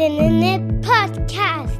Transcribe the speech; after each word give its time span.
Podcast. 0.00 1.78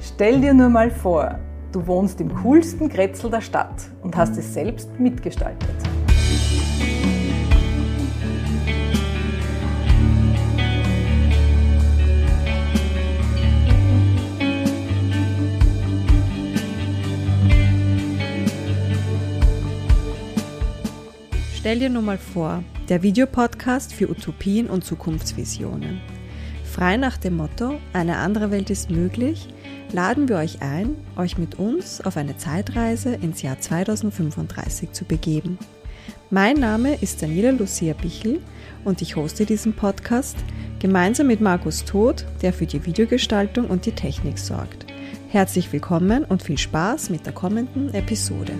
Stell 0.00 0.40
dir 0.40 0.52
nur 0.52 0.68
mal 0.68 0.90
vor, 0.90 1.38
du 1.70 1.86
wohnst 1.86 2.20
im 2.20 2.34
coolsten 2.42 2.88
Kretzel 2.88 3.30
der 3.30 3.40
Stadt 3.40 3.84
und 4.02 4.16
hast 4.16 4.36
es 4.36 4.52
selbst 4.52 4.90
mitgestaltet. 4.98 5.70
Stell 21.54 21.78
dir 21.78 21.90
nur 21.90 22.02
mal 22.02 22.18
vor, 22.18 22.64
der 22.88 23.04
Videopodcast 23.04 23.94
für 23.94 24.10
Utopien 24.10 24.68
und 24.68 24.84
Zukunftsvisionen. 24.84 26.00
Frei 26.74 26.96
nach 26.96 27.18
dem 27.18 27.36
Motto, 27.36 27.78
eine 27.92 28.16
andere 28.16 28.50
Welt 28.50 28.68
ist 28.68 28.90
möglich, 28.90 29.46
laden 29.92 30.28
wir 30.28 30.38
euch 30.38 30.60
ein, 30.60 30.96
euch 31.14 31.38
mit 31.38 31.56
uns 31.56 32.00
auf 32.00 32.16
eine 32.16 32.36
Zeitreise 32.36 33.14
ins 33.14 33.42
Jahr 33.42 33.60
2035 33.60 34.90
zu 34.90 35.04
begeben. 35.04 35.56
Mein 36.30 36.56
Name 36.56 36.96
ist 36.96 37.22
Daniela 37.22 37.52
Lucia 37.52 37.94
Bichel 37.94 38.40
und 38.84 39.02
ich 39.02 39.14
hoste 39.14 39.46
diesen 39.46 39.74
Podcast 39.74 40.36
gemeinsam 40.80 41.28
mit 41.28 41.40
Markus 41.40 41.84
Todt, 41.84 42.26
der 42.42 42.52
für 42.52 42.66
die 42.66 42.84
Videogestaltung 42.84 43.66
und 43.66 43.86
die 43.86 43.92
Technik 43.92 44.40
sorgt. 44.40 44.86
Herzlich 45.28 45.72
willkommen 45.72 46.24
und 46.24 46.42
viel 46.42 46.58
Spaß 46.58 47.08
mit 47.08 47.24
der 47.24 47.34
kommenden 47.34 47.94
Episode. 47.94 48.52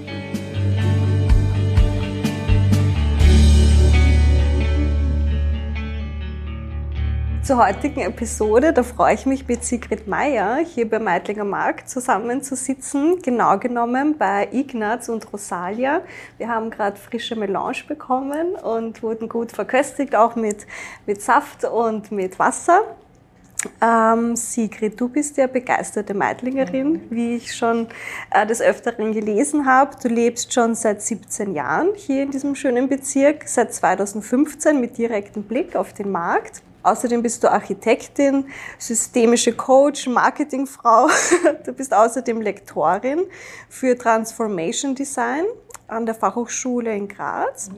Zur 7.44 7.58
heutigen 7.58 8.00
Episode, 8.00 8.72
da 8.72 8.82
freue 8.82 9.12
ich 9.12 9.26
mich 9.26 9.46
mit 9.46 9.62
Sigrid 9.66 10.08
Meyer 10.08 10.64
hier 10.64 10.88
bei 10.88 10.98
Meidlinger 10.98 11.45
Markt 11.45 11.90
zusammenzusitzen, 11.90 13.20
genau 13.20 13.59
genommen 13.59 14.16
bei 14.16 14.48
Ignaz 14.51 15.10
und 15.10 15.30
Rosalia. 15.30 16.01
Wir 16.38 16.48
haben 16.48 16.70
gerade 16.70 16.96
frische 16.96 17.36
Melange 17.36 17.84
bekommen 17.86 18.54
und 18.54 19.02
wurden 19.02 19.28
gut 19.28 19.52
verköstigt, 19.52 20.16
auch 20.16 20.36
mit, 20.36 20.66
mit 21.04 21.20
Saft 21.20 21.66
und 21.66 22.10
mit 22.10 22.38
Wasser. 22.38 22.80
Ähm, 23.82 24.36
Sigrid, 24.36 24.98
du 24.98 25.10
bist 25.10 25.36
ja 25.36 25.46
begeisterte 25.46 26.14
Meidlingerin, 26.14 26.92
mhm. 26.92 27.01
wie 27.10 27.36
ich 27.36 27.54
schon 27.54 27.88
äh, 28.30 28.46
des 28.46 28.62
Öfteren 28.62 29.12
gelesen 29.12 29.66
habe. 29.66 29.95
Du 30.02 30.08
lebst 30.08 30.54
schon 30.54 30.74
seit 30.74 31.02
17 31.02 31.52
Jahren 31.52 31.88
hier 31.95 32.23
in 32.23 32.30
diesem 32.30 32.54
schönen 32.54 32.88
Bezirk, 32.88 33.46
seit 33.46 33.74
2015 33.74 34.80
mit 34.80 34.96
direktem 34.96 35.42
Blick 35.42 35.76
auf 35.76 35.92
den 35.92 36.10
Markt. 36.10 36.62
Außerdem 36.85 37.23
bist 37.23 37.43
du 37.43 37.51
Architektin, 37.51 38.45
systemische 38.79 39.54
Coach, 39.54 40.07
Marketingfrau. 40.07 41.09
Du 41.65 41.73
bist 41.73 41.95
außerdem 41.95 42.43
Lektorin 42.43 43.24
für 43.71 43.96
Transformation 43.96 44.95
Design 44.95 45.45
an 45.88 46.04
der 46.04 46.15
Fachhochschule 46.15 46.95
in 46.95 47.09
Graz. 47.09 47.71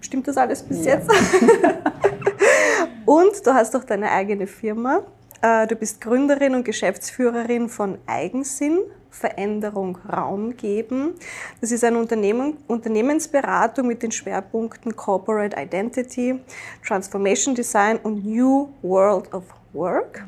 Stimmt 0.00 0.28
das 0.28 0.36
alles 0.36 0.62
bis 0.62 0.84
ja. 0.84 0.94
jetzt? 0.94 1.10
und 3.06 3.44
du 3.44 3.54
hast 3.54 3.74
auch 3.74 3.82
deine 3.82 4.10
eigene 4.12 4.46
Firma. 4.46 5.02
Äh, 5.42 5.66
du 5.66 5.74
bist 5.74 6.00
Gründerin 6.00 6.54
und 6.54 6.64
Geschäftsführerin 6.64 7.68
von 7.68 7.98
Eigensinn, 8.06 8.78
Veränderung 9.10 9.98
Raum 10.10 10.56
geben. 10.56 11.14
Das 11.60 11.72
ist 11.72 11.84
eine 11.84 11.98
Unternehmen, 11.98 12.58
Unternehmensberatung 12.66 13.86
mit 13.86 14.02
den 14.02 14.12
Schwerpunkten 14.12 14.94
Corporate 14.94 15.56
Identity, 15.60 16.40
Transformation 16.86 17.54
Design 17.54 17.98
und 18.02 18.24
New 18.24 18.68
World 18.82 19.32
of 19.32 19.44
Work. 19.72 20.24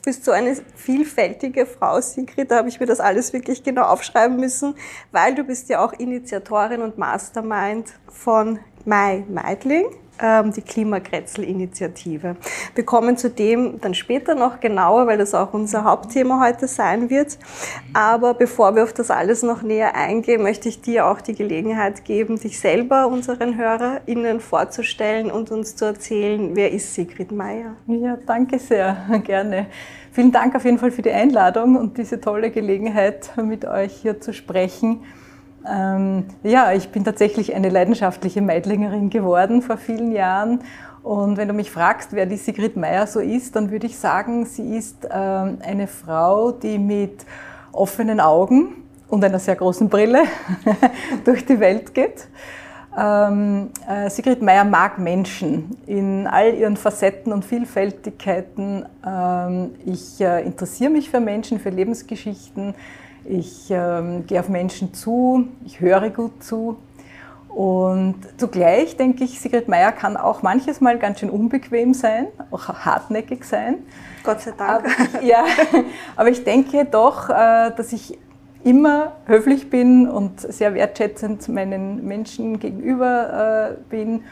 Du 0.00 0.04
bist 0.04 0.24
so 0.24 0.32
eine 0.32 0.56
vielfältige 0.76 1.66
Frau, 1.66 2.00
Sigrid, 2.00 2.50
da 2.50 2.56
habe 2.56 2.70
ich 2.70 2.80
mir 2.80 2.86
das 2.86 3.00
alles 3.00 3.34
wirklich 3.34 3.62
genau 3.62 3.82
aufschreiben 3.82 4.38
müssen, 4.38 4.74
weil 5.12 5.34
du 5.34 5.44
bist 5.44 5.68
ja 5.68 5.84
auch 5.84 5.92
Initiatorin 5.92 6.80
und 6.80 6.96
Mastermind 6.96 7.92
von 8.08 8.60
My 8.84 9.24
Meidling 9.28 9.86
ähm, 10.20 10.52
die 10.52 10.62
Klimakretzel-Initiative. 10.62 12.36
Wir 12.74 12.84
kommen 12.84 13.16
zu 13.16 13.30
dem 13.30 13.80
dann 13.80 13.94
später 13.94 14.34
noch 14.34 14.60
genauer, 14.60 15.06
weil 15.06 15.18
das 15.18 15.34
auch 15.34 15.54
unser 15.54 15.84
Hauptthema 15.84 16.44
heute 16.44 16.68
sein 16.68 17.10
wird. 17.10 17.38
Aber 17.92 18.34
bevor 18.34 18.74
wir 18.76 18.84
auf 18.84 18.92
das 18.92 19.10
alles 19.10 19.42
noch 19.42 19.62
näher 19.62 19.94
eingehen, 19.94 20.42
möchte 20.42 20.68
ich 20.68 20.80
dir 20.80 21.06
auch 21.06 21.20
die 21.20 21.34
Gelegenheit 21.34 22.04
geben, 22.04 22.38
dich 22.38 22.60
selber 22.60 23.06
unseren 23.06 23.56
HörerInnen 23.56 24.40
vorzustellen 24.40 25.30
und 25.30 25.50
uns 25.50 25.76
zu 25.76 25.86
erzählen, 25.86 26.54
wer 26.54 26.70
ist 26.72 26.94
Sigrid 26.94 27.32
Meyer? 27.32 27.76
Ja, 27.86 28.18
danke 28.26 28.58
sehr, 28.58 28.96
gerne. 29.24 29.66
Vielen 30.12 30.32
Dank 30.32 30.56
auf 30.56 30.64
jeden 30.64 30.78
Fall 30.78 30.90
für 30.90 31.02
die 31.02 31.12
Einladung 31.12 31.76
und 31.76 31.96
diese 31.96 32.20
tolle 32.20 32.50
Gelegenheit, 32.50 33.30
mit 33.36 33.64
euch 33.64 33.92
hier 33.94 34.20
zu 34.20 34.32
sprechen. 34.32 35.02
Ähm, 35.68 36.24
ja, 36.42 36.72
ich 36.72 36.90
bin 36.90 37.04
tatsächlich 37.04 37.54
eine 37.54 37.68
leidenschaftliche 37.68 38.42
Meidlingerin 38.42 39.10
geworden 39.10 39.62
vor 39.62 39.76
vielen 39.76 40.12
Jahren. 40.12 40.60
Und 41.02 41.36
wenn 41.36 41.48
du 41.48 41.54
mich 41.54 41.70
fragst, 41.70 42.12
wer 42.12 42.26
die 42.26 42.36
Sigrid 42.36 42.76
Meyer 42.76 43.06
so 43.06 43.20
ist, 43.20 43.56
dann 43.56 43.70
würde 43.70 43.86
ich 43.86 43.98
sagen, 43.98 44.44
sie 44.44 44.76
ist 44.76 45.08
ähm, 45.10 45.58
eine 45.62 45.86
Frau, 45.86 46.52
die 46.52 46.78
mit 46.78 47.24
offenen 47.72 48.20
Augen 48.20 48.74
und 49.08 49.24
einer 49.24 49.38
sehr 49.38 49.56
großen 49.56 49.88
Brille 49.88 50.24
durch 51.24 51.46
die 51.46 51.58
Welt 51.58 51.94
geht. 51.94 52.28
Ähm, 52.98 53.70
äh, 53.88 54.10
Sigrid 54.10 54.42
Meyer 54.42 54.64
mag 54.64 54.98
Menschen 54.98 55.76
in 55.86 56.26
all 56.26 56.54
ihren 56.54 56.76
Facetten 56.76 57.32
und 57.32 57.44
Vielfältigkeiten. 57.44 58.84
Ähm, 59.06 59.70
ich 59.86 60.20
äh, 60.20 60.44
interessiere 60.44 60.90
mich 60.90 61.08
für 61.08 61.20
Menschen, 61.20 61.60
für 61.60 61.70
Lebensgeschichten. 61.70 62.74
Ich 63.24 63.70
ähm, 63.70 64.26
gehe 64.26 64.40
auf 64.40 64.48
Menschen 64.48 64.94
zu, 64.94 65.48
ich 65.64 65.80
höre 65.80 66.10
gut 66.10 66.42
zu. 66.42 66.76
Und 67.48 68.16
zugleich 68.36 68.96
denke 68.96 69.24
ich, 69.24 69.40
Sigrid 69.40 69.68
Meyer 69.68 69.90
kann 69.90 70.16
auch 70.16 70.42
manches 70.42 70.80
Mal 70.80 70.98
ganz 70.98 71.18
schön 71.20 71.30
unbequem 71.30 71.94
sein, 71.94 72.28
auch 72.50 72.68
hartnäckig 72.68 73.44
sein. 73.44 73.78
Gott 74.22 74.40
sei 74.40 74.52
Dank. 74.56 74.84
Aber, 74.84 75.24
ja, 75.24 75.44
aber 76.16 76.28
ich 76.28 76.44
denke 76.44 76.84
doch, 76.84 77.28
äh, 77.28 77.72
dass 77.76 77.92
ich 77.92 78.18
immer 78.62 79.12
höflich 79.26 79.70
bin 79.70 80.08
und 80.08 80.40
sehr 80.40 80.74
wertschätzend 80.74 81.48
meinen 81.48 82.06
Menschen 82.06 82.60
gegenüber 82.60 83.72
äh, 83.72 83.82
bin. 83.88 84.22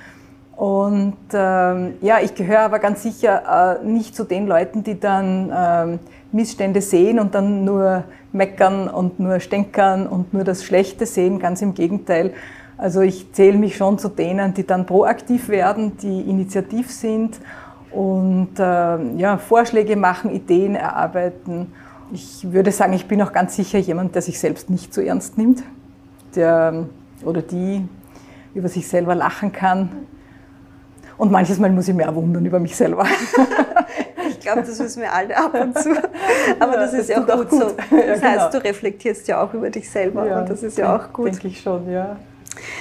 Und 0.55 1.17
ähm, 1.33 1.95
ja, 2.01 2.19
ich 2.21 2.35
gehöre 2.35 2.61
aber 2.61 2.79
ganz 2.79 3.03
sicher 3.03 3.79
äh, 3.81 3.85
nicht 3.85 4.15
zu 4.15 4.25
den 4.25 4.47
Leuten, 4.47 4.83
die 4.83 4.99
dann 4.99 5.53
ähm, 5.57 5.99
Missstände 6.33 6.81
sehen 6.81 7.19
und 7.19 7.35
dann 7.35 7.65
nur 7.65 8.05
meckern 8.33 8.89
und 8.89 9.19
nur 9.19 9.41
stänkern 9.41 10.07
und 10.07 10.35
nur 10.35 10.45
das 10.45 10.65
Schlechte 10.65 11.07
sehen. 11.07 11.39
Ganz 11.39 11.63
im 11.63 11.75
Gegenteil. 11.75 12.33
Also 12.77 13.01
ich 13.01 13.33
zähle 13.33 13.59
mich 13.59 13.77
schon 13.77 13.99
zu 13.99 14.09
denen, 14.09 14.55
die 14.55 14.67
dann 14.67 14.87
proaktiv 14.87 15.49
werden, 15.49 15.97
die 15.97 16.21
initiativ 16.23 16.91
sind 16.93 17.41
und 17.91 18.59
äh, 18.59 19.17
ja, 19.17 19.39
Vorschläge 19.39 19.97
machen, 19.97 20.31
Ideen 20.31 20.77
erarbeiten. 20.77 21.73
Ich 22.13 22.53
würde 22.53 22.71
sagen, 22.71 22.93
ich 22.93 23.07
bin 23.07 23.21
auch 23.21 23.33
ganz 23.33 23.57
sicher 23.57 23.79
jemand, 23.79 24.15
der 24.15 24.23
sich 24.23 24.39
selbst 24.39 24.71
nicht 24.71 24.95
zu 24.95 25.05
ernst 25.05 25.37
nimmt, 25.39 25.63
der 26.37 26.87
oder 27.25 27.43
die 27.43 27.87
über 28.55 28.69
sich 28.69 28.87
selber 28.87 29.15
lachen 29.15 29.53
kann. 29.53 29.91
Und 31.17 31.33
manches 31.33 31.59
Mal 31.59 31.71
muss 31.73 31.89
ich 31.89 31.95
mich 31.95 32.07
auch 32.07 32.15
wundern 32.15 32.47
über 32.47 32.61
mich 32.61 32.77
selber. 32.77 33.07
Ich 34.49 34.55
glaube, 34.55 34.67
das 34.67 34.79
wissen 34.79 35.03
wir 35.03 35.13
alle 35.13 35.37
ab 35.37 35.53
und 35.53 35.79
zu. 35.79 35.91
Aber 36.59 36.73
ja, 36.73 36.81
das 36.81 36.95
ist 36.95 37.11
ja 37.11 37.23
auch 37.23 37.27
gut, 37.27 37.51
gut, 37.51 37.61
so. 37.61 37.71
Das 37.71 37.91
ja, 37.91 38.15
genau. 38.15 38.23
heißt, 38.23 38.55
du 38.55 38.65
reflektierst 38.65 39.29
ja 39.29 39.43
auch 39.43 39.53
über 39.53 39.69
dich 39.69 39.91
selber 39.91 40.27
ja, 40.27 40.41
und 40.41 40.49
das 40.49 40.63
ist 40.63 40.79
ja 40.79 40.97
auch 40.97 41.13
gut. 41.13 41.27
Denke 41.27 41.49
ich 41.49 41.61
schon, 41.61 41.91
ja. 41.91 42.17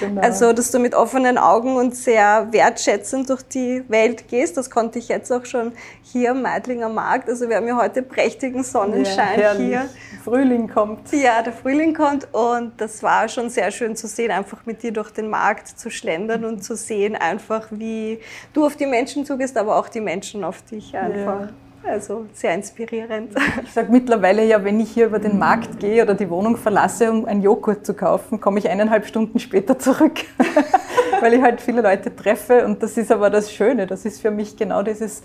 Genau. 0.00 0.20
Also, 0.20 0.52
dass 0.52 0.70
du 0.70 0.78
mit 0.78 0.94
offenen 0.94 1.38
Augen 1.38 1.76
und 1.76 1.94
sehr 1.94 2.48
wertschätzend 2.50 3.28
durch 3.30 3.42
die 3.42 3.84
Welt 3.88 4.28
gehst, 4.28 4.56
das 4.56 4.70
konnte 4.70 4.98
ich 4.98 5.08
jetzt 5.08 5.30
auch 5.32 5.44
schon 5.44 5.72
hier 6.02 6.32
am 6.32 6.42
Meidlinger 6.42 6.88
Markt. 6.88 7.28
Also, 7.28 7.48
wir 7.48 7.56
haben 7.56 7.68
ja 7.68 7.76
heute 7.76 8.02
prächtigen 8.02 8.64
Sonnenschein 8.64 9.40
ja, 9.40 9.52
hier. 9.52 9.88
Frühling 10.24 10.68
kommt. 10.68 11.12
Ja, 11.12 11.42
der 11.42 11.52
Frühling 11.52 11.94
kommt 11.94 12.28
und 12.32 12.72
das 12.78 13.02
war 13.02 13.28
schon 13.28 13.50
sehr 13.50 13.70
schön 13.70 13.96
zu 13.96 14.06
sehen, 14.06 14.30
einfach 14.30 14.66
mit 14.66 14.82
dir 14.82 14.92
durch 14.92 15.10
den 15.10 15.28
Markt 15.28 15.68
zu 15.68 15.90
schlendern 15.90 16.44
und 16.44 16.62
zu 16.62 16.76
sehen, 16.76 17.14
einfach 17.16 17.68
wie 17.70 18.20
du 18.52 18.66
auf 18.66 18.76
die 18.76 18.86
Menschen 18.86 19.24
zugehst, 19.24 19.56
aber 19.56 19.76
auch 19.76 19.88
die 19.88 20.00
Menschen 20.00 20.44
auf 20.44 20.62
dich 20.62 20.96
einfach. 20.96 21.40
Ja. 21.40 21.48
Also 21.84 22.26
sehr 22.32 22.54
inspirierend. 22.54 23.32
Ich 23.62 23.72
sage 23.72 23.90
mittlerweile 23.90 24.44
ja, 24.44 24.62
wenn 24.62 24.80
ich 24.80 24.90
hier 24.90 25.06
über 25.06 25.18
den 25.18 25.38
Markt 25.38 25.78
gehe 25.80 26.02
oder 26.02 26.14
die 26.14 26.28
Wohnung 26.28 26.56
verlasse, 26.56 27.10
um 27.10 27.24
einen 27.24 27.42
Joghurt 27.42 27.86
zu 27.86 27.94
kaufen, 27.94 28.40
komme 28.40 28.58
ich 28.58 28.68
eineinhalb 28.68 29.06
Stunden 29.06 29.38
später 29.38 29.78
zurück, 29.78 30.20
weil 31.20 31.34
ich 31.34 31.42
halt 31.42 31.60
viele 31.60 31.80
Leute 31.80 32.14
treffe. 32.14 32.64
Und 32.64 32.82
das 32.82 32.96
ist 32.96 33.10
aber 33.10 33.30
das 33.30 33.52
Schöne. 33.52 33.86
Das 33.86 34.04
ist 34.04 34.20
für 34.20 34.30
mich 34.30 34.56
genau 34.56 34.82
dieses 34.82 35.22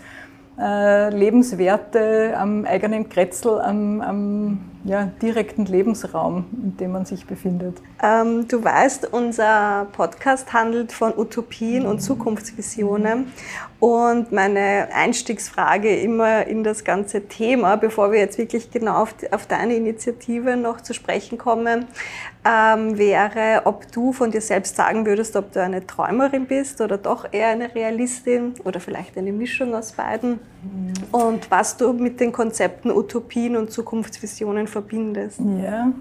äh, 0.58 1.10
Lebenswerte 1.10 2.34
am 2.36 2.64
eigenen 2.64 3.08
Kretzel, 3.08 3.60
am, 3.60 4.00
am 4.00 4.60
ja, 4.84 5.06
direkten 5.20 5.64
Lebensraum, 5.64 6.44
in 6.52 6.76
dem 6.76 6.92
man 6.92 7.04
sich 7.06 7.26
befindet. 7.26 7.78
Ähm, 8.02 8.46
du 8.46 8.62
weißt, 8.62 9.12
unser 9.12 9.86
Podcast 9.92 10.52
handelt 10.52 10.92
von 10.92 11.12
Utopien 11.16 11.86
und 11.86 12.00
Zukunftsvisionen. 12.00 13.32
Und 13.84 14.32
meine 14.32 14.88
Einstiegsfrage 14.94 15.94
immer 15.94 16.46
in 16.46 16.64
das 16.64 16.84
ganze 16.84 17.28
Thema, 17.28 17.76
bevor 17.76 18.12
wir 18.12 18.18
jetzt 18.18 18.38
wirklich 18.38 18.70
genau 18.70 19.02
auf, 19.02 19.14
auf 19.30 19.46
deine 19.46 19.74
Initiative 19.74 20.56
noch 20.56 20.80
zu 20.80 20.94
sprechen 20.94 21.36
kommen, 21.36 21.84
ähm, 22.46 22.96
wäre, 22.96 23.60
ob 23.66 23.92
du 23.92 24.14
von 24.14 24.30
dir 24.30 24.40
selbst 24.40 24.76
sagen 24.76 25.04
würdest, 25.04 25.36
ob 25.36 25.52
du 25.52 25.60
eine 25.60 25.86
Träumerin 25.86 26.46
bist 26.46 26.80
oder 26.80 26.96
doch 26.96 27.30
eher 27.30 27.48
eine 27.48 27.74
Realistin 27.74 28.54
oder 28.64 28.80
vielleicht 28.80 29.18
eine 29.18 29.32
Mischung 29.32 29.74
aus 29.74 29.92
beiden. 29.92 30.40
Und 31.12 31.50
was 31.50 31.76
du 31.76 31.92
mit 31.92 32.20
den 32.20 32.32
Konzepten 32.32 32.90
Utopien 32.90 33.54
und 33.54 33.70
Zukunftsvisionen 33.70 34.66
verbindest. 34.66 35.40
Ja, 35.62 35.92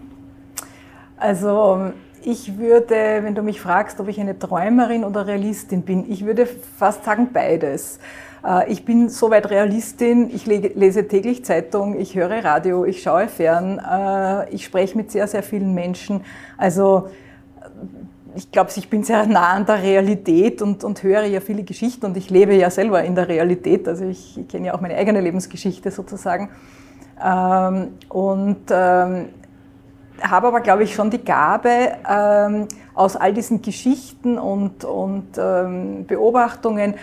also 1.17 1.91
ich 2.25 2.57
würde, 2.57 3.19
wenn 3.21 3.35
du 3.35 3.41
mich 3.41 3.61
fragst, 3.61 3.99
ob 3.99 4.07
ich 4.07 4.19
eine 4.19 4.37
Träumerin 4.37 5.03
oder 5.03 5.27
Realistin 5.27 5.83
bin, 5.83 6.11
ich 6.11 6.25
würde 6.25 6.45
fast 6.45 7.05
sagen 7.05 7.29
beides. 7.33 7.99
Äh, 8.45 8.71
ich 8.71 8.85
bin 8.85 9.09
soweit 9.09 9.49
Realistin, 9.49 10.29
ich 10.33 10.45
lese 10.45 11.07
täglich 11.07 11.45
Zeitung, 11.45 11.99
ich 11.99 12.15
höre 12.15 12.43
Radio, 12.43 12.85
ich 12.85 13.01
schaue 13.01 13.27
fern, 13.27 13.79
äh, 13.79 14.49
ich 14.53 14.65
spreche 14.65 14.97
mit 14.97 15.11
sehr, 15.11 15.27
sehr 15.27 15.43
vielen 15.43 15.73
Menschen. 15.73 16.21
Also 16.57 17.09
ich 18.35 18.51
glaube, 18.51 18.71
ich 18.75 18.89
bin 18.89 19.03
sehr 19.03 19.25
nah 19.27 19.53
an 19.53 19.65
der 19.65 19.81
Realität 19.81 20.61
und, 20.61 20.83
und 20.83 21.03
höre 21.03 21.23
ja 21.23 21.39
viele 21.39 21.63
Geschichten 21.63 22.05
und 22.05 22.17
ich 22.17 22.29
lebe 22.29 22.53
ja 22.53 22.69
selber 22.69 23.03
in 23.03 23.15
der 23.15 23.27
Realität. 23.27 23.87
Also 23.87 24.05
ich, 24.05 24.37
ich 24.37 24.47
kenne 24.47 24.67
ja 24.67 24.73
auch 24.73 24.81
meine 24.81 24.95
eigene 24.95 25.21
Lebensgeschichte 25.21 25.91
sozusagen. 25.91 26.49
Ähm, 27.23 27.89
und 28.09 28.61
ähm, 28.71 29.29
habe 30.21 30.47
aber, 30.47 30.61
glaube 30.61 30.83
ich, 30.83 30.93
schon 30.93 31.09
die 31.09 31.23
Gabe, 31.23 31.93
ähm, 32.09 32.67
aus 32.93 33.15
all 33.15 33.33
diesen 33.33 33.61
Geschichten 33.61 34.37
und, 34.37 34.85
und 34.85 35.37
ähm, 35.37 36.05
Beobachtungen 36.05 36.95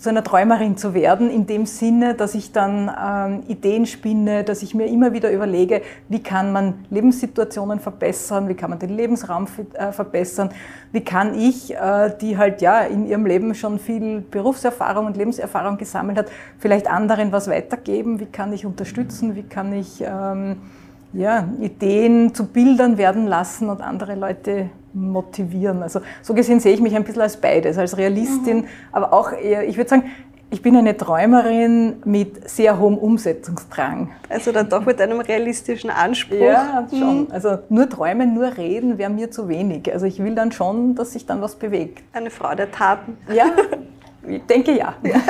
zu 0.00 0.08
einer 0.08 0.24
Träumerin 0.24 0.78
zu 0.78 0.94
werden, 0.94 1.30
in 1.30 1.46
dem 1.46 1.66
Sinne, 1.66 2.14
dass 2.14 2.34
ich 2.34 2.52
dann 2.52 2.90
ähm, 2.98 3.42
Ideen 3.48 3.84
spinne, 3.84 4.44
dass 4.44 4.62
ich 4.62 4.74
mir 4.74 4.86
immer 4.86 5.12
wieder 5.12 5.30
überlege, 5.30 5.82
wie 6.08 6.22
kann 6.22 6.52
man 6.52 6.86
Lebenssituationen 6.88 7.80
verbessern, 7.80 8.48
wie 8.48 8.54
kann 8.54 8.70
man 8.70 8.78
den 8.78 8.96
Lebensraum 8.96 9.46
äh, 9.74 9.92
verbessern, 9.92 10.50
wie 10.90 11.02
kann 11.02 11.38
ich, 11.38 11.74
äh, 11.74 12.16
die 12.18 12.38
halt 12.38 12.62
ja 12.62 12.80
in 12.80 13.06
ihrem 13.06 13.26
Leben 13.26 13.54
schon 13.54 13.78
viel 13.78 14.22
Berufserfahrung 14.22 15.04
und 15.04 15.18
Lebenserfahrung 15.18 15.76
gesammelt 15.76 16.16
hat, 16.16 16.30
vielleicht 16.58 16.90
anderen 16.90 17.30
was 17.30 17.50
weitergeben, 17.50 18.20
wie 18.20 18.26
kann 18.26 18.54
ich 18.54 18.64
unterstützen, 18.64 19.36
wie 19.36 19.42
kann 19.42 19.74
ich 19.74 20.02
ähm, 20.02 20.62
ja, 21.12 21.48
Ideen 21.60 22.34
zu 22.34 22.46
Bildern 22.46 22.98
werden 22.98 23.26
lassen 23.26 23.68
und 23.68 23.80
andere 23.80 24.14
Leute 24.14 24.70
motivieren. 24.92 25.82
Also 25.82 26.00
so 26.22 26.34
gesehen 26.34 26.60
sehe 26.60 26.72
ich 26.74 26.80
mich 26.80 26.94
ein 26.94 27.04
bisschen 27.04 27.22
als 27.22 27.36
beides, 27.36 27.78
als 27.78 27.96
Realistin, 27.96 28.58
mhm. 28.58 28.64
aber 28.92 29.12
auch 29.12 29.32
eher, 29.32 29.68
ich 29.68 29.76
würde 29.76 29.90
sagen, 29.90 30.04
ich 30.52 30.62
bin 30.62 30.76
eine 30.76 30.96
Träumerin 30.96 32.02
mit 32.04 32.50
sehr 32.50 32.78
hohem 32.80 32.98
Umsetzungsdrang. 32.98 34.10
Also 34.28 34.50
dann 34.50 34.68
doch 34.68 34.84
mit 34.84 35.00
einem 35.00 35.20
realistischen 35.20 35.90
Anspruch. 35.90 36.40
Ja, 36.40 36.86
schon. 36.90 37.20
Mhm. 37.20 37.26
Also 37.30 37.58
nur 37.68 37.88
träumen, 37.88 38.34
nur 38.34 38.56
reden 38.56 38.98
wäre 38.98 39.10
mir 39.10 39.30
zu 39.30 39.48
wenig. 39.48 39.92
Also 39.92 40.06
ich 40.06 40.22
will 40.22 40.34
dann 40.34 40.50
schon, 40.50 40.96
dass 40.96 41.12
sich 41.12 41.24
dann 41.24 41.40
was 41.40 41.54
bewegt. 41.54 42.02
Eine 42.12 42.30
Frau 42.30 42.52
der 42.56 42.72
Taten. 42.72 43.16
Ja, 43.32 43.46
ich 44.28 44.42
denke 44.46 44.76
ja. 44.76 44.94
ja. 45.04 45.20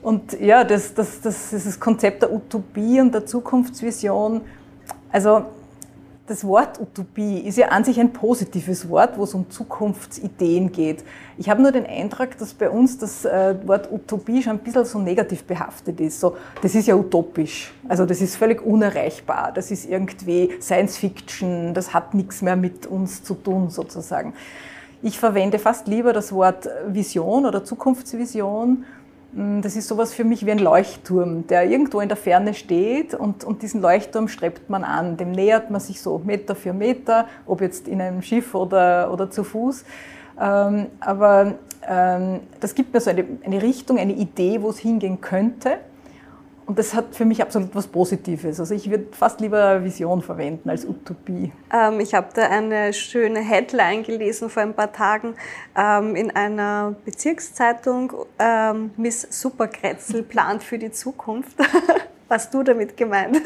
Und 0.00 0.40
ja, 0.40 0.64
das, 0.64 0.94
das, 0.94 1.20
das, 1.20 1.50
das 1.50 1.78
Konzept 1.78 2.22
der 2.22 2.32
Utopie 2.32 3.00
und 3.00 3.12
der 3.12 3.26
Zukunftsvision 3.26 4.40
also 5.10 5.46
das 6.28 6.44
Wort 6.44 6.78
Utopie 6.78 7.38
ist 7.38 7.56
ja 7.56 7.68
an 7.68 7.84
sich 7.84 7.98
ein 7.98 8.12
positives 8.12 8.86
Wort, 8.90 9.16
wo 9.16 9.24
es 9.24 9.32
um 9.32 9.48
Zukunftsideen 9.48 10.70
geht. 10.70 11.02
Ich 11.38 11.48
habe 11.48 11.62
nur 11.62 11.72
den 11.72 11.86
Eindruck, 11.86 12.36
dass 12.38 12.52
bei 12.52 12.68
uns 12.68 12.98
das 12.98 13.24
äh, 13.24 13.54
Wort 13.66 13.90
Utopie 13.90 14.42
schon 14.42 14.52
ein 14.52 14.58
bisschen 14.58 14.84
so 14.84 14.98
negativ 14.98 15.44
behaftet 15.44 15.98
ist. 16.00 16.20
So, 16.20 16.36
das 16.60 16.74
ist 16.74 16.86
ja 16.86 16.94
utopisch. 16.94 17.72
Also 17.88 18.04
das 18.04 18.20
ist 18.20 18.36
völlig 18.36 18.64
unerreichbar. 18.64 19.52
Das 19.54 19.70
ist 19.70 19.88
irgendwie 19.88 20.50
Science 20.60 20.98
Fiction. 20.98 21.72
Das 21.72 21.94
hat 21.94 22.12
nichts 22.12 22.42
mehr 22.42 22.56
mit 22.56 22.86
uns 22.86 23.24
zu 23.24 23.32
tun 23.32 23.70
sozusagen. 23.70 24.34
Ich 25.00 25.18
verwende 25.18 25.58
fast 25.58 25.86
lieber 25.88 26.12
das 26.12 26.32
Wort 26.32 26.68
Vision 26.88 27.46
oder 27.46 27.64
Zukunftsvision 27.64 28.84
das 29.32 29.76
ist 29.76 29.88
sowas 29.88 30.14
für 30.14 30.24
mich 30.24 30.46
wie 30.46 30.50
ein 30.50 30.58
Leuchtturm, 30.58 31.46
der 31.46 31.68
irgendwo 31.68 32.00
in 32.00 32.08
der 32.08 32.16
Ferne 32.16 32.54
steht 32.54 33.14
und, 33.14 33.44
und 33.44 33.62
diesen 33.62 33.82
Leuchtturm 33.82 34.26
strebt 34.28 34.70
man 34.70 34.84
an. 34.84 35.18
Dem 35.18 35.32
nähert 35.32 35.70
man 35.70 35.80
sich 35.80 36.00
so 36.00 36.18
Meter 36.24 36.54
für 36.54 36.72
Meter, 36.72 37.26
ob 37.46 37.60
jetzt 37.60 37.88
in 37.88 38.00
einem 38.00 38.22
Schiff 38.22 38.54
oder, 38.54 39.12
oder 39.12 39.30
zu 39.30 39.44
Fuß. 39.44 39.84
Ähm, 40.40 40.86
aber 41.00 41.54
ähm, 41.86 42.40
das 42.60 42.74
gibt 42.74 42.94
mir 42.94 43.00
so 43.00 43.10
eine, 43.10 43.24
eine 43.44 43.60
Richtung, 43.60 43.98
eine 43.98 44.14
Idee, 44.14 44.62
wo 44.62 44.70
es 44.70 44.78
hingehen 44.78 45.20
könnte. 45.20 45.78
Und 46.68 46.78
das 46.78 46.92
hat 46.92 47.14
für 47.14 47.24
mich 47.24 47.40
absolut 47.40 47.74
was 47.74 47.86
Positives. 47.86 48.60
Also 48.60 48.74
ich 48.74 48.90
würde 48.90 49.06
fast 49.12 49.40
lieber 49.40 49.82
Vision 49.82 50.20
verwenden 50.20 50.68
als 50.68 50.84
Utopie. 50.84 51.50
Ähm, 51.72 51.98
ich 51.98 52.12
habe 52.12 52.28
da 52.34 52.42
eine 52.42 52.92
schöne 52.92 53.40
Headline 53.40 54.02
gelesen 54.02 54.50
vor 54.50 54.62
ein 54.62 54.74
paar 54.74 54.92
Tagen 54.92 55.34
ähm, 55.74 56.14
in 56.14 56.30
einer 56.30 56.94
Bezirkszeitung. 57.06 58.12
Ähm, 58.38 58.90
Miss 58.98 59.26
Superkretzel 59.30 60.22
plant 60.22 60.62
für 60.62 60.76
die 60.76 60.90
Zukunft. 60.90 61.56
was 62.28 62.50
du 62.50 62.62
damit 62.62 62.96
gemeint. 62.96 63.40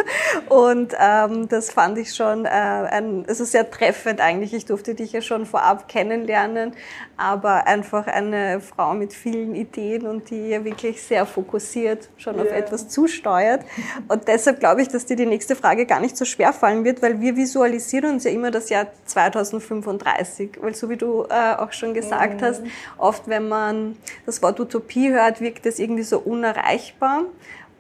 Und 0.49 0.95
ähm, 0.99 1.49
das 1.49 1.71
fand 1.71 1.99
ich 1.99 2.15
schon 2.15 2.45
äh, 2.45 2.49
ein, 2.49 3.25
also 3.29 3.45
sehr 3.45 3.71
treffend 3.71 4.21
eigentlich. 4.21 4.53
Ich 4.53 4.67
durfte 4.67 4.95
dich 4.95 5.13
ja 5.13 5.23
schon 5.23 5.47
vorab 5.47 5.89
kennenlernen, 5.89 6.73
aber 7.17 7.67
einfach 7.67 8.07
eine 8.09 8.61
Frau 8.61 8.95
mit 8.95 9.13
vielen 9.13 9.55
Ideen 9.55 10.07
und 10.07 10.31
die 10.31 10.49
ja 10.49 10.65
wirklich 10.65 11.03
sehr 11.03 11.27
fokussiert 11.27 12.09
schon 12.17 12.35
yeah. 12.35 12.45
auf 12.45 12.51
etwas 12.51 12.89
zusteuert. 12.89 13.65
Und 14.09 14.27
deshalb 14.27 14.59
glaube 14.59 14.83
ich, 14.83 14.89
dass 14.89 15.07
dir 15.07 15.17
die 15.17 15.27
nächste 15.27 15.55
Frage 15.55 15.87
gar 15.87 16.01
nicht 16.01 16.17
so 16.17 16.25
schwer 16.25 16.53
fallen 16.53 16.85
wird, 16.85 17.03
weil 17.03 17.21
wir 17.21 17.37
visualisieren 17.37 18.15
uns 18.15 18.25
ja 18.25 18.33
immer 18.33 18.51
das 18.51 18.69
Jahr 18.69 18.89
2035. 19.05 20.59
Weil 20.61 20.75
so 20.75 20.89
wie 20.91 20.97
du 20.97 21.25
äh, 21.29 21.55
auch 21.57 21.73
schon 21.73 21.95
gesagt 21.95 22.41
mhm. 22.41 22.45
hast, 22.45 22.63
oft 22.99 23.29
wenn 23.29 23.49
man 23.49 23.97
das 24.27 24.43
Wort 24.43 24.59
Utopie 24.59 25.11
hört, 25.11 25.41
wirkt 25.41 25.67
es 25.67 25.79
irgendwie 25.79 26.03
so 26.03 26.19
unerreichbar 26.19 27.25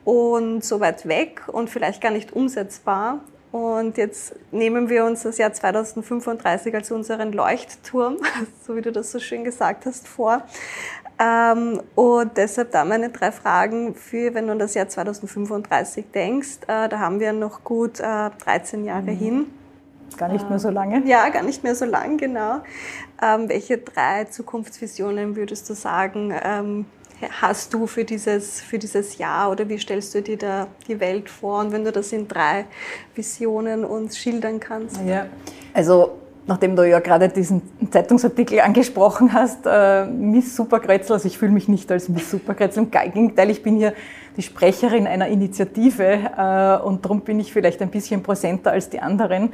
und 0.04 0.64
so 0.64 0.80
weit 0.80 1.06
weg 1.06 1.42
und 1.46 1.70
vielleicht 1.70 2.00
gar 2.00 2.10
nicht 2.10 2.32
umsetzbar. 2.32 3.20
Und 3.52 3.98
jetzt 3.98 4.34
nehmen 4.50 4.88
wir 4.88 5.04
uns 5.04 5.24
das 5.24 5.36
Jahr 5.36 5.52
2035 5.52 6.74
als 6.74 6.90
unseren 6.90 7.32
Leuchtturm, 7.32 8.16
so 8.66 8.76
wie 8.76 8.80
du 8.80 8.90
das 8.90 9.12
so 9.12 9.18
schön 9.18 9.44
gesagt 9.44 9.84
hast, 9.84 10.08
vor. 10.08 10.42
Ähm, 11.18 11.82
und 11.94 12.36
deshalb 12.36 12.72
da 12.72 12.84
meine 12.84 13.10
drei 13.10 13.30
Fragen 13.30 13.94
für, 13.94 14.34
wenn 14.34 14.46
du 14.46 14.52
an 14.52 14.58
das 14.58 14.74
Jahr 14.74 14.88
2035 14.88 16.06
denkst. 16.12 16.58
Äh, 16.66 16.88
da 16.88 16.98
haben 16.98 17.20
wir 17.20 17.34
noch 17.34 17.62
gut 17.62 18.00
13 18.00 18.84
äh, 18.84 18.86
Jahre 18.86 19.02
mhm. 19.02 19.16
hin. 19.18 19.46
Gar 20.16 20.28
nicht 20.28 20.48
mehr 20.48 20.58
so 20.58 20.70
lange? 20.70 21.02
Ja, 21.06 21.28
gar 21.28 21.42
nicht 21.42 21.62
mehr 21.62 21.74
so 21.74 21.84
lang, 21.84 22.16
genau. 22.16 22.60
Ähm, 23.22 23.48
welche 23.48 23.78
drei 23.78 24.24
Zukunftsvisionen 24.24 25.36
würdest 25.36 25.68
du 25.70 25.74
sagen, 25.74 26.34
ähm, 26.42 26.86
hast 27.30 27.72
du 27.74 27.86
für 27.86 28.04
dieses, 28.04 28.60
für 28.60 28.78
dieses 28.78 29.18
Jahr 29.18 29.50
oder 29.50 29.68
wie 29.68 29.78
stellst 29.78 30.14
du 30.14 30.22
dir 30.22 30.36
da 30.36 30.66
die 30.88 30.98
Welt 31.00 31.28
vor? 31.30 31.60
Und 31.60 31.72
wenn 31.72 31.84
du 31.84 31.92
das 31.92 32.12
in 32.12 32.28
drei 32.28 32.66
Visionen 33.14 33.84
uns 33.84 34.18
schildern 34.18 34.60
kannst. 34.60 35.00
Ja, 35.06 35.26
also 35.72 36.18
nachdem 36.46 36.74
du 36.76 36.88
ja 36.88 37.00
gerade 37.00 37.28
diesen 37.28 37.62
Zeitungsartikel 37.90 38.60
angesprochen 38.60 39.32
hast, 39.32 39.60
äh, 39.64 40.04
Miss 40.06 40.56
Superkretzel, 40.56 41.14
also 41.14 41.26
ich 41.26 41.38
fühle 41.38 41.52
mich 41.52 41.68
nicht 41.68 41.90
als 41.90 42.08
Miss 42.08 42.30
Superkretzel, 42.30 42.84
im 42.84 42.90
Gegenteil, 42.90 43.50
ich 43.50 43.62
bin 43.62 43.76
hier 43.76 43.94
die 44.36 44.42
Sprecherin 44.42 45.06
einer 45.06 45.28
Initiative 45.28 46.04
äh, 46.04 46.84
und 46.84 47.04
darum 47.04 47.20
bin 47.20 47.38
ich 47.38 47.52
vielleicht 47.52 47.80
ein 47.82 47.90
bisschen 47.90 48.22
präsenter 48.22 48.72
als 48.72 48.88
die 48.88 49.00
anderen. 49.00 49.52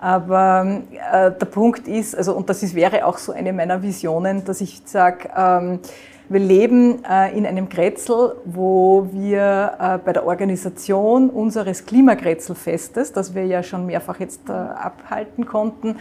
Aber 0.00 0.82
äh, 1.12 1.32
der 1.32 1.46
Punkt 1.46 1.88
ist, 1.88 2.16
also, 2.16 2.34
und 2.34 2.48
das 2.48 2.62
ist, 2.62 2.74
wäre 2.74 3.04
auch 3.04 3.18
so 3.18 3.32
eine 3.32 3.52
meiner 3.52 3.82
Visionen, 3.82 4.44
dass 4.44 4.60
ich 4.60 4.82
sage, 4.84 5.28
ähm, 5.36 5.80
wir 6.28 6.40
leben 6.40 7.02
äh, 7.04 7.36
in 7.36 7.46
einem 7.46 7.68
Grätzl, 7.68 8.36
wo 8.44 9.08
wir 9.12 9.72
äh, 9.78 9.98
bei 9.98 10.12
der 10.12 10.26
Organisation 10.26 11.30
unseres 11.30 11.86
Klimagrätzelfestes, 11.86 13.12
das 13.12 13.34
wir 13.34 13.46
ja 13.46 13.62
schon 13.62 13.86
mehrfach 13.86 14.20
jetzt 14.20 14.48
äh, 14.48 14.52
abhalten 14.52 15.46
konnten, 15.46 15.96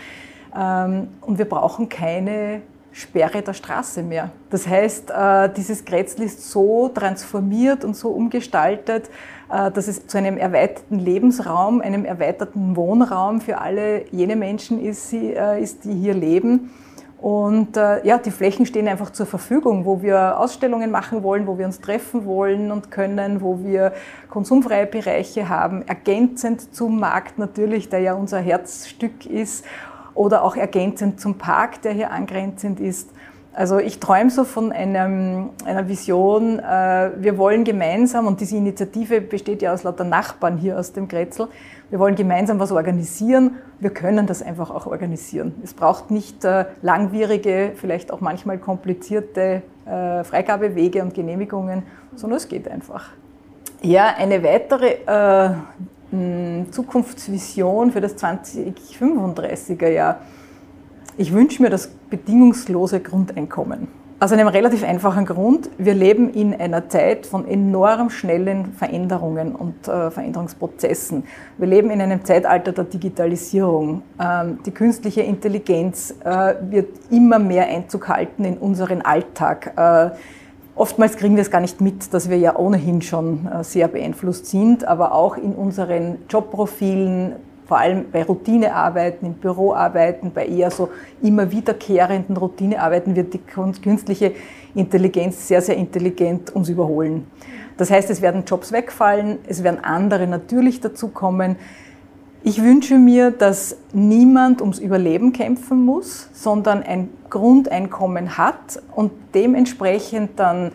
ähm, 0.56 1.08
und 1.22 1.38
wir 1.38 1.46
brauchen 1.46 1.88
keine 1.88 2.62
Sperre 2.92 3.42
der 3.42 3.54
Straße 3.54 4.02
mehr. 4.02 4.32
Das 4.50 4.68
heißt, 4.68 5.14
dieses 5.56 5.86
Grätzl 5.86 6.24
ist 6.24 6.50
so 6.50 6.90
transformiert 6.90 7.86
und 7.86 7.96
so 7.96 8.10
umgestaltet, 8.10 9.12
dass 9.50 9.88
es 9.88 10.08
zu 10.08 10.18
einem 10.18 10.36
erweiterten 10.36 10.98
Lebensraum, 10.98 11.82
einem 11.82 12.06
erweiterten 12.06 12.76
Wohnraum 12.76 13.40
für 13.40 13.60
alle 13.60 14.06
jene 14.12 14.36
Menschen 14.36 14.84
ist, 14.84 15.12
die 15.12 15.94
hier 15.94 16.16
leben 16.16 16.72
Und 17.20 17.78
äh, 17.78 18.06
ja, 18.06 18.20
die 18.20 18.30
Flächen 18.30 18.68
stehen 18.68 18.88
einfach 18.88 19.10
zur 19.10 19.26
Verfügung, 19.26 19.86
wo 19.86 20.04
wir 20.04 20.40
Ausstellungen 20.40 20.92
machen 20.92 21.24
wollen, 21.24 21.48
wo 21.48 21.58
wir 21.58 21.66
uns 21.66 21.82
treffen 21.82 22.26
wollen 22.26 22.72
und 22.72 22.92
können, 22.92 23.42
wo 23.42 23.64
wir 23.64 23.94
konsumfreie 24.30 24.86
Bereiche 24.86 25.50
haben, 25.50 25.82
ergänzend 25.88 26.76
zum 26.76 27.00
Markt 27.00 27.40
natürlich, 27.40 27.90
der 27.90 28.02
ja 28.02 28.14
unser 28.14 28.40
Herzstück 28.40 29.26
ist, 29.26 29.66
oder 30.14 30.44
auch 30.44 30.56
ergänzend 30.56 31.20
zum 31.20 31.38
Park, 31.38 31.82
der 31.84 31.92
hier 31.92 32.12
angrenzend 32.12 32.80
ist. 32.80 33.12
Also 33.54 33.80
ich 33.80 34.00
träume 34.00 34.30
so 34.30 34.44
von 34.44 34.72
einem, 34.72 35.50
einer 35.66 35.88
Vision, 35.88 36.60
äh, 36.60 37.12
wir 37.18 37.40
wollen 37.40 37.64
gemeinsam, 37.64 38.28
und 38.28 38.40
diese 38.42 38.58
Initiative 38.58 39.22
besteht 39.22 39.64
ja 39.64 39.74
aus 39.74 39.82
lauter 39.82 40.04
Nachbarn 40.04 40.58
hier 40.58 40.78
aus 40.78 40.94
dem 40.94 41.08
Grätzl, 41.08 41.48
wir 41.90 42.00
wollen 42.00 42.16
gemeinsam 42.16 42.60
was 42.60 42.72
organisieren, 42.72 43.56
wir 43.80 43.90
können 43.90 44.28
das 44.28 44.42
einfach 44.42 44.70
auch 44.72 44.88
organisieren. 44.88 45.56
Es 45.64 45.74
braucht 45.74 46.12
nicht 46.12 46.44
äh, 46.44 46.66
langwierige, 46.82 47.72
vielleicht 47.76 48.12
auch 48.12 48.22
manchmal 48.22 48.58
komplizierte 48.58 49.62
äh, 49.86 50.24
Freigabewege 50.24 51.02
und 51.02 51.14
Genehmigungen, 51.14 51.84
sondern 52.16 52.38
es 52.38 52.48
geht 52.48 52.68
einfach. 52.68 53.12
Ja, 53.82 54.16
eine 54.18 54.44
weitere 54.44 54.98
Zukunftsvision 56.72 57.92
für 57.92 58.02
das 58.02 58.16
2035er 58.16 59.90
Jahr 59.90 60.18
ich 61.20 61.34
wünsche 61.34 61.64
mir 61.64 61.72
das 61.72 61.88
bedingungslose 61.88 63.00
Grundeinkommen. 63.00 63.88
Aus 64.20 64.32
einem 64.32 64.48
relativ 64.48 64.84
einfachen 64.84 65.28
Grund. 65.28 65.70
Wir 65.78 65.94
leben 65.94 66.34
in 66.34 66.52
einer 66.56 66.90
Zeit 66.90 67.28
von 67.28 67.48
enorm 67.48 68.10
schnellen 68.10 68.74
Veränderungen 68.74 69.54
und 69.54 69.88
äh, 69.88 70.10
Veränderungsprozessen. 70.10 71.24
Wir 71.60 71.68
leben 71.68 71.92
in 71.92 72.02
einem 72.02 72.26
Zeitalter 72.26 72.72
der 72.72 72.86
Digitalisierung. 72.86 74.02
Ähm, 74.20 74.58
die 74.66 74.72
künstliche 74.72 75.22
Intelligenz 75.22 76.16
äh, 76.26 76.56
wird 76.68 76.98
immer 77.12 77.38
mehr 77.38 77.68
Einzug 77.68 78.08
halten 78.08 78.44
in 78.44 78.58
unseren 78.58 79.04
Alltag. 79.04 79.74
Äh, 79.78 80.18
oftmals 80.74 81.16
kriegen 81.16 81.36
wir 81.36 81.44
es 81.44 81.52
gar 81.52 81.62
nicht 81.62 81.80
mit, 81.80 82.12
dass 82.12 82.28
wir 82.28 82.40
ja 82.40 82.56
ohnehin 82.56 83.04
schon 83.04 83.48
äh, 83.48 83.64
sehr 83.64 83.88
beeinflusst 83.88 84.48
sind, 84.48 84.84
aber 84.84 85.14
auch 85.14 85.38
in 85.38 85.54
unseren 85.54 86.18
Jobprofilen, 86.28 87.36
vor 87.68 87.78
allem 87.78 88.06
bei 88.12 88.24
Routinearbeiten, 88.24 89.28
im 89.28 89.34
Büroarbeiten, 89.34 90.32
bei 90.32 90.46
eher 90.46 90.72
so 90.72 90.90
immer 91.22 91.52
wiederkehrenden 91.52 92.38
Routinearbeiten 92.38 93.16
wird 93.16 93.34
die 93.34 93.40
künstliche 93.40 94.32
Intelligenz 94.74 95.48
sehr, 95.48 95.62
sehr 95.62 95.76
intelligent 95.76 96.56
uns 96.56 96.70
überholen. 96.70 97.28
Das 97.76 97.92
heißt, 97.92 98.10
es 98.10 98.22
werden 98.22 98.46
Jobs 98.46 98.72
wegfallen, 98.72 99.40
es 99.48 99.64
werden 99.64 99.84
andere 99.84 100.28
natürlich 100.28 100.80
dazukommen. 100.80 101.58
Ich 102.44 102.64
wünsche 102.64 102.98
mir, 102.98 103.32
dass 103.32 103.78
niemand 103.92 104.62
ums 104.62 104.80
Überleben 104.80 105.34
kämpfen 105.34 105.84
muss, 105.84 106.30
sondern 106.34 106.82
ein 106.84 107.10
Grundeinkommen 107.30 108.38
hat 108.38 108.82
und 108.96 109.12
dementsprechend 109.34 110.40
dann 110.40 110.72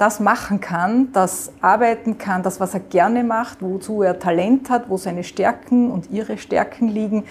das 0.00 0.18
machen 0.18 0.60
kann, 0.60 1.12
das 1.12 1.52
arbeiten 1.60 2.16
kann, 2.16 2.42
das, 2.42 2.58
was 2.58 2.72
er 2.72 2.80
gerne 2.80 3.22
macht, 3.22 3.60
wozu 3.60 4.02
er 4.02 4.18
Talent 4.18 4.70
hat, 4.70 4.88
wo 4.88 4.96
seine 4.96 5.24
Stärken 5.24 5.90
und 5.90 6.10
ihre 6.10 6.38
Stärken 6.38 6.88
liegen. 6.88 7.24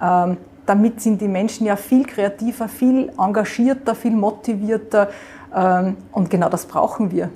Ähm, 0.00 0.36
damit 0.64 1.00
sind 1.00 1.20
die 1.20 1.28
Menschen 1.28 1.66
ja 1.66 1.74
viel 1.74 2.04
kreativer, 2.04 2.68
viel 2.68 3.10
engagierter, 3.18 3.96
viel 3.96 4.12
motivierter. 4.12 5.08
Ähm, 5.54 5.96
und 6.12 6.30
genau 6.30 6.48
das 6.48 6.66
brauchen 6.66 7.10
wir. 7.10 7.30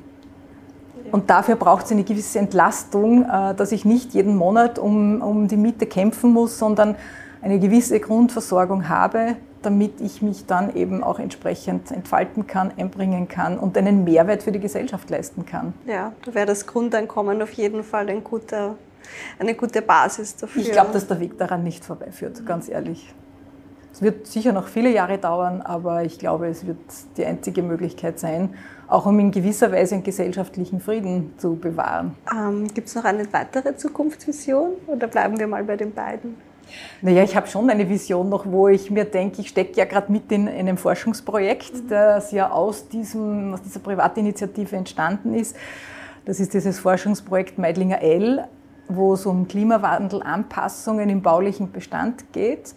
Und 1.10 1.28
dafür 1.28 1.56
braucht 1.56 1.86
es 1.86 1.92
eine 1.92 2.04
gewisse 2.04 2.38
Entlastung, 2.38 3.24
äh, 3.24 3.54
dass 3.54 3.72
ich 3.72 3.84
nicht 3.84 4.14
jeden 4.14 4.36
Monat 4.36 4.78
um, 4.78 5.20
um 5.22 5.48
die 5.48 5.56
Miete 5.56 5.86
kämpfen 5.86 6.32
muss, 6.32 6.56
sondern 6.56 6.94
eine 7.42 7.58
gewisse 7.58 8.00
Grundversorgung 8.00 8.88
habe, 8.88 9.36
damit 9.62 10.00
ich 10.00 10.22
mich 10.22 10.46
dann 10.46 10.74
eben 10.74 11.02
auch 11.02 11.18
entsprechend 11.18 11.90
entfalten 11.90 12.46
kann, 12.46 12.72
einbringen 12.76 13.28
kann 13.28 13.58
und 13.58 13.76
einen 13.76 14.04
Mehrwert 14.04 14.42
für 14.42 14.52
die 14.52 14.60
Gesellschaft 14.60 15.10
leisten 15.10 15.46
kann. 15.46 15.74
Ja, 15.86 16.12
da 16.24 16.34
wäre 16.34 16.46
das 16.46 16.66
Grundeinkommen 16.66 17.42
auf 17.42 17.52
jeden 17.52 17.82
Fall 17.82 18.08
ein 18.08 18.22
guter, 18.22 18.76
eine 19.38 19.54
gute 19.54 19.82
Basis 19.82 20.36
dafür. 20.36 20.62
Ich 20.62 20.72
glaube, 20.72 20.92
dass 20.92 21.06
der 21.06 21.20
Weg 21.20 21.38
daran 21.38 21.64
nicht 21.64 21.84
vorbeiführt, 21.84 22.46
ganz 22.46 22.68
ehrlich. 22.68 23.12
Es 23.92 24.02
wird 24.02 24.28
sicher 24.28 24.52
noch 24.52 24.68
viele 24.68 24.90
Jahre 24.90 25.18
dauern, 25.18 25.60
aber 25.60 26.04
ich 26.04 26.20
glaube, 26.20 26.46
es 26.46 26.66
wird 26.66 26.78
die 27.16 27.24
einzige 27.24 27.62
Möglichkeit 27.62 28.20
sein, 28.20 28.54
auch 28.86 29.06
um 29.06 29.18
in 29.18 29.32
gewisser 29.32 29.72
Weise 29.72 29.96
einen 29.96 30.04
gesellschaftlichen 30.04 30.78
Frieden 30.78 31.34
zu 31.36 31.56
bewahren. 31.56 32.14
Ähm, 32.32 32.68
Gibt 32.72 32.88
es 32.88 32.94
noch 32.94 33.04
eine 33.04 33.32
weitere 33.32 33.74
Zukunftsvision 33.74 34.74
oder 34.86 35.08
bleiben 35.08 35.38
wir 35.40 35.48
mal 35.48 35.64
bei 35.64 35.76
den 35.76 35.92
beiden? 35.92 36.36
Naja, 37.02 37.22
ich 37.22 37.36
habe 37.36 37.46
schon 37.46 37.70
eine 37.70 37.88
Vision 37.88 38.28
noch, 38.28 38.46
wo 38.46 38.68
ich 38.68 38.90
mir 38.90 39.04
denke, 39.04 39.40
ich 39.40 39.48
stecke 39.48 39.76
ja 39.76 39.84
gerade 39.84 40.10
mit 40.10 40.30
in 40.32 40.48
einem 40.48 40.76
Forschungsprojekt, 40.76 41.74
mhm. 41.74 41.88
das 41.88 42.32
ja 42.32 42.50
aus, 42.50 42.88
diesem, 42.88 43.54
aus 43.54 43.62
dieser 43.62 43.80
Privatinitiative 43.80 44.76
entstanden 44.76 45.34
ist. 45.34 45.56
Das 46.24 46.40
ist 46.40 46.54
dieses 46.54 46.78
Forschungsprojekt 46.78 47.58
Meidlinger 47.58 48.02
L, 48.02 48.44
wo 48.88 49.14
es 49.14 49.26
um 49.26 49.48
Klimawandelanpassungen 49.48 51.08
im 51.08 51.22
baulichen 51.22 51.72
Bestand 51.72 52.32
geht. 52.32 52.74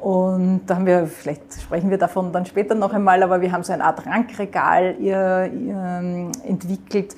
Und 0.00 0.62
da 0.66 0.76
haben 0.76 0.86
wir, 0.86 1.06
vielleicht 1.06 1.60
sprechen 1.62 1.88
wir 1.88 1.98
davon 1.98 2.32
dann 2.32 2.44
später 2.44 2.74
noch 2.74 2.92
einmal, 2.92 3.22
aber 3.22 3.40
wir 3.40 3.52
haben 3.52 3.62
so 3.62 3.72
eine 3.72 3.84
Art 3.84 4.04
Rankregal 4.04 4.96
entwickelt, 6.44 7.14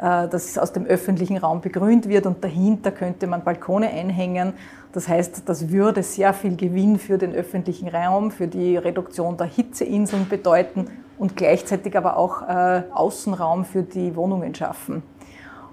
äh, 0.00 0.28
das 0.28 0.56
aus 0.56 0.72
dem 0.72 0.86
öffentlichen 0.86 1.36
Raum 1.36 1.60
begrünt 1.60 2.08
wird 2.08 2.26
und 2.26 2.44
dahinter 2.44 2.92
könnte 2.92 3.26
man 3.26 3.42
Balkone 3.42 3.88
einhängen. 3.88 4.52
Das 4.92 5.08
heißt, 5.08 5.42
das 5.46 5.70
würde 5.70 6.02
sehr 6.02 6.32
viel 6.32 6.56
Gewinn 6.56 6.98
für 6.98 7.18
den 7.18 7.34
öffentlichen 7.34 7.88
Raum, 7.88 8.30
für 8.30 8.46
die 8.46 8.76
Reduktion 8.76 9.36
der 9.36 9.46
Hitzeinseln 9.46 10.28
bedeuten 10.28 10.88
und 11.18 11.36
gleichzeitig 11.36 11.96
aber 11.96 12.16
auch 12.16 12.42
äh, 12.42 12.82
Außenraum 12.92 13.64
für 13.64 13.82
die 13.82 14.16
Wohnungen 14.16 14.54
schaffen. 14.54 15.02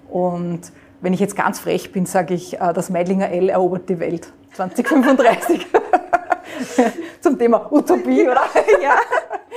Und 0.08 0.72
wenn 1.00 1.12
ich 1.12 1.20
jetzt 1.20 1.36
ganz 1.36 1.60
frech 1.60 1.92
bin, 1.92 2.06
sage 2.06 2.34
ich, 2.34 2.60
äh, 2.60 2.72
das 2.72 2.90
Meidlinger 2.90 3.30
L 3.30 3.48
erobert 3.48 3.88
die 3.88 3.98
Welt 3.98 4.32
2035. 4.54 5.66
Zum 7.20 7.38
Thema 7.38 7.72
Utopie, 7.72 8.22
oder? 8.22 8.42
ja. 8.82 8.96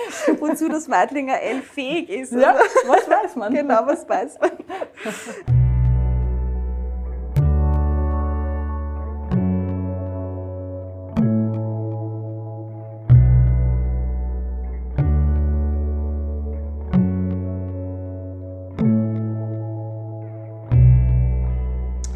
Wozu 0.40 0.70
das 0.70 0.88
Meidlinger 0.88 1.42
L 1.42 1.62
fähig 1.62 2.10
ist. 2.10 2.34
Ja, 2.34 2.56
was 2.88 3.10
weiß 3.10 3.36
man. 3.36 3.54
Genau, 3.54 3.82
was 3.86 4.08
weiß 4.08 4.40
man. 4.40 4.52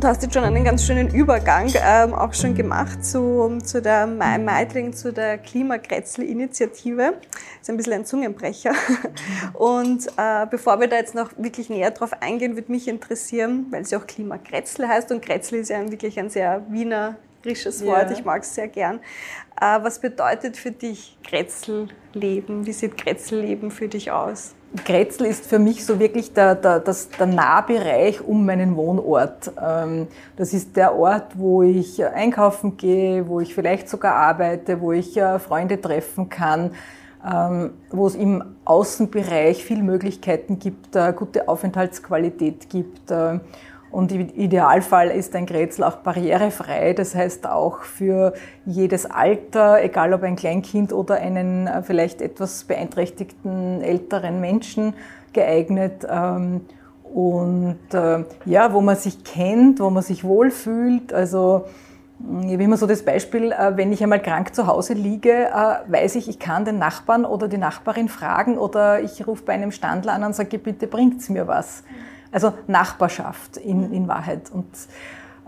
Du 0.03 0.09
hast 0.09 0.21
jetzt 0.21 0.33
schon 0.33 0.43
einen 0.43 0.65
ganz 0.65 0.85
schönen 0.85 1.15
Übergang 1.15 1.71
ähm, 1.81 2.13
auch 2.13 2.33
schon 2.33 2.55
gemacht 2.55 3.05
zu, 3.05 3.57
zu 3.63 3.81
der 3.81 4.05
Meidling, 4.05 4.91
zu 4.91 5.13
der 5.13 5.37
Klimakretzel-Initiative. 5.37 7.13
Ist 7.61 7.69
ein 7.69 7.77
bisschen 7.77 7.93
ein 7.93 8.05
Zungenbrecher. 8.05 8.73
Und 9.53 10.07
äh, 10.17 10.45
bevor 10.51 10.81
wir 10.81 10.89
da 10.89 10.97
jetzt 10.97 11.15
noch 11.15 11.31
wirklich 11.37 11.69
näher 11.69 11.91
drauf 11.91 12.11
eingehen, 12.21 12.57
würde 12.57 12.69
mich 12.69 12.89
interessieren, 12.89 13.67
weil 13.69 13.85
sie 13.85 13.95
auch 13.95 14.05
Klimakretzel 14.05 14.89
heißt 14.89 15.09
und 15.13 15.23
Kretzel 15.23 15.59
ist 15.59 15.69
ja 15.69 15.89
wirklich 15.89 16.19
ein 16.19 16.29
sehr 16.29 16.65
wienerisches 16.67 17.85
Wort, 17.85 18.09
ja. 18.09 18.17
ich 18.17 18.25
mag 18.25 18.41
es 18.41 18.53
sehr 18.53 18.67
gern. 18.67 18.99
Äh, 19.61 19.79
was 19.83 19.99
bedeutet 19.99 20.57
für 20.57 20.71
dich 20.71 21.17
Kretzelleben? 21.23 22.65
Wie 22.65 22.73
sieht 22.73 22.97
Kretzelleben 22.97 23.71
für 23.71 23.87
dich 23.87 24.11
aus? 24.11 24.53
Grätzl 24.85 25.25
ist 25.25 25.45
für 25.45 25.59
mich 25.59 25.85
so 25.85 25.99
wirklich 25.99 26.33
der, 26.33 26.55
der, 26.55 26.79
das, 26.79 27.09
der 27.09 27.27
Nahbereich 27.27 28.21
um 28.21 28.45
meinen 28.45 28.75
Wohnort. 28.75 29.51
Ähm, 29.61 30.07
das 30.35 30.53
ist 30.53 30.75
der 30.75 30.95
Ort, 30.95 31.37
wo 31.37 31.61
ich 31.61 32.03
einkaufen 32.03 32.77
gehe, 32.77 33.27
wo 33.27 33.39
ich 33.39 33.53
vielleicht 33.53 33.87
sogar 33.87 34.15
arbeite, 34.15 34.81
wo 34.81 34.91
ich 34.91 35.15
äh, 35.15 35.37
Freunde 35.37 35.79
treffen 35.79 36.29
kann, 36.29 36.71
ähm, 37.23 37.71
wo 37.91 38.07
es 38.07 38.15
im 38.15 38.43
Außenbereich 38.65 39.63
viele 39.63 39.83
Möglichkeiten 39.83 40.57
gibt, 40.57 40.95
äh, 40.95 41.13
gute 41.13 41.47
Aufenthaltsqualität 41.47 42.69
gibt. 42.69 43.11
Und 43.93 44.11
im 44.11 44.21
Idealfall 44.21 45.11
ist 45.11 45.35
ein 45.35 45.45
Grätzl 45.45 45.83
auch 45.83 45.97
barrierefrei, 45.97 46.93
das 46.93 47.13
heißt 47.13 47.45
auch 47.45 47.81
für 47.81 48.33
jedes 48.65 49.05
Alter, 49.05 49.83
egal 49.83 50.15
ob 50.15 50.23
ein 50.23 50.35
Kleinkind 50.35 50.91
oder 50.91 51.17
einen 51.17 51.67
äh, 51.67 51.83
vielleicht 51.83 52.19
etwas 52.19 52.63
beeinträchtigten 52.63 53.81
älteren 53.81 54.41
Menschen 54.41 54.95
geeignet. 55.31 56.07
Ähm, 56.09 56.61
und 57.03 57.77
äh, 57.93 58.23
ja, 58.45 58.73
wo 58.73 58.81
man 58.81 58.95
sich 58.95 59.23
kennt, 59.23 59.79
wo 59.79 59.91
man 59.91 60.01
sich 60.01 60.23
wohlfühlt. 60.23 61.13
Also 61.13 61.65
ich 62.41 62.53
habe 62.53 62.63
immer 62.63 62.77
so 62.77 62.87
das 62.87 63.05
Beispiel, 63.05 63.51
äh, 63.51 63.77
wenn 63.77 63.93
ich 63.93 64.01
einmal 64.01 64.23
krank 64.23 64.55
zu 64.55 64.65
Hause 64.65 64.95
liege, 64.95 65.49
weiß 65.85 66.15
ich, 66.15 66.27
ich 66.27 66.39
kann 66.39 66.65
den 66.65 66.79
Nachbarn 66.79 67.25
oder 67.25 67.47
die 67.47 67.59
Nachbarin 67.59 68.09
fragen 68.09 68.57
oder 68.57 69.01
ich 69.01 69.27
rufe 69.27 69.43
bei 69.43 69.53
einem 69.53 69.71
Standler 69.71 70.13
an 70.13 70.23
und 70.23 70.33
sage, 70.33 70.57
bitte 70.57 70.87
bringt's 70.87 71.29
mir 71.29 71.47
was. 71.47 71.83
Also 72.33 72.53
Nachbarschaft 72.67 73.57
in, 73.57 73.93
in 73.93 74.07
Wahrheit. 74.07 74.51
Und 74.51 74.67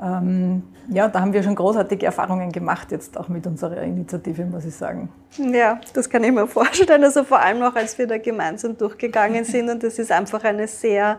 ähm, 0.01 0.63
ja, 0.89 1.07
da 1.07 1.19
haben 1.19 1.33
wir 1.33 1.43
schon 1.43 1.55
großartige 1.55 2.05
Erfahrungen 2.05 2.51
gemacht, 2.51 2.91
jetzt 2.91 3.17
auch 3.17 3.27
mit 3.27 3.47
unserer 3.47 3.81
Initiative, 3.81 4.45
muss 4.45 4.65
ich 4.65 4.75
sagen. 4.75 5.09
Ja, 5.37 5.81
das 5.93 6.09
kann 6.09 6.23
ich 6.23 6.31
mir 6.31 6.47
vorstellen. 6.47 7.03
Also 7.03 7.23
vor 7.23 7.39
allem 7.39 7.61
auch, 7.63 7.75
als 7.75 7.97
wir 7.97 8.07
da 8.07 8.17
gemeinsam 8.17 8.77
durchgegangen 8.77 9.43
sind. 9.43 9.69
Und 9.69 9.83
das 9.83 9.99
ist 9.99 10.11
einfach 10.11 10.43
eine 10.43 10.67
sehr 10.67 11.17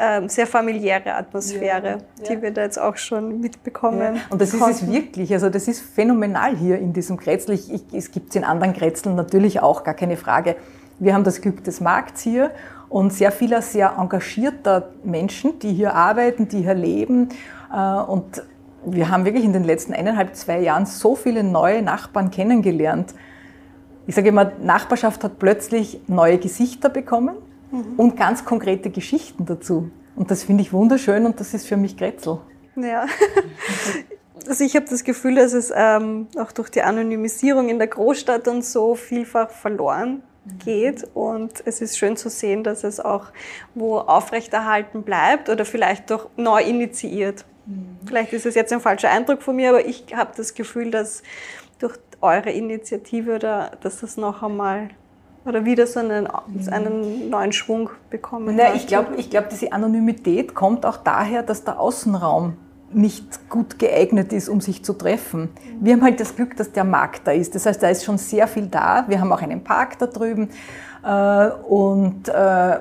ähm, 0.00 0.28
sehr 0.28 0.46
familiäre 0.46 1.12
Atmosphäre, 1.14 1.88
ja, 1.88 1.98
die 2.28 2.34
ja. 2.34 2.42
wir 2.42 2.52
da 2.52 2.62
jetzt 2.62 2.78
auch 2.78 2.96
schon 2.96 3.40
mitbekommen. 3.40 4.14
Ja. 4.14 4.20
Und 4.30 4.40
das 4.40 4.52
konnten. 4.52 4.70
ist 4.70 4.82
es 4.82 4.92
wirklich, 4.92 5.32
also 5.32 5.50
das 5.50 5.66
ist 5.66 5.80
phänomenal 5.80 6.56
hier 6.56 6.78
in 6.78 6.92
diesem. 6.92 7.18
Ich, 7.26 7.48
ich, 7.48 7.82
es 7.92 8.12
gibt 8.12 8.30
es 8.30 8.36
in 8.36 8.44
anderen 8.44 8.74
Kretzeln 8.74 9.16
natürlich 9.16 9.60
auch, 9.60 9.82
gar 9.82 9.94
keine 9.94 10.16
Frage. 10.16 10.54
Wir 11.00 11.14
haben 11.14 11.24
das 11.24 11.40
Glück 11.40 11.64
des 11.64 11.80
Markts 11.80 12.22
hier 12.22 12.52
und 12.88 13.12
sehr 13.12 13.32
vieler 13.32 13.62
sehr 13.62 13.96
engagierter 13.98 14.90
Menschen, 15.04 15.58
die 15.58 15.72
hier 15.72 15.94
arbeiten, 15.94 16.48
die 16.48 16.62
hier 16.62 16.74
leben. 16.74 17.28
Äh, 17.72 18.00
und 18.00 18.42
wir 18.84 19.10
haben 19.10 19.24
wirklich 19.24 19.44
in 19.44 19.52
den 19.52 19.64
letzten 19.64 19.92
eineinhalb, 19.92 20.34
zwei 20.36 20.60
Jahren 20.60 20.86
so 20.86 21.14
viele 21.14 21.42
neue 21.42 21.82
Nachbarn 21.82 22.30
kennengelernt. 22.30 23.14
Ich 24.06 24.14
sage 24.14 24.28
immer, 24.28 24.52
Nachbarschaft 24.62 25.22
hat 25.24 25.38
plötzlich 25.38 26.00
neue 26.06 26.38
Gesichter 26.38 26.88
bekommen 26.88 27.36
mhm. 27.70 27.94
und 27.96 28.16
ganz 28.16 28.44
konkrete 28.44 28.90
Geschichten 28.90 29.44
dazu. 29.44 29.90
Und 30.16 30.30
das 30.30 30.44
finde 30.44 30.62
ich 30.62 30.72
wunderschön 30.72 31.26
und 31.26 31.38
das 31.40 31.54
ist 31.54 31.66
für 31.66 31.76
mich 31.76 31.96
Grätzl. 31.96 32.38
Ja. 32.76 33.06
Also 34.46 34.64
ich 34.64 34.76
habe 34.76 34.86
das 34.88 35.04
Gefühl, 35.04 35.34
dass 35.34 35.52
es 35.52 35.70
ähm, 35.74 36.28
auch 36.38 36.52
durch 36.52 36.70
die 36.70 36.80
Anonymisierung 36.80 37.68
in 37.68 37.78
der 37.78 37.88
Großstadt 37.88 38.48
und 38.48 38.64
so 38.64 38.94
vielfach 38.94 39.50
verloren 39.50 40.22
geht. 40.64 41.06
Und 41.14 41.62
es 41.66 41.80
ist 41.80 41.98
schön 41.98 42.16
zu 42.16 42.30
sehen, 42.30 42.64
dass 42.64 42.84
es 42.84 43.00
auch 43.00 43.26
wo 43.74 43.98
aufrechterhalten 43.98 45.02
bleibt 45.02 45.48
oder 45.48 45.64
vielleicht 45.64 46.10
doch 46.10 46.28
neu 46.36 46.62
initiiert. 46.62 47.44
Mhm. 47.66 47.98
Vielleicht 48.06 48.32
ist 48.32 48.46
es 48.46 48.54
jetzt 48.54 48.72
ein 48.72 48.80
falscher 48.80 49.10
Eindruck 49.10 49.42
von 49.42 49.56
mir, 49.56 49.70
aber 49.70 49.86
ich 49.86 50.04
habe 50.14 50.30
das 50.36 50.54
Gefühl, 50.54 50.90
dass 50.90 51.22
durch 51.78 51.98
eure 52.20 52.50
Initiative 52.50 53.36
oder 53.36 53.72
dass 53.82 54.00
das 54.00 54.16
noch 54.16 54.42
einmal 54.42 54.90
oder 55.44 55.64
wieder 55.64 55.86
so 55.86 56.00
einen, 56.00 56.24
mhm. 56.24 56.72
einen 56.72 57.30
neuen 57.30 57.52
Schwung 57.52 57.90
bekommen 58.10 58.54
Na, 58.56 58.74
Ich 58.74 58.86
glaube, 58.86 59.16
ich 59.16 59.30
glaub, 59.30 59.48
diese 59.48 59.72
Anonymität 59.72 60.54
kommt 60.54 60.84
auch 60.84 60.98
daher, 60.98 61.42
dass 61.42 61.64
der 61.64 61.80
Außenraum 61.80 62.56
nicht 62.92 63.48
gut 63.50 63.78
geeignet 63.78 64.32
ist, 64.32 64.48
um 64.48 64.60
sich 64.60 64.84
zu 64.84 64.94
treffen. 64.94 65.50
Wir 65.80 65.94
haben 65.94 66.02
halt 66.02 66.20
das 66.20 66.34
Glück, 66.34 66.56
dass 66.56 66.72
der 66.72 66.84
Markt 66.84 67.26
da 67.26 67.32
ist. 67.32 67.54
Das 67.54 67.66
heißt, 67.66 67.82
da 67.82 67.88
ist 67.88 68.04
schon 68.04 68.18
sehr 68.18 68.48
viel 68.48 68.66
da. 68.66 69.04
Wir 69.08 69.20
haben 69.20 69.32
auch 69.32 69.42
einen 69.42 69.62
Park 69.62 69.98
da 69.98 70.06
drüben 70.06 70.48
äh, 71.04 71.48
und 71.68 72.28
äh, 72.28 72.78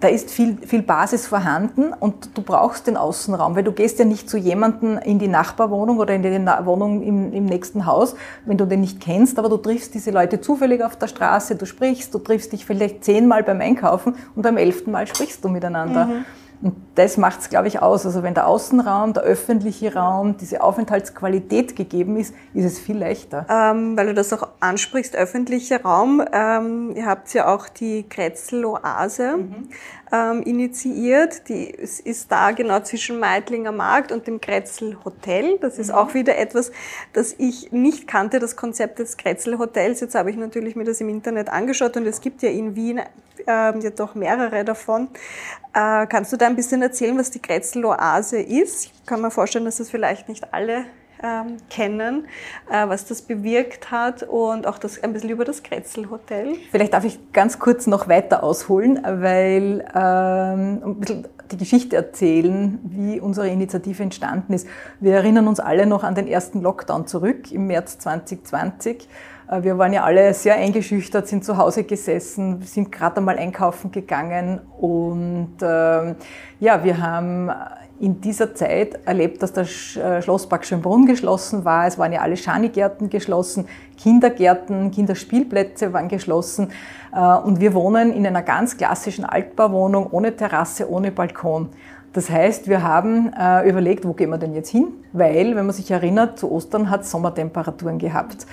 da 0.00 0.08
ist 0.08 0.30
viel, 0.30 0.58
viel 0.58 0.82
Basis 0.82 1.26
vorhanden 1.26 1.92
und 1.92 2.36
du 2.36 2.42
brauchst 2.42 2.86
den 2.86 2.96
Außenraum, 2.96 3.56
weil 3.56 3.64
du 3.64 3.72
gehst 3.72 3.98
ja 3.98 4.04
nicht 4.04 4.28
zu 4.28 4.36
jemandem 4.36 4.98
in 4.98 5.18
die 5.18 5.28
Nachbarwohnung 5.28 5.98
oder 5.98 6.14
in 6.14 6.22
die 6.22 6.30
Wohnung 6.66 7.02
im, 7.02 7.32
im, 7.32 7.46
nächsten 7.46 7.86
Haus, 7.86 8.14
wenn 8.44 8.58
du 8.58 8.66
den 8.66 8.82
nicht 8.82 9.00
kennst, 9.00 9.38
aber 9.38 9.48
du 9.48 9.56
triffst 9.56 9.94
diese 9.94 10.10
Leute 10.10 10.40
zufällig 10.40 10.84
auf 10.84 10.96
der 10.96 11.08
Straße, 11.08 11.56
du 11.56 11.64
sprichst, 11.64 12.12
du 12.14 12.18
triffst 12.18 12.52
dich 12.52 12.66
vielleicht 12.66 13.04
zehnmal 13.04 13.42
beim 13.42 13.60
Einkaufen 13.60 14.16
und 14.34 14.42
beim 14.42 14.58
elften 14.58 14.90
Mal 14.92 15.06
sprichst 15.06 15.42
du 15.42 15.48
miteinander. 15.48 16.06
Mhm. 16.06 16.24
Und 16.62 16.74
das 16.94 17.18
macht 17.18 17.40
es, 17.40 17.50
glaube 17.50 17.68
ich, 17.68 17.82
aus. 17.82 18.06
Also 18.06 18.22
wenn 18.22 18.34
der 18.34 18.46
Außenraum, 18.46 19.12
der 19.12 19.22
öffentliche 19.24 19.94
Raum, 19.94 20.36
diese 20.38 20.62
Aufenthaltsqualität 20.62 21.76
gegeben 21.76 22.16
ist, 22.16 22.34
ist 22.54 22.64
es 22.64 22.78
viel 22.78 22.96
leichter. 22.96 23.46
Ähm, 23.50 23.96
weil 23.96 24.06
du 24.06 24.14
das 24.14 24.32
auch 24.32 24.48
ansprichst, 24.60 25.14
öffentlicher 25.14 25.82
Raum. 25.82 26.24
Ähm, 26.32 26.92
ihr 26.96 27.06
habt 27.06 27.32
ja 27.34 27.54
auch 27.54 27.68
die 27.68 28.04
Kretzel-Oase 28.08 29.36
mhm. 29.36 29.68
ähm, 30.12 30.42
initiiert. 30.42 31.48
Die 31.48 31.66
ist 31.66 32.32
da 32.32 32.52
genau 32.52 32.80
zwischen 32.80 33.20
Meidlinger 33.20 33.72
Markt 33.72 34.10
und 34.10 34.26
dem 34.26 34.40
Kretzel 34.40 34.96
Hotel. 35.04 35.58
Das 35.60 35.78
ist 35.78 35.88
mhm. 35.88 35.94
auch 35.96 36.14
wieder 36.14 36.38
etwas, 36.38 36.72
das 37.12 37.34
ich 37.36 37.70
nicht 37.72 38.08
kannte, 38.08 38.38
das 38.38 38.56
Konzept 38.56 38.98
des 38.98 39.18
Kretzel 39.18 39.58
Hotels. 39.58 40.00
Jetzt 40.00 40.14
habe 40.14 40.30
ich 40.30 40.36
natürlich 40.36 40.74
mir 40.74 40.84
das 40.84 41.02
im 41.02 41.10
Internet 41.10 41.50
angeschaut 41.50 41.96
und 41.98 42.06
es 42.06 42.22
gibt 42.22 42.42
ja 42.42 42.48
in 42.48 42.74
Wien 42.74 43.00
ähm, 43.46 43.80
ja 43.80 43.90
doch 43.90 44.14
mehrere 44.14 44.64
davon. 44.64 45.08
Äh, 45.74 46.06
kannst 46.06 46.32
du 46.32 46.36
da 46.36 46.46
ein 46.46 46.56
bisschen 46.56 46.82
erzählen, 46.82 47.16
was 47.18 47.30
die 47.30 47.40
Kretzel-Oase 47.40 48.40
ist? 48.40 48.86
Ich 48.86 49.06
kann 49.06 49.20
mir 49.20 49.30
vorstellen, 49.30 49.64
dass 49.64 49.76
das 49.76 49.90
vielleicht 49.90 50.28
nicht 50.28 50.52
alle 50.52 50.84
ähm, 51.22 51.56
kennen, 51.70 52.26
äh, 52.70 52.88
was 52.88 53.06
das 53.06 53.22
bewirkt 53.22 53.90
hat 53.90 54.22
und 54.22 54.66
auch 54.66 54.78
das, 54.78 55.02
ein 55.02 55.12
bisschen 55.12 55.30
über 55.30 55.44
das 55.44 55.62
Kretzel-Hotel. 55.62 56.56
Vielleicht 56.70 56.92
darf 56.92 57.04
ich 57.04 57.32
ganz 57.32 57.58
kurz 57.58 57.86
noch 57.86 58.08
weiter 58.08 58.42
ausholen, 58.42 59.00
weil 59.02 59.84
ähm, 59.94 60.82
ein 60.84 61.00
bisschen 61.00 61.28
die 61.50 61.56
Geschichte 61.56 61.96
erzählen, 61.96 62.78
wie 62.82 63.20
unsere 63.20 63.48
Initiative 63.48 64.02
entstanden 64.02 64.52
ist. 64.52 64.66
Wir 65.00 65.14
erinnern 65.14 65.46
uns 65.46 65.60
alle 65.60 65.86
noch 65.86 66.02
an 66.02 66.14
den 66.14 66.26
ersten 66.26 66.60
Lockdown 66.60 67.06
zurück 67.06 67.52
im 67.52 67.66
März 67.66 67.98
2020 67.98 68.96
äh, 68.96 69.06
wir 69.60 69.78
waren 69.78 69.92
ja 69.92 70.02
alle 70.02 70.34
sehr 70.34 70.56
eingeschüchtert, 70.56 71.28
sind 71.28 71.44
zu 71.44 71.56
Hause 71.56 71.84
gesessen, 71.84 72.62
sind 72.62 72.90
gerade 72.90 73.18
einmal 73.18 73.38
einkaufen 73.38 73.92
gegangen 73.92 74.60
und 74.78 75.54
äh, 75.60 76.14
ja, 76.58 76.82
wir 76.82 77.00
haben 77.00 77.50
in 77.98 78.20
dieser 78.20 78.54
Zeit 78.54 79.00
erlebt, 79.06 79.42
dass 79.42 79.52
der 79.52 79.64
äh, 79.64 80.20
Schlosspark 80.20 80.64
Schönbrunn 80.64 81.06
geschlossen 81.06 81.64
war. 81.64 81.86
Es 81.86 81.98
waren 81.98 82.12
ja 82.12 82.20
alle 82.20 82.36
Schanigärten 82.36 83.08
geschlossen, 83.08 83.66
Kindergärten, 83.96 84.90
Kinderspielplätze 84.90 85.92
waren 85.92 86.08
geschlossen 86.08 86.70
äh, 87.14 87.36
und 87.38 87.60
wir 87.60 87.72
wohnen 87.74 88.12
in 88.12 88.26
einer 88.26 88.42
ganz 88.42 88.76
klassischen 88.76 89.24
Altbauwohnung 89.24 90.08
ohne 90.10 90.36
Terrasse, 90.36 90.90
ohne 90.90 91.10
Balkon. 91.10 91.70
Das 92.12 92.30
heißt, 92.30 92.68
wir 92.68 92.82
haben 92.82 93.32
äh, 93.38 93.68
überlegt, 93.68 94.06
wo 94.06 94.12
gehen 94.12 94.30
wir 94.30 94.38
denn 94.38 94.54
jetzt 94.54 94.70
hin? 94.70 94.88
Weil, 95.12 95.54
wenn 95.54 95.66
man 95.66 95.74
sich 95.74 95.90
erinnert, 95.90 96.38
zu 96.38 96.50
Ostern 96.50 96.88
hat 96.90 97.02
es 97.02 97.10
Sommertemperaturen 97.10 97.98
gehabt. 97.98 98.46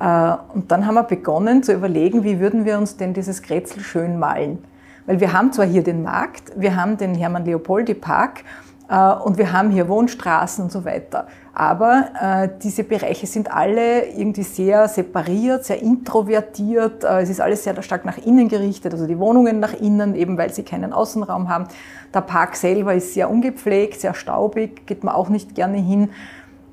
Äh, 0.00 0.36
und 0.54 0.70
dann 0.70 0.86
haben 0.86 0.94
wir 0.94 1.04
begonnen 1.04 1.62
zu 1.62 1.72
überlegen, 1.72 2.24
wie 2.24 2.40
würden 2.40 2.64
wir 2.64 2.78
uns 2.78 2.96
denn 2.96 3.14
dieses 3.14 3.42
Kretzel 3.42 3.80
schön 3.82 4.18
malen. 4.18 4.58
Weil 5.06 5.20
wir 5.20 5.32
haben 5.32 5.52
zwar 5.52 5.66
hier 5.66 5.84
den 5.84 6.02
Markt, 6.02 6.52
wir 6.56 6.76
haben 6.76 6.96
den 6.96 7.14
Hermann-Leopoldi-Park 7.14 8.42
äh, 8.88 9.12
und 9.12 9.38
wir 9.38 9.52
haben 9.52 9.70
hier 9.70 9.88
Wohnstraßen 9.88 10.64
und 10.64 10.72
so 10.72 10.84
weiter. 10.84 11.28
Aber 11.54 12.08
äh, 12.20 12.48
diese 12.62 12.84
Bereiche 12.84 13.26
sind 13.26 13.50
alle 13.50 14.06
irgendwie 14.08 14.42
sehr 14.42 14.88
separiert, 14.88 15.64
sehr 15.64 15.80
introvertiert. 15.80 17.02
Es 17.04 17.30
ist 17.30 17.40
alles 17.40 17.64
sehr 17.64 17.80
stark 17.82 18.04
nach 18.04 18.18
innen 18.18 18.48
gerichtet, 18.48 18.92
also 18.92 19.06
die 19.06 19.18
Wohnungen 19.18 19.60
nach 19.60 19.72
innen, 19.72 20.14
eben 20.14 20.36
weil 20.36 20.52
sie 20.52 20.64
keinen 20.64 20.92
Außenraum 20.92 21.48
haben. 21.48 21.64
Der 22.12 22.20
Park 22.20 22.56
selber 22.56 22.92
ist 22.92 23.14
sehr 23.14 23.30
ungepflegt, 23.30 24.00
sehr 24.00 24.12
staubig, 24.12 24.86
geht 24.86 25.02
man 25.02 25.14
auch 25.14 25.30
nicht 25.30 25.54
gerne 25.54 25.78
hin. 25.78 26.10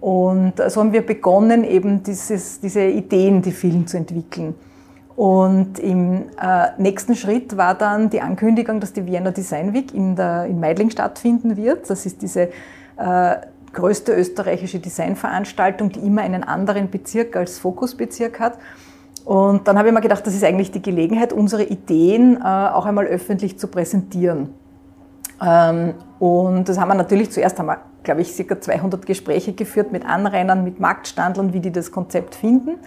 Und 0.03 0.55
so 0.67 0.81
haben 0.81 0.91
wir 0.91 1.05
begonnen, 1.05 1.63
eben 1.63 2.03
dieses, 2.03 2.59
diese 2.59 2.81
Ideen, 2.83 3.41
die 3.41 3.53
vielen 3.53 3.87
zu 3.87 3.95
entwickeln. 3.95 4.53
Und 5.15 5.79
im 5.79 6.25
äh, 6.41 6.71
nächsten 6.77 7.15
Schritt 7.15 7.55
war 7.55 7.73
dann 7.73 8.09
die 8.09 8.19
Ankündigung, 8.19 8.81
dass 8.81 8.91
die 8.91 9.05
Vienna 9.05 9.31
Design 9.31 9.73
Week 9.73 9.93
in, 9.93 10.17
der, 10.17 10.47
in 10.47 10.59
Meidling 10.59 10.89
stattfinden 10.89 11.55
wird. 11.55 11.89
Das 11.89 12.05
ist 12.05 12.21
diese 12.21 12.49
äh, 12.97 13.35
größte 13.71 14.13
österreichische 14.13 14.79
Designveranstaltung, 14.79 15.89
die 15.89 15.99
immer 15.99 16.23
einen 16.23 16.43
anderen 16.43 16.89
Bezirk 16.89 17.37
als 17.37 17.59
Fokusbezirk 17.59 18.41
hat. 18.41 18.57
Und 19.23 19.69
dann 19.69 19.77
habe 19.77 19.87
ich 19.87 19.93
mir 19.93 20.01
gedacht, 20.01 20.27
das 20.27 20.35
ist 20.35 20.43
eigentlich 20.43 20.71
die 20.71 20.81
Gelegenheit, 20.81 21.31
unsere 21.31 21.63
Ideen 21.63 22.41
äh, 22.41 22.43
auch 22.43 22.85
einmal 22.85 23.05
öffentlich 23.05 23.57
zu 23.57 23.69
präsentieren. 23.69 24.49
Ähm, 25.41 25.93
und 26.19 26.67
das 26.67 26.77
haben 26.77 26.89
wir 26.89 26.95
natürlich 26.95 27.31
zuerst 27.31 27.57
einmal 27.57 27.77
glaube 28.03 28.21
ich, 28.21 28.33
circa 28.33 28.59
200 28.59 29.05
Gespräche 29.05 29.53
geführt 29.53 29.91
mit 29.91 30.05
Anrainern, 30.05 30.63
mit 30.63 30.79
Marktstandlern, 30.79 31.53
wie 31.53 31.59
die 31.59 31.71
das 31.71 31.91
Konzept 31.91 32.35
finden 32.35 32.79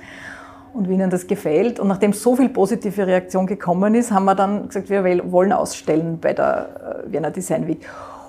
und 0.72 0.88
wie 0.88 0.94
ihnen 0.94 1.10
das 1.10 1.26
gefällt. 1.26 1.80
Und 1.80 1.88
nachdem 1.88 2.12
so 2.12 2.36
viel 2.36 2.48
positive 2.48 3.06
Reaktion 3.06 3.46
gekommen 3.46 3.94
ist, 3.94 4.10
haben 4.10 4.24
wir 4.24 4.34
dann 4.34 4.68
gesagt, 4.68 4.90
wir 4.90 5.32
wollen 5.32 5.52
ausstellen 5.52 6.18
bei 6.20 6.32
der 6.32 7.04
äh, 7.06 7.12
Vienna 7.12 7.30
Design 7.30 7.66
Week. 7.66 7.86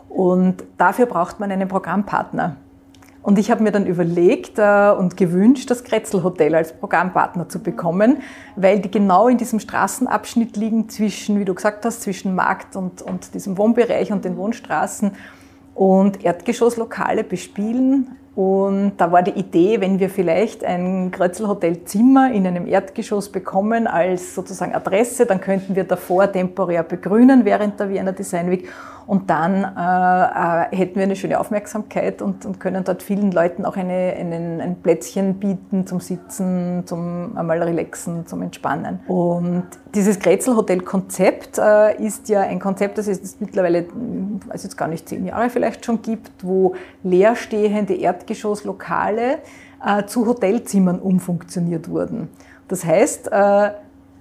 Und 0.09 0.63
dafür 0.77 1.05
braucht 1.05 1.39
man 1.39 1.51
einen 1.51 1.67
Programmpartner. 1.67 2.55
Und 3.27 3.37
ich 3.37 3.51
habe 3.51 3.61
mir 3.61 3.73
dann 3.73 3.85
überlegt 3.85 4.57
äh, 4.57 4.89
und 4.97 5.17
gewünscht, 5.17 5.69
das 5.69 5.83
Kretzel 5.83 6.23
Hotel 6.23 6.55
als 6.55 6.71
Programmpartner 6.71 7.49
zu 7.49 7.59
bekommen, 7.59 8.19
weil 8.55 8.79
die 8.79 8.89
genau 8.89 9.27
in 9.27 9.37
diesem 9.37 9.59
Straßenabschnitt 9.59 10.55
liegen 10.55 10.87
zwischen, 10.87 11.37
wie 11.37 11.43
du 11.43 11.53
gesagt 11.53 11.83
hast, 11.83 12.03
zwischen 12.03 12.35
Markt 12.35 12.77
und, 12.77 13.01
und 13.01 13.33
diesem 13.33 13.57
Wohnbereich 13.57 14.13
und 14.13 14.23
den 14.23 14.37
Wohnstraßen 14.37 15.11
und 15.77 16.25
Erdgeschosslokale 16.25 17.23
bespielen. 17.23 18.17
Und 18.35 18.93
da 18.97 19.11
war 19.11 19.21
die 19.21 19.31
Idee, 19.31 19.79
wenn 19.79 19.99
wir 19.99 20.09
vielleicht 20.09 20.63
ein 20.63 21.11
Krötzl-Hotelzimmer 21.11 22.31
in 22.31 22.45
einem 22.47 22.67
Erdgeschoss 22.67 23.31
bekommen 23.31 23.87
als 23.87 24.33
sozusagen 24.33 24.73
Adresse, 24.73 25.25
dann 25.27 25.39
könnten 25.39 25.75
wir 25.75 25.83
davor 25.83 26.31
temporär 26.31 26.83
begrünen 26.83 27.45
während 27.45 27.79
der 27.79 27.89
Wiener 27.89 28.11
Design 28.11 28.49
Week 28.49 28.69
und 29.07 29.29
dann 29.29 29.63
äh, 29.63 30.73
äh, 30.73 30.75
hätten 30.75 30.95
wir 30.95 31.03
eine 31.03 31.15
schöne 31.15 31.39
Aufmerksamkeit 31.39 32.21
und, 32.21 32.45
und 32.45 32.59
können 32.59 32.83
dort 32.83 33.01
vielen 33.01 33.31
Leuten 33.31 33.63
auch 33.63 33.77
eine, 33.77 34.13
einen, 34.17 34.59
ein 34.59 34.81
Plätzchen 34.81 35.35
bieten 35.35 35.87
zum 35.87 36.01
Sitzen, 36.01 36.83
zum 36.85 37.37
einmal 37.37 37.63
relaxen, 37.63 38.27
zum 38.27 38.41
Entspannen. 38.41 38.99
Und 39.07 39.63
dieses 39.95 40.19
Grätzl-Hotel-Konzept 40.19 41.57
äh, 41.57 42.03
ist 42.05 42.27
ja 42.27 42.41
ein 42.41 42.59
Konzept, 42.59 42.97
das 42.97 43.07
es 43.07 43.39
mittlerweile, 43.39 43.85
weiß 44.47 44.63
jetzt 44.63 44.77
gar 44.77 44.89
nicht, 44.89 45.07
zehn 45.07 45.25
Jahre 45.25 45.49
vielleicht 45.49 45.85
schon 45.85 46.01
gibt, 46.01 46.43
wo 46.43 46.75
leerstehende 47.03 47.95
Erdgeschosslokale 47.95 49.37
äh, 49.85 50.05
zu 50.05 50.27
Hotelzimmern 50.27 50.99
umfunktioniert 50.99 51.89
wurden. 51.89 52.27
Das 52.67 52.83
heißt, 52.83 53.31
äh, 53.31 53.69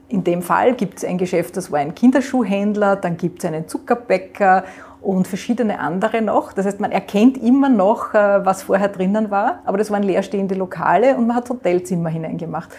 in 0.09 0.23
dem 0.23 0.43
Fall 0.43 0.75
gibt 0.75 0.99
es 0.99 1.05
ein 1.05 1.19
Geschäft, 1.19 1.57
das 1.57 1.73
war 1.73 1.81
ein 1.81 1.95
Kinderschuhhändler, 1.95 2.97
dann 2.97 3.17
gibt 3.17 3.41
es 3.41 3.45
einen 3.45 3.67
Zuckerbäcker 3.67 4.65
und 5.01 5.27
verschiedene 5.27 5.81
andere 5.81 6.23
noch. 6.23 6.53
Das 6.53 6.67
heißt, 6.67 6.81
man 6.81 6.93
erkennt 6.93 7.39
immer 7.39 7.69
noch, 7.69 8.15
äh, 8.15 8.45
was 8.45 8.65
vorher 8.65 8.89
drinnen 8.89 9.31
war, 9.31 9.61
aber 9.65 9.79
das 9.79 9.91
waren 9.91 10.03
leerstehende 10.03 10.55
Lokale 10.55 11.17
und 11.17 11.27
man 11.27 11.37
hat 11.37 11.49
Hotelzimmer 11.51 12.09
hineingemacht. 12.09 12.71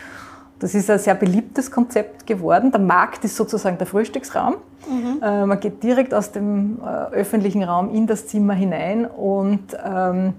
Das 0.60 0.74
ist 0.74 0.90
ein 0.90 1.00
sehr 1.00 1.16
beliebtes 1.16 1.70
Konzept 1.70 2.26
geworden. 2.26 2.72
Der 2.72 2.80
Markt 2.82 3.24
ist 3.24 3.36
sozusagen 3.36 3.78
der 3.78 3.86
Frühstücksraum. 3.86 4.56
Mhm. 4.90 5.22
Äh, 5.22 5.46
man 5.46 5.60
geht 5.60 5.84
direkt 5.84 6.14
aus 6.14 6.32
dem 6.32 6.80
äh, 6.82 7.14
öffentlichen 7.14 7.64
Raum 7.64 7.94
in 7.94 8.08
das 8.08 8.28
Zimmer 8.28 8.54
hinein 8.54 9.06
und 9.06 9.78
ähm, 9.86 10.34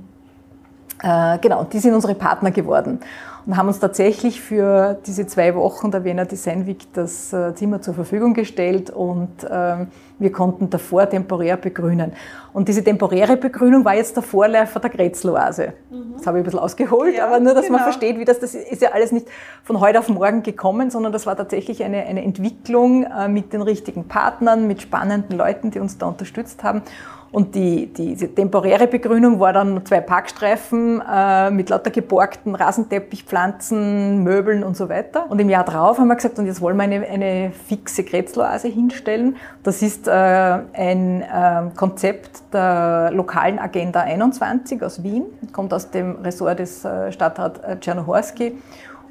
äh, 1.02 1.38
genau, 1.38 1.64
die 1.64 1.78
sind 1.78 1.94
unsere 1.94 2.14
Partner 2.14 2.50
geworden 2.50 3.00
und 3.48 3.56
haben 3.56 3.68
uns 3.68 3.80
tatsächlich 3.80 4.42
für 4.42 4.98
diese 5.06 5.26
zwei 5.26 5.54
Wochen 5.54 5.90
der 5.90 6.04
Wiener 6.04 6.26
Design 6.26 6.66
Week 6.66 6.80
das 6.92 7.32
äh, 7.32 7.54
Zimmer 7.54 7.80
zur 7.80 7.94
Verfügung 7.94 8.34
gestellt 8.34 8.90
und 8.90 9.30
ähm, 9.50 9.86
wir 10.18 10.30
konnten 10.32 10.68
davor 10.68 11.08
temporär 11.08 11.56
begrünen. 11.56 12.12
Und 12.52 12.68
diese 12.68 12.84
temporäre 12.84 13.38
Begrünung 13.38 13.86
war 13.86 13.94
jetzt 13.94 14.16
der 14.16 14.22
Vorläufer 14.22 14.80
der 14.80 14.90
Grätzloase. 14.90 15.72
Mhm. 15.90 16.12
Das 16.18 16.26
habe 16.26 16.36
ich 16.36 16.42
ein 16.42 16.44
bisschen 16.44 16.60
ausgeholt, 16.60 17.16
ja, 17.16 17.26
aber 17.26 17.40
nur, 17.40 17.54
dass 17.54 17.64
genau. 17.64 17.78
man 17.78 17.84
versteht, 17.84 18.18
wie 18.18 18.26
das, 18.26 18.38
das 18.38 18.54
ist 18.54 18.82
ja 18.82 18.90
alles 18.90 19.12
nicht 19.12 19.28
von 19.64 19.80
heute 19.80 19.98
auf 19.98 20.10
morgen 20.10 20.42
gekommen, 20.42 20.90
sondern 20.90 21.12
das 21.12 21.24
war 21.24 21.34
tatsächlich 21.34 21.82
eine, 21.82 22.04
eine 22.04 22.22
Entwicklung 22.22 23.04
äh, 23.04 23.28
mit 23.28 23.54
den 23.54 23.62
richtigen 23.62 24.08
Partnern, 24.08 24.66
mit 24.66 24.82
spannenden 24.82 25.38
Leuten, 25.38 25.70
die 25.70 25.78
uns 25.78 25.96
da 25.96 26.06
unterstützt 26.06 26.62
haben. 26.64 26.82
Und 27.30 27.54
die, 27.54 27.86
die, 27.86 28.14
diese 28.14 28.34
temporäre 28.34 28.86
Begrünung 28.86 29.38
war 29.38 29.52
dann 29.52 29.84
zwei 29.84 30.00
Parkstreifen 30.00 31.02
äh, 31.02 31.50
mit 31.50 31.68
lauter 31.68 31.90
geborgten 31.90 32.54
Rasenteppichpflanzen, 32.54 34.22
Möbeln 34.22 34.64
und 34.64 34.76
so 34.76 34.88
weiter. 34.88 35.30
Und 35.30 35.38
im 35.38 35.50
Jahr 35.50 35.64
drauf 35.64 35.98
haben 35.98 36.08
wir 36.08 36.16
gesagt, 36.16 36.38
und 36.38 36.46
jetzt 36.46 36.60
wollen 36.62 36.76
wir 36.76 36.84
eine, 36.84 37.06
eine 37.06 37.52
fixe 37.66 38.02
Kretzeloase 38.04 38.68
hinstellen. 38.68 39.36
Das 39.62 39.82
ist 39.82 40.08
äh, 40.08 40.10
ein 40.10 41.22
äh, 41.22 41.70
Konzept 41.76 42.42
der 42.52 43.10
lokalen 43.12 43.58
Agenda 43.58 44.00
21 44.00 44.82
aus 44.82 45.02
Wien, 45.02 45.26
kommt 45.52 45.74
aus 45.74 45.90
dem 45.90 46.16
Ressort 46.22 46.60
des 46.60 46.84
äh, 46.84 47.12
Stadtrat 47.12 47.62
äh, 47.62 47.78
Czernohorski 47.78 48.54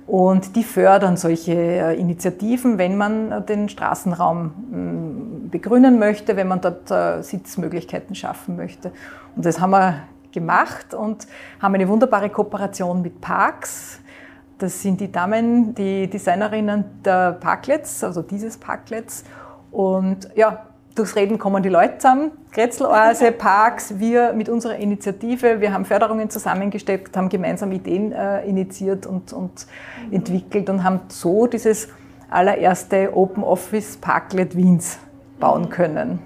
und 0.07 0.55
die 0.55 0.63
fördern 0.63 1.17
solche 1.17 1.51
äh, 1.51 1.99
Initiativen, 1.99 2.77
wenn 2.77 2.95
man 2.95 3.31
äh, 3.31 3.41
den 3.41 3.67
Straßenraum 3.67 4.45
mm, 4.45 5.49
begrünen 5.49 5.99
möchte, 5.99 6.37
wenn 6.37 6.47
man 6.47 6.61
dort 6.61 6.89
äh, 6.89 7.21
Sitzmöglichkeiten 7.21 8.15
schaffen 8.15 8.55
möchte. 8.55 8.91
Und 9.35 9.45
das 9.45 9.59
haben 9.59 9.71
wir 9.71 10.03
gemacht 10.31 10.93
und 10.93 11.27
haben 11.61 11.75
eine 11.75 11.89
wunderbare 11.89 12.29
Kooperation 12.29 13.01
mit 13.01 13.19
Parks. 13.19 13.99
Das 14.57 14.81
sind 14.81 15.01
die 15.01 15.11
Damen, 15.11 15.75
die 15.75 16.09
Designerinnen 16.09 16.85
der 17.03 17.33
Parklets, 17.33 18.01
also 18.01 18.21
dieses 18.21 18.57
Parklets. 18.57 19.25
Und 19.71 20.29
ja, 20.35 20.67
durchs 20.97 21.15
Reden 21.15 21.37
kommen 21.37 21.63
die 21.63 21.69
Leute 21.69 21.97
zusammen. 21.97 22.31
Grätzloase, 22.51 23.31
Parks, 23.37 23.99
wir 23.99 24.33
mit 24.33 24.49
unserer 24.49 24.75
Initiative, 24.75 25.61
wir 25.61 25.73
haben 25.73 25.85
Förderungen 25.85 26.29
zusammengesteckt, 26.29 27.15
haben 27.15 27.29
gemeinsam 27.29 27.71
Ideen 27.71 28.11
äh, 28.11 28.45
initiiert 28.45 29.05
und, 29.05 29.33
und 29.33 29.67
mhm. 30.07 30.13
entwickelt 30.13 30.69
und 30.69 30.83
haben 30.83 31.01
so 31.09 31.47
dieses 31.47 31.89
allererste 32.29 33.15
Open 33.15 33.43
Office 33.43 33.97
Parklet 33.97 34.55
Wiens 34.55 34.99
bauen 35.39 35.63
mhm. 35.63 35.69
können. 35.69 36.19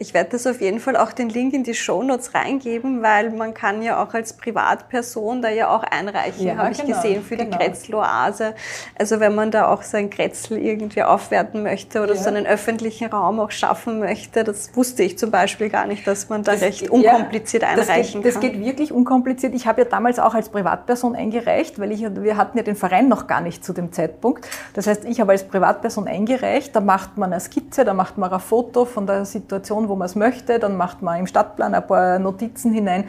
Ich 0.00 0.14
werde 0.14 0.30
das 0.30 0.46
auf 0.46 0.60
jeden 0.60 0.78
Fall 0.78 0.96
auch 0.96 1.10
den 1.10 1.28
Link 1.28 1.54
in 1.54 1.64
die 1.64 1.74
Show 1.74 2.04
Notes 2.04 2.32
reingeben, 2.32 3.02
weil 3.02 3.30
man 3.30 3.52
kann 3.52 3.82
ja 3.82 4.00
auch 4.00 4.14
als 4.14 4.32
Privatperson 4.32 5.42
da 5.42 5.48
ja 5.48 5.74
auch 5.74 5.82
einreichen, 5.82 6.46
ja, 6.46 6.56
habe 6.56 6.70
ich 6.70 6.78
genau, 6.78 6.94
gesehen, 6.94 7.24
für 7.24 7.36
genau. 7.36 7.50
die 7.50 7.64
Kretzeloase. 7.64 8.54
Also 8.96 9.18
wenn 9.18 9.34
man 9.34 9.50
da 9.50 9.66
auch 9.66 9.82
sein 9.82 10.08
Kretzel 10.08 10.58
irgendwie 10.58 11.02
aufwerten 11.02 11.64
möchte 11.64 12.00
oder 12.00 12.14
ja. 12.14 12.22
so 12.22 12.28
einen 12.28 12.46
öffentlichen 12.46 13.08
Raum 13.08 13.40
auch 13.40 13.50
schaffen 13.50 13.98
möchte, 13.98 14.44
das 14.44 14.76
wusste 14.76 15.02
ich 15.02 15.18
zum 15.18 15.32
Beispiel 15.32 15.68
gar 15.68 15.88
nicht, 15.88 16.06
dass 16.06 16.28
man 16.28 16.44
da 16.44 16.52
das 16.52 16.62
recht 16.62 16.88
unkompliziert 16.88 17.64
ja, 17.64 17.70
einreichen 17.70 18.22
das 18.22 18.34
geht, 18.34 18.52
kann. 18.52 18.52
Das 18.52 18.60
geht 18.60 18.64
wirklich 18.64 18.92
unkompliziert. 18.92 19.52
Ich 19.52 19.66
habe 19.66 19.82
ja 19.82 19.88
damals 19.88 20.20
auch 20.20 20.34
als 20.34 20.48
Privatperson 20.50 21.16
eingereicht, 21.16 21.80
weil 21.80 21.90
ich, 21.90 22.02
wir 22.02 22.36
hatten 22.36 22.56
ja 22.56 22.62
den 22.62 22.76
Verein 22.76 23.08
noch 23.08 23.26
gar 23.26 23.40
nicht 23.40 23.64
zu 23.64 23.72
dem 23.72 23.92
Zeitpunkt. 23.92 24.46
Das 24.74 24.86
heißt, 24.86 25.06
ich 25.06 25.20
habe 25.20 25.32
als 25.32 25.42
Privatperson 25.42 26.06
eingereicht, 26.06 26.76
da 26.76 26.80
macht 26.80 27.18
man 27.18 27.32
eine 27.32 27.40
Skizze, 27.40 27.84
da 27.84 27.94
macht 27.94 28.16
man 28.16 28.32
ein 28.32 28.38
Foto 28.38 28.84
von 28.84 29.04
der 29.04 29.24
Situation, 29.24 29.87
wo 29.88 29.96
man 29.96 30.06
es 30.06 30.14
möchte. 30.14 30.58
Dann 30.58 30.76
macht 30.76 31.02
man 31.02 31.20
im 31.20 31.26
Stadtplan 31.26 31.74
ein 31.74 31.86
paar 31.86 32.18
Notizen 32.18 32.72
hinein 32.72 33.04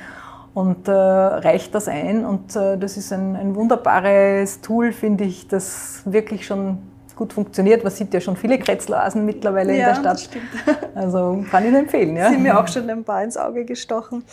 und 0.53 0.87
äh, 0.87 0.91
reicht 0.91 1.75
das 1.75 1.87
ein. 1.87 2.25
Und 2.25 2.55
äh, 2.55 2.77
das 2.77 2.97
ist 2.97 3.13
ein, 3.13 3.35
ein 3.35 3.55
wunderbares 3.55 4.61
Tool, 4.61 4.91
finde 4.91 5.23
ich, 5.23 5.47
das 5.47 6.01
wirklich 6.05 6.45
schon 6.45 6.79
gut 7.19 7.33
funktioniert. 7.33 7.83
Man 7.83 7.91
sieht 7.91 8.13
ja 8.13 8.21
schon 8.21 8.37
viele 8.37 8.57
Kretzlasen 8.57 9.25
mittlerweile 9.25 9.75
ja, 9.75 9.89
in 9.89 10.03
der 10.03 10.17
Stadt. 10.17 10.29
Also 10.95 11.43
kann 11.51 11.67
ich 11.67 11.75
empfehlen. 11.75 12.15
Ja. 12.15 12.29
Sind 12.29 12.41
mir 12.41 12.59
auch 12.59 12.67
schon 12.67 12.89
ein 12.89 13.03
paar 13.03 13.23
ins 13.23 13.37
Auge 13.37 13.65
gestochen. 13.65 14.23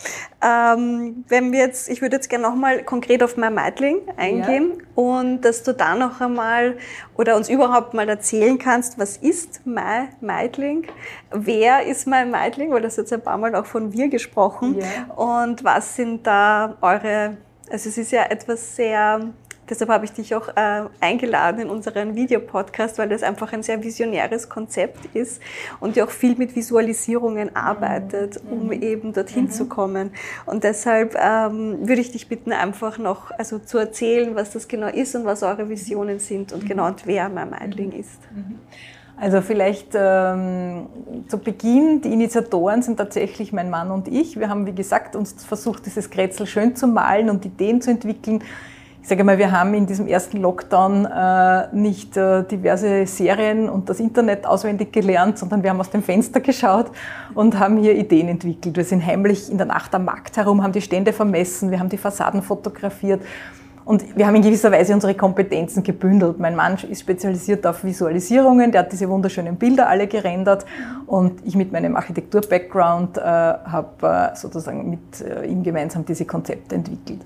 Ähm, 0.41 1.25
wenn 1.27 1.51
wir 1.51 1.59
jetzt, 1.59 1.89
ich 1.89 2.01
würde 2.01 2.15
jetzt 2.15 2.29
gerne 2.29 2.47
nochmal 2.47 2.83
konkret 2.83 3.21
auf 3.23 3.35
mein 3.37 3.53
Meitling 3.53 3.97
eingehen 4.15 4.73
ja. 4.77 4.85
und 4.95 5.41
dass 5.41 5.63
du 5.63 5.73
da 5.73 5.95
noch 5.95 6.21
einmal 6.21 6.77
oder 7.17 7.35
uns 7.35 7.49
überhaupt 7.49 7.93
mal 7.93 8.07
erzählen 8.07 8.57
kannst, 8.57 8.97
was 8.97 9.17
ist 9.17 9.61
mein 9.65 10.09
Meitling? 10.21 10.87
Wer 11.31 11.85
ist 11.85 12.07
mein 12.07 12.31
Meitling? 12.31 12.71
Weil 12.71 12.81
das 12.81 12.95
jetzt 12.95 13.11
ein 13.11 13.21
paar 13.21 13.37
Mal 13.37 13.53
auch 13.55 13.65
von 13.65 13.91
wir 13.91 14.07
gesprochen. 14.07 14.77
Ja. 14.79 15.13
Und 15.13 15.63
was 15.63 15.95
sind 15.95 16.25
da 16.25 16.77
eure 16.81 17.37
also 17.69 17.89
es 17.89 17.97
ist 17.97 18.11
ja 18.11 18.23
etwas 18.23 18.77
sehr 18.77 19.19
Deshalb 19.69 19.89
habe 19.89 20.05
ich 20.05 20.11
dich 20.11 20.33
auch 20.33 20.47
äh, 20.49 20.83
eingeladen 21.01 21.61
in 21.61 21.69
unseren 21.69 22.15
Videopodcast, 22.15 22.97
weil 22.97 23.09
das 23.09 23.23
einfach 23.23 23.51
ein 23.53 23.63
sehr 23.63 23.83
visionäres 23.83 24.47
Konzept 24.47 25.13
ist 25.13 25.41
und 25.79 25.95
die 25.95 26.01
auch 26.01 26.09
viel 26.09 26.35
mit 26.35 26.55
Visualisierungen 26.55 27.55
arbeitet, 27.55 28.43
mhm. 28.43 28.51
um 28.51 28.65
mhm. 28.67 28.81
eben 28.81 29.13
dorthin 29.13 29.45
mhm. 29.45 29.51
zu 29.51 29.65
kommen. 29.65 30.11
Und 30.45 30.63
deshalb 30.63 31.15
ähm, 31.15 31.87
würde 31.87 32.01
ich 32.01 32.11
dich 32.11 32.29
bitten, 32.29 32.53
einfach 32.53 32.97
noch 32.97 33.31
also 33.31 33.59
zu 33.59 33.77
erzählen, 33.77 34.35
was 34.35 34.51
das 34.51 34.67
genau 34.67 34.87
ist 34.87 35.15
und 35.15 35.25
was 35.25 35.43
eure 35.43 35.69
Visionen 35.69 36.19
sind 36.19 36.53
und 36.53 36.63
mhm. 36.63 36.67
genau 36.67 36.87
und 36.87 37.05
wer 37.05 37.27
mein 37.29 37.49
Meidling 37.49 37.89
mhm. 37.89 37.99
ist. 37.99 38.19
Mhm. 38.31 38.59
Also 39.19 39.41
vielleicht 39.41 39.89
ähm, 39.95 40.85
zu 41.27 41.39
Beginn, 41.39 42.01
die 42.01 42.13
Initiatoren 42.13 42.83
sind 42.83 42.97
tatsächlich 42.97 43.51
mein 43.51 43.71
Mann 43.71 43.89
und 43.89 44.07
ich. 44.07 44.39
Wir 44.39 44.47
haben, 44.47 44.67
wie 44.67 44.75
gesagt, 44.75 45.15
uns 45.15 45.43
versucht, 45.43 45.87
dieses 45.87 46.11
Kretzel 46.11 46.45
schön 46.45 46.75
zu 46.75 46.85
malen 46.85 47.31
und 47.31 47.43
Ideen 47.43 47.81
zu 47.81 47.89
entwickeln 47.89 48.43
ich 49.07 49.09
sage 49.09 49.23
mal, 49.23 49.37
wir 49.37 49.53
haben 49.53 49.73
in 49.73 49.85
diesem 49.85 50.05
ersten 50.05 50.41
Lockdown 50.41 51.05
äh, 51.05 51.73
nicht 51.73 52.17
äh, 52.17 52.43
diverse 52.43 53.07
Serien 53.07 53.69
und 53.69 53.87
das 53.87 54.01
Internet 54.01 54.45
auswendig 54.45 54.91
gelernt, 54.91 55.37
sondern 55.37 55.63
wir 55.63 55.69
haben 55.69 55.79
aus 55.79 55.89
dem 55.89 56.03
Fenster 56.03 56.41
geschaut 56.41 56.91
und 57.33 57.57
haben 57.57 57.77
hier 57.77 57.95
Ideen 57.95 58.27
entwickelt. 58.27 58.75
Wir 58.75 58.83
sind 58.83 59.05
heimlich 59.05 59.49
in 59.49 59.57
der 59.57 59.65
Nacht 59.65 59.95
am 59.95 60.03
Markt 60.03 60.35
herum, 60.35 60.61
haben 60.61 60.73
die 60.73 60.81
Stände 60.81 61.13
vermessen, 61.13 61.71
wir 61.71 61.79
haben 61.79 61.87
die 61.87 61.97
Fassaden 61.97 62.41
fotografiert. 62.41 63.21
Und 63.85 64.17
wir 64.17 64.27
haben 64.27 64.35
in 64.35 64.41
gewisser 64.41 64.73
Weise 64.73 64.93
unsere 64.93 65.13
Kompetenzen 65.13 65.83
gebündelt. 65.83 66.37
Mein 66.37 66.57
Mann 66.57 66.75
ist 66.89 66.99
spezialisiert 66.99 67.65
auf 67.65 67.85
Visualisierungen, 67.85 68.73
der 68.73 68.81
hat 68.81 68.91
diese 68.91 69.07
wunderschönen 69.07 69.55
Bilder 69.55 69.87
alle 69.87 70.07
gerendert 70.07 70.65
und 71.05 71.39
ich 71.45 71.55
mit 71.55 71.71
meinem 71.71 71.95
Architektur-Background 71.95 73.17
äh, 73.17 73.21
habe 73.21 74.33
äh, 74.33 74.35
sozusagen 74.35 74.89
mit 74.89 75.21
äh, 75.21 75.45
ihm 75.45 75.63
gemeinsam 75.63 76.03
diese 76.03 76.25
Konzepte 76.25 76.75
entwickelt. 76.75 77.21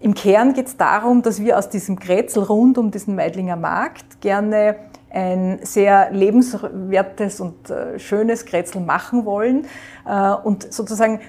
Im 0.00 0.14
Kern 0.14 0.54
geht 0.54 0.66
es 0.66 0.76
darum, 0.78 1.20
dass 1.20 1.42
wir 1.42 1.58
aus 1.58 1.68
diesem 1.68 1.96
Grätzl 1.96 2.40
rund 2.40 2.78
um 2.78 2.90
diesen 2.90 3.14
Meidlinger 3.14 3.56
Markt 3.56 4.20
gerne 4.22 4.76
ein 5.10 5.58
sehr 5.62 6.10
lebenswertes 6.10 7.40
und 7.40 7.68
äh, 7.68 7.98
schönes 7.98 8.46
Grätzl 8.46 8.80
machen 8.80 9.26
wollen 9.26 9.66
äh, 10.06 10.30
und 10.30 10.72
sozusagen 10.72 11.20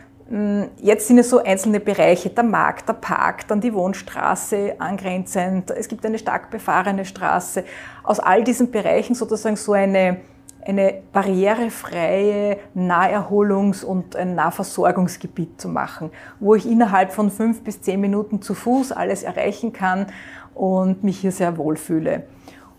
Jetzt 0.77 1.07
sind 1.07 1.17
es 1.17 1.29
so 1.29 1.43
einzelne 1.43 1.81
Bereiche, 1.81 2.29
der 2.29 2.45
Markt, 2.45 2.87
der 2.87 2.93
Park, 2.93 3.49
dann 3.49 3.59
die 3.59 3.73
Wohnstraße 3.73 4.75
angrenzend, 4.79 5.71
es 5.71 5.89
gibt 5.89 6.05
eine 6.05 6.17
stark 6.17 6.49
befahrene 6.49 7.03
Straße. 7.03 7.65
Aus 8.01 8.21
all 8.21 8.41
diesen 8.41 8.71
Bereichen 8.71 9.13
sozusagen 9.13 9.57
so 9.57 9.73
eine 9.73 10.21
eine 10.65 11.01
barrierefreie 11.11 12.57
Naherholungs- 12.75 13.83
und 13.83 14.15
ein 14.15 14.35
Nahversorgungsgebiet 14.35 15.59
zu 15.59 15.69
machen, 15.69 16.11
wo 16.39 16.55
ich 16.55 16.65
innerhalb 16.65 17.11
von 17.11 17.31
fünf 17.31 17.63
bis 17.63 17.81
zehn 17.81 17.99
Minuten 17.99 18.41
zu 18.41 18.53
Fuß 18.53 18.91
alles 18.91 19.23
erreichen 19.23 19.73
kann 19.73 20.07
und 20.53 21.03
mich 21.03 21.19
hier 21.19 21.31
sehr 21.31 21.57
wohlfühle. 21.57 22.23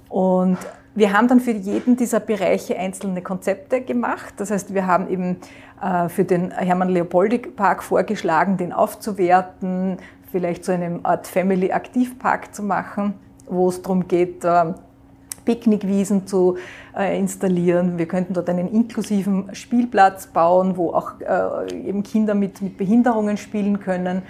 Und 0.08 0.58
wir 0.94 1.12
haben 1.12 1.26
dann 1.26 1.40
für 1.40 1.52
jeden 1.52 1.96
dieser 1.96 2.20
Bereiche 2.20 2.78
einzelne 2.78 3.22
Konzepte 3.22 3.80
gemacht. 3.80 4.34
Das 4.36 4.50
heißt, 4.50 4.74
wir 4.74 4.86
haben 4.86 5.08
eben 5.08 5.38
äh, 5.80 6.08
für 6.08 6.24
den 6.24 6.50
Hermann-Leopoldi-Park 6.50 7.82
vorgeschlagen, 7.82 8.58
den 8.58 8.72
aufzuwerten, 8.72 9.96
vielleicht 10.30 10.64
zu 10.64 10.72
einem 10.72 11.00
Art 11.04 11.26
Family-Aktivpark 11.26 12.54
zu 12.54 12.62
machen, 12.62 13.14
wo 13.46 13.68
es 13.68 13.80
darum 13.80 14.06
geht, 14.06 14.44
äh, 14.44 14.74
Picknickwiesen 15.44 16.26
zu 16.26 16.56
äh, 16.96 17.18
installieren. 17.18 17.98
Wir 17.98 18.06
könnten 18.06 18.34
dort 18.34 18.48
einen 18.48 18.68
inklusiven 18.68 19.54
Spielplatz 19.54 20.26
bauen, 20.26 20.76
wo 20.76 20.92
auch 20.92 21.12
eben 21.72 22.02
Kinder 22.02 22.34
mit, 22.34 22.62
mit 22.62 22.76
Behinderungen 22.76 23.36
spielen 23.36 23.80
können 23.80 24.22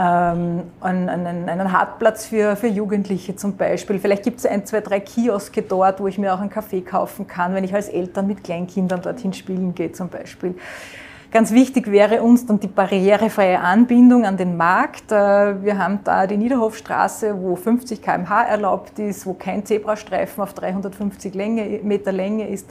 ähm, 0.00 0.62
einen, 0.80 1.48
einen 1.48 1.72
Hartplatz 1.72 2.26
für, 2.26 2.56
für 2.56 2.68
Jugendliche 2.68 3.36
zum 3.36 3.56
Beispiel. 3.56 3.98
Vielleicht 3.98 4.22
gibt 4.22 4.38
es 4.38 4.46
ein, 4.46 4.64
zwei, 4.64 4.80
drei 4.80 5.00
Kioske 5.00 5.62
dort, 5.62 6.00
wo 6.00 6.06
ich 6.06 6.16
mir 6.16 6.32
auch 6.32 6.40
einen 6.40 6.50
Kaffee 6.50 6.80
kaufen 6.80 7.26
kann, 7.26 7.54
wenn 7.54 7.64
ich 7.64 7.74
als 7.74 7.88
Eltern 7.88 8.26
mit 8.26 8.44
Kleinkindern 8.44 9.02
dorthin 9.02 9.32
spielen 9.32 9.74
gehe 9.74 9.92
zum 9.92 10.08
Beispiel. 10.08 10.54
Ganz 11.30 11.52
wichtig 11.52 11.92
wäre 11.92 12.22
uns 12.22 12.44
dann 12.44 12.58
die 12.58 12.66
barrierefreie 12.66 13.60
Anbindung 13.60 14.24
an 14.24 14.36
den 14.36 14.56
Markt. 14.56 15.12
Äh, 15.12 15.62
wir 15.62 15.78
haben 15.78 16.00
da 16.02 16.26
die 16.26 16.36
Niederhofstraße, 16.36 17.40
wo 17.40 17.54
50 17.54 18.02
km/h 18.02 18.42
erlaubt 18.42 18.98
ist, 18.98 19.24
wo 19.26 19.34
kein 19.34 19.64
Zebrastreifen 19.64 20.42
auf 20.42 20.54
350 20.54 21.32
Länge, 21.34 21.78
Meter 21.84 22.10
Länge 22.10 22.48
ist. 22.48 22.68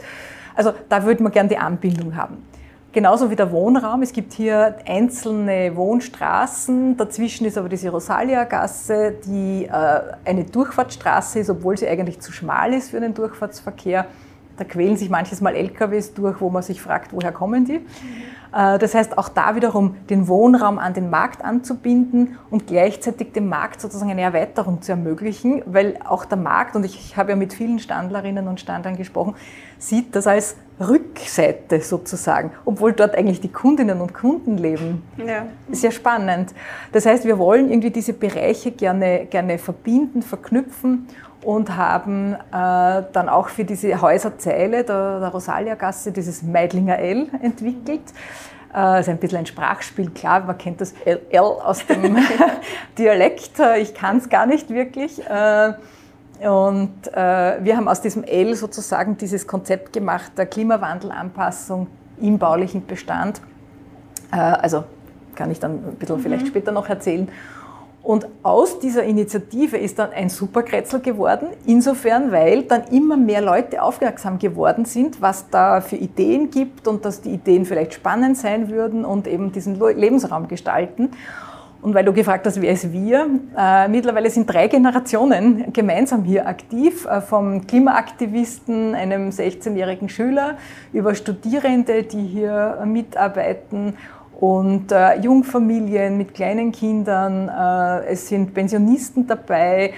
Also 0.55 0.73
da 0.89 1.05
würde 1.05 1.23
man 1.23 1.31
gerne 1.31 1.47
die 1.47 1.57
Anbindung 1.57 2.17
haben. 2.17 2.43
Genauso 2.91 3.31
wie 3.31 3.37
der 3.37 3.49
Wohnraum. 3.49 4.01
Es 4.01 4.11
gibt 4.11 4.33
hier 4.33 4.75
einzelne 4.85 5.73
Wohnstraßen. 5.77 6.97
Dazwischen 6.97 7.45
ist 7.45 7.57
aber 7.57 7.69
diese 7.69 7.89
Rosalia-Gasse, 7.91 9.15
die 9.25 9.67
äh, 9.67 10.01
eine 10.25 10.43
Durchfahrtsstraße 10.43 11.39
ist, 11.39 11.49
obwohl 11.49 11.77
sie 11.77 11.87
eigentlich 11.87 12.19
zu 12.19 12.33
schmal 12.33 12.73
ist 12.73 12.89
für 12.89 12.99
den 12.99 13.13
Durchfahrtsverkehr. 13.13 14.05
Da 14.57 14.65
quälen 14.65 14.97
sich 14.97 15.09
manches 15.09 15.39
Mal 15.39 15.55
LKWs 15.55 16.13
durch, 16.13 16.41
wo 16.41 16.49
man 16.49 16.61
sich 16.61 16.81
fragt, 16.81 17.13
woher 17.13 17.31
kommen 17.31 17.63
die. 17.63 17.79
Äh, 18.53 18.79
das 18.79 18.95
heißt, 18.95 19.17
auch 19.17 19.29
da 19.29 19.55
wiederum 19.55 19.95
den 20.09 20.27
Wohnraum 20.27 20.79
an 20.79 20.93
den 20.93 21.09
Markt 21.09 21.43
anzubinden 21.43 22.37
und 22.49 22.67
gleichzeitig 22.67 23.33
dem 23.33 23.47
Markt 23.47 23.81
sozusagen 23.81 24.11
eine 24.11 24.21
Erweiterung 24.21 24.81
zu 24.81 24.91
ermöglichen, 24.91 25.61
weil 25.65 25.99
auch 26.03 26.25
der 26.25 26.37
Markt, 26.37 26.75
und 26.75 26.83
ich 26.83 27.17
habe 27.17 27.31
ja 27.31 27.35
mit 27.35 27.53
vielen 27.53 27.79
Standlerinnen 27.79 28.47
und 28.47 28.59
Standlern 28.59 28.97
gesprochen, 28.97 29.35
sieht 29.77 30.15
das 30.15 30.27
als 30.27 30.55
Rückseite 30.79 31.81
sozusagen, 31.81 32.51
obwohl 32.65 32.93
dort 32.93 33.15
eigentlich 33.15 33.41
die 33.41 33.51
Kundinnen 33.51 33.99
und 34.01 34.13
Kunden 34.13 34.57
leben. 34.57 35.03
Ja. 35.17 35.45
Sehr 35.71 35.91
spannend. 35.91 36.53
Das 36.91 37.05
heißt, 37.05 37.25
wir 37.25 37.37
wollen 37.37 37.69
irgendwie 37.69 37.91
diese 37.91 38.13
Bereiche 38.13 38.71
gerne, 38.71 39.25
gerne 39.25 39.57
verbinden, 39.57 40.21
verknüpfen 40.21 41.07
und 41.43 41.75
haben 41.75 42.33
äh, 42.33 42.37
dann 42.51 43.29
auch 43.29 43.49
für 43.49 43.65
diese 43.65 44.01
Häuserzeile 44.01 44.83
der, 44.83 45.19
der 45.19 45.29
Rosalia-Gasse 45.29 46.11
dieses 46.11 46.43
Meidlinger 46.43 46.99
L 46.99 47.27
entwickelt. 47.41 48.01
Äh, 48.71 48.73
das 48.73 49.01
ist 49.01 49.09
ein 49.09 49.17
bisschen 49.17 49.39
ein 49.39 49.45
Sprachspiel, 49.45 50.09
klar, 50.11 50.41
man 50.41 50.57
kennt 50.57 50.81
das 50.81 50.93
L, 51.05 51.21
L 51.29 51.39
aus 51.39 51.85
dem 51.85 52.17
Dialekt, 52.97 53.53
ich 53.79 53.93
kann 53.93 54.17
es 54.17 54.29
gar 54.29 54.45
nicht 54.45 54.69
wirklich. 54.69 55.25
Äh, 55.25 55.73
und 56.47 57.07
äh, 57.13 57.63
wir 57.63 57.75
haben 57.75 57.87
aus 57.87 58.01
diesem 58.01 58.23
L 58.23 58.55
sozusagen 58.55 59.17
dieses 59.17 59.45
Konzept 59.45 59.91
gemacht 59.93 60.31
der 60.37 60.45
Klimawandelanpassung 60.45 61.87
im 62.21 62.37
baulichen 62.37 62.85
Bestand. 62.85 63.41
Äh, 64.31 64.37
also 64.37 64.83
kann 65.35 65.51
ich 65.51 65.59
dann 65.59 65.71
ein 65.73 65.95
bisschen 65.95 66.17
mhm. 66.17 66.21
vielleicht 66.21 66.47
später 66.47 66.71
noch 66.71 66.87
erzählen. 66.87 67.29
Und 68.01 68.27
aus 68.43 68.79
dieser 68.79 69.03
Initiative 69.03 69.77
ist 69.77 69.99
dann 69.99 70.11
ein 70.11 70.29
Superkretzel 70.29 71.01
geworden, 71.01 71.49
insofern, 71.65 72.31
weil 72.31 72.63
dann 72.63 72.85
immer 72.85 73.17
mehr 73.17 73.41
Leute 73.41 73.81
aufmerksam 73.83 74.39
geworden 74.39 74.85
sind, 74.85 75.21
was 75.21 75.49
da 75.49 75.81
für 75.81 75.97
Ideen 75.97 76.49
gibt 76.49 76.87
und 76.87 77.03
dass 77.03 77.21
die 77.21 77.31
Ideen 77.31 77.65
vielleicht 77.65 77.93
spannend 77.93 78.37
sein 78.37 78.69
würden 78.69 79.03
und 79.03 79.27
eben 79.27 79.51
diesen 79.51 79.79
Lebensraum 79.79 80.47
gestalten. 80.47 81.11
Und 81.81 81.93
weil 81.93 82.03
du 82.03 82.11
gefragt 82.11 82.45
hast, 82.45 82.61
wer 82.61 82.73
ist 82.73 82.91
wir? 82.91 83.27
Äh, 83.57 83.87
mittlerweile 83.87 84.29
sind 84.29 84.51
drei 84.51 84.67
Generationen 84.67 85.71
gemeinsam 85.71 86.23
hier 86.23 86.45
aktiv, 86.45 87.05
äh, 87.05 87.21
vom 87.21 87.65
Klimaaktivisten, 87.65 88.95
einem 88.95 89.29
16-jährigen 89.29 90.09
Schüler, 90.09 90.57
über 90.91 91.15
Studierende, 91.15 92.03
die 92.03 92.25
hier 92.25 92.83
mitarbeiten 92.85 93.93
und 94.39 94.91
äh, 94.91 95.19
Jungfamilien 95.19 96.17
mit 96.17 96.33
kleinen 96.33 96.71
Kindern. 96.71 97.49
Es 98.07 98.27
sind 98.27 98.53
Pensionisten 98.53 99.27
dabei. 99.27 99.93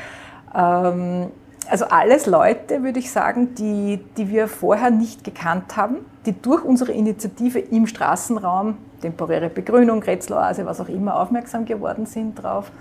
Ähm, 0.55 1.27
also 1.69 1.85
alles 1.85 2.25
Leute, 2.25 2.83
würde 2.83 2.99
ich 2.99 3.11
sagen, 3.11 3.55
die, 3.55 3.99
die 4.17 4.29
wir 4.29 4.47
vorher 4.47 4.91
nicht 4.91 5.23
gekannt 5.23 5.77
haben, 5.77 5.97
die 6.25 6.39
durch 6.39 6.63
unsere 6.63 6.91
Initiative 6.91 7.59
im 7.59 7.87
Straßenraum 7.87 8.77
temporäre 9.01 9.49
Begrünung, 9.49 10.01
Kretzeloase, 10.01 10.65
was 10.65 10.79
auch 10.79 10.89
immer, 10.89 11.19
aufmerksam 11.19 11.65
geworden 11.65 12.05
sind 12.05 12.35
drauf. 12.35 12.71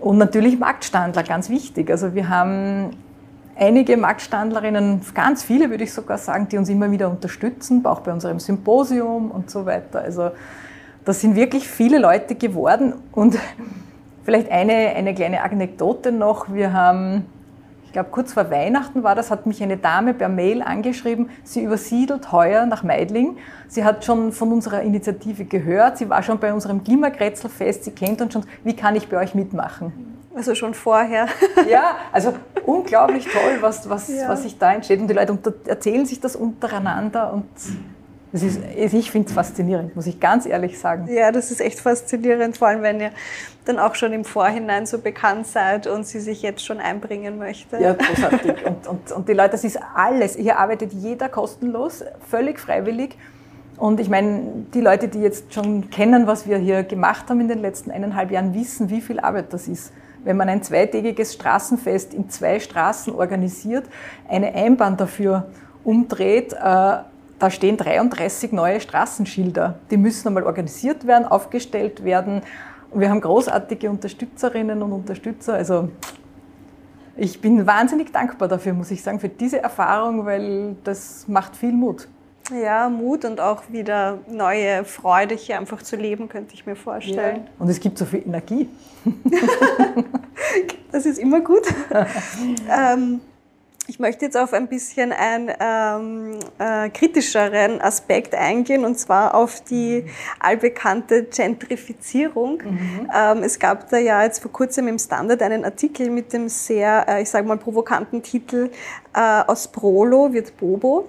Und 0.00 0.18
natürlich 0.18 0.58
Marktstandler, 0.58 1.22
ganz 1.22 1.48
wichtig. 1.48 1.90
Also 1.90 2.14
wir 2.14 2.28
haben 2.28 2.90
einige 3.56 3.96
Marktstandlerinnen, 3.96 5.00
ganz 5.14 5.42
viele 5.42 5.70
würde 5.70 5.84
ich 5.84 5.92
sogar 5.92 6.18
sagen, 6.18 6.48
die 6.48 6.58
uns 6.58 6.68
immer 6.68 6.90
wieder 6.90 7.10
unterstützen, 7.10 7.84
auch 7.84 8.00
bei 8.00 8.12
unserem 8.12 8.38
Symposium 8.38 9.30
und 9.30 9.50
so 9.50 9.66
weiter. 9.66 10.00
Also 10.00 10.30
das 11.04 11.20
sind 11.20 11.34
wirklich 11.34 11.66
viele 11.66 11.98
Leute 11.98 12.34
geworden. 12.34 12.94
Und 13.12 13.36
vielleicht 14.24 14.50
eine, 14.50 14.72
eine 14.72 15.14
kleine 15.14 15.42
Anekdote 15.42 16.12
noch. 16.12 16.52
Wir 16.52 16.72
haben 16.72 17.24
glaube 17.98 18.10
kurz 18.12 18.32
vor 18.32 18.48
Weihnachten 18.48 19.02
war 19.02 19.16
das, 19.16 19.28
hat 19.28 19.46
mich 19.46 19.60
eine 19.60 19.76
Dame 19.76 20.14
per 20.14 20.28
Mail 20.28 20.62
angeschrieben, 20.62 21.30
sie 21.42 21.64
übersiedelt 21.64 22.30
heuer 22.30 22.64
nach 22.64 22.84
Meidling. 22.84 23.38
Sie 23.66 23.82
hat 23.82 24.04
schon 24.04 24.30
von 24.30 24.52
unserer 24.52 24.82
Initiative 24.82 25.44
gehört, 25.44 25.98
sie 25.98 26.08
war 26.08 26.22
schon 26.22 26.38
bei 26.38 26.52
unserem 26.52 26.84
Klimakretzelfest, 26.84 27.82
sie 27.82 27.90
kennt 27.90 28.20
uns 28.20 28.34
schon, 28.34 28.44
wie 28.62 28.76
kann 28.76 28.94
ich 28.94 29.08
bei 29.08 29.16
euch 29.18 29.34
mitmachen? 29.34 29.92
Also 30.36 30.54
schon 30.54 30.74
vorher. 30.74 31.26
Ja, 31.68 31.96
also 32.12 32.34
unglaublich 32.64 33.26
toll, 33.26 33.58
was, 33.60 33.90
was, 33.90 34.08
ja. 34.08 34.28
was 34.28 34.44
sich 34.44 34.56
da 34.58 34.72
entsteht. 34.72 35.00
Und 35.00 35.08
die 35.08 35.14
Leute 35.14 35.36
erzählen 35.66 36.06
sich 36.06 36.20
das 36.20 36.36
untereinander 36.36 37.32
und 37.32 37.46
ist, 38.32 38.60
ich 38.76 39.10
finde 39.10 39.28
es 39.28 39.34
faszinierend, 39.34 39.96
muss 39.96 40.06
ich 40.06 40.20
ganz 40.20 40.44
ehrlich 40.44 40.78
sagen. 40.78 41.08
Ja, 41.10 41.32
das 41.32 41.50
ist 41.50 41.60
echt 41.60 41.80
faszinierend, 41.80 42.58
vor 42.58 42.68
allem 42.68 42.82
wenn 42.82 43.00
ihr 43.00 43.10
dann 43.64 43.78
auch 43.78 43.94
schon 43.94 44.12
im 44.12 44.24
Vorhinein 44.24 44.86
so 44.86 44.98
bekannt 44.98 45.46
seid 45.46 45.86
und 45.86 46.06
sie 46.06 46.20
sich 46.20 46.42
jetzt 46.42 46.64
schon 46.64 46.78
einbringen 46.78 47.38
möchte. 47.38 47.78
Ja, 47.78 47.94
großartig. 47.94 48.66
und, 48.66 48.86
und, 48.86 49.12
und 49.12 49.28
die 49.28 49.32
Leute, 49.32 49.50
das 49.52 49.64
ist 49.64 49.78
alles. 49.94 50.36
Hier 50.36 50.58
arbeitet 50.58 50.92
jeder 50.92 51.28
kostenlos, 51.28 52.04
völlig 52.28 52.60
freiwillig. 52.60 53.16
Und 53.78 54.00
ich 54.00 54.10
meine, 54.10 54.64
die 54.74 54.80
Leute, 54.80 55.08
die 55.08 55.20
jetzt 55.20 55.54
schon 55.54 55.88
kennen, 55.88 56.26
was 56.26 56.46
wir 56.46 56.58
hier 56.58 56.82
gemacht 56.82 57.30
haben 57.30 57.40
in 57.40 57.48
den 57.48 57.60
letzten 57.60 57.90
eineinhalb 57.90 58.30
Jahren, 58.30 58.52
wissen, 58.52 58.90
wie 58.90 59.00
viel 59.00 59.20
Arbeit 59.20 59.52
das 59.52 59.68
ist. 59.68 59.92
Wenn 60.24 60.36
man 60.36 60.48
ein 60.48 60.62
zweitägiges 60.62 61.34
Straßenfest 61.34 62.12
in 62.12 62.28
zwei 62.28 62.58
Straßen 62.58 63.14
organisiert, 63.14 63.86
eine 64.28 64.52
Einbahn 64.52 64.96
dafür 64.96 65.46
umdreht, 65.84 66.52
äh, 66.52 66.96
da 67.38 67.50
stehen 67.50 67.76
33 67.76 68.52
neue 68.52 68.80
Straßenschilder. 68.80 69.78
Die 69.90 69.96
müssen 69.96 70.28
einmal 70.28 70.44
organisiert 70.44 71.06
werden, 71.06 71.24
aufgestellt 71.24 72.04
werden. 72.04 72.42
Und 72.90 73.00
wir 73.00 73.10
haben 73.10 73.20
großartige 73.20 73.90
Unterstützerinnen 73.90 74.82
und 74.82 74.92
Unterstützer. 74.92 75.54
Also 75.54 75.90
ich 77.16 77.40
bin 77.40 77.66
wahnsinnig 77.66 78.12
dankbar 78.12 78.48
dafür, 78.48 78.72
muss 78.72 78.90
ich 78.90 79.02
sagen, 79.02 79.20
für 79.20 79.28
diese 79.28 79.60
Erfahrung, 79.60 80.24
weil 80.24 80.76
das 80.84 81.26
macht 81.28 81.56
viel 81.56 81.72
Mut. 81.72 82.08
Ja, 82.50 82.88
Mut 82.88 83.24
und 83.26 83.40
auch 83.40 83.64
wieder 83.68 84.18
neue 84.26 84.84
Freude 84.84 85.34
hier 85.34 85.58
einfach 85.58 85.82
zu 85.82 85.96
leben, 85.96 86.28
könnte 86.28 86.54
ich 86.54 86.64
mir 86.64 86.76
vorstellen. 86.76 87.36
Ja. 87.44 87.50
Und 87.58 87.68
es 87.68 87.78
gibt 87.78 87.98
so 87.98 88.06
viel 88.06 88.22
Energie. 88.24 88.68
das 90.92 91.04
ist 91.04 91.18
immer 91.18 91.40
gut. 91.40 91.62
ähm, 92.70 93.20
ich 93.88 93.98
möchte 93.98 94.26
jetzt 94.26 94.36
auf 94.36 94.52
ein 94.52 94.68
bisschen 94.68 95.12
einen 95.12 95.50
ähm, 95.58 96.38
äh, 96.58 96.90
kritischeren 96.90 97.80
Aspekt 97.80 98.34
eingehen, 98.34 98.84
und 98.84 98.98
zwar 98.98 99.34
auf 99.34 99.62
die 99.64 100.04
allbekannte 100.38 101.24
Gentrifizierung. 101.24 102.62
Mhm. 102.62 103.10
Ähm, 103.12 103.42
es 103.42 103.58
gab 103.58 103.88
da 103.88 103.96
ja 103.96 104.22
jetzt 104.22 104.40
vor 104.40 104.52
kurzem 104.52 104.88
im 104.88 104.98
Standard 104.98 105.40
einen 105.40 105.64
Artikel 105.64 106.10
mit 106.10 106.34
dem 106.34 106.50
sehr, 106.50 107.06
äh, 107.08 107.22
ich 107.22 107.30
sage 107.30 107.48
mal, 107.48 107.56
provokanten 107.56 108.22
Titel 108.22 108.70
äh, 109.14 109.20
Aus 109.46 109.68
Prolo 109.68 110.34
wird 110.34 110.54
Bobo. 110.58 111.08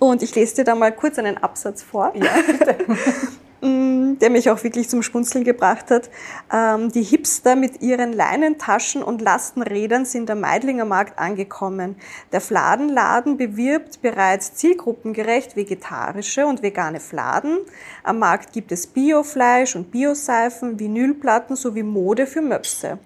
Und 0.00 0.22
ich 0.22 0.34
lese 0.34 0.56
dir 0.56 0.64
da 0.64 0.74
mal 0.74 0.90
kurz 0.90 1.18
einen 1.18 1.36
Absatz 1.36 1.82
vor. 1.82 2.14
Ja, 2.14 2.30
bitte. 2.46 2.76
der 3.64 4.28
mich 4.30 4.50
auch 4.50 4.62
wirklich 4.62 4.90
zum 4.90 5.02
Spunzeln 5.02 5.42
gebracht 5.42 5.90
hat. 5.90 6.10
Ähm, 6.52 6.92
die 6.92 7.02
Hipster 7.02 7.56
mit 7.56 7.80
ihren 7.80 8.12
Leinentaschen 8.12 9.02
und 9.02 9.22
Lastenrädern 9.22 10.04
sind 10.04 10.30
am 10.30 10.40
Meidlinger 10.40 10.84
Markt 10.84 11.18
angekommen. 11.18 11.96
Der 12.32 12.42
Fladenladen 12.42 13.38
bewirbt 13.38 14.02
bereits 14.02 14.54
zielgruppengerecht 14.54 15.56
vegetarische 15.56 16.46
und 16.46 16.62
vegane 16.62 17.00
Fladen. 17.00 17.58
Am 18.02 18.18
Markt 18.18 18.52
gibt 18.52 18.70
es 18.70 18.86
Biofleisch 18.86 19.76
und 19.76 19.90
Bioseifen, 19.90 20.78
Vinylplatten 20.78 21.56
sowie 21.56 21.82
Mode 21.82 22.26
für 22.26 22.42
Möpse. 22.42 22.98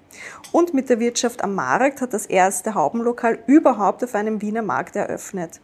Und 0.50 0.74
mit 0.74 0.88
der 0.88 0.98
Wirtschaft 0.98 1.44
am 1.44 1.54
Markt 1.54 2.00
hat 2.00 2.12
das 2.12 2.26
erste 2.26 2.74
Haubenlokal 2.74 3.38
überhaupt 3.46 4.02
auf 4.02 4.14
einem 4.14 4.42
Wiener 4.42 4.62
Markt 4.62 4.96
eröffnet. 4.96 5.60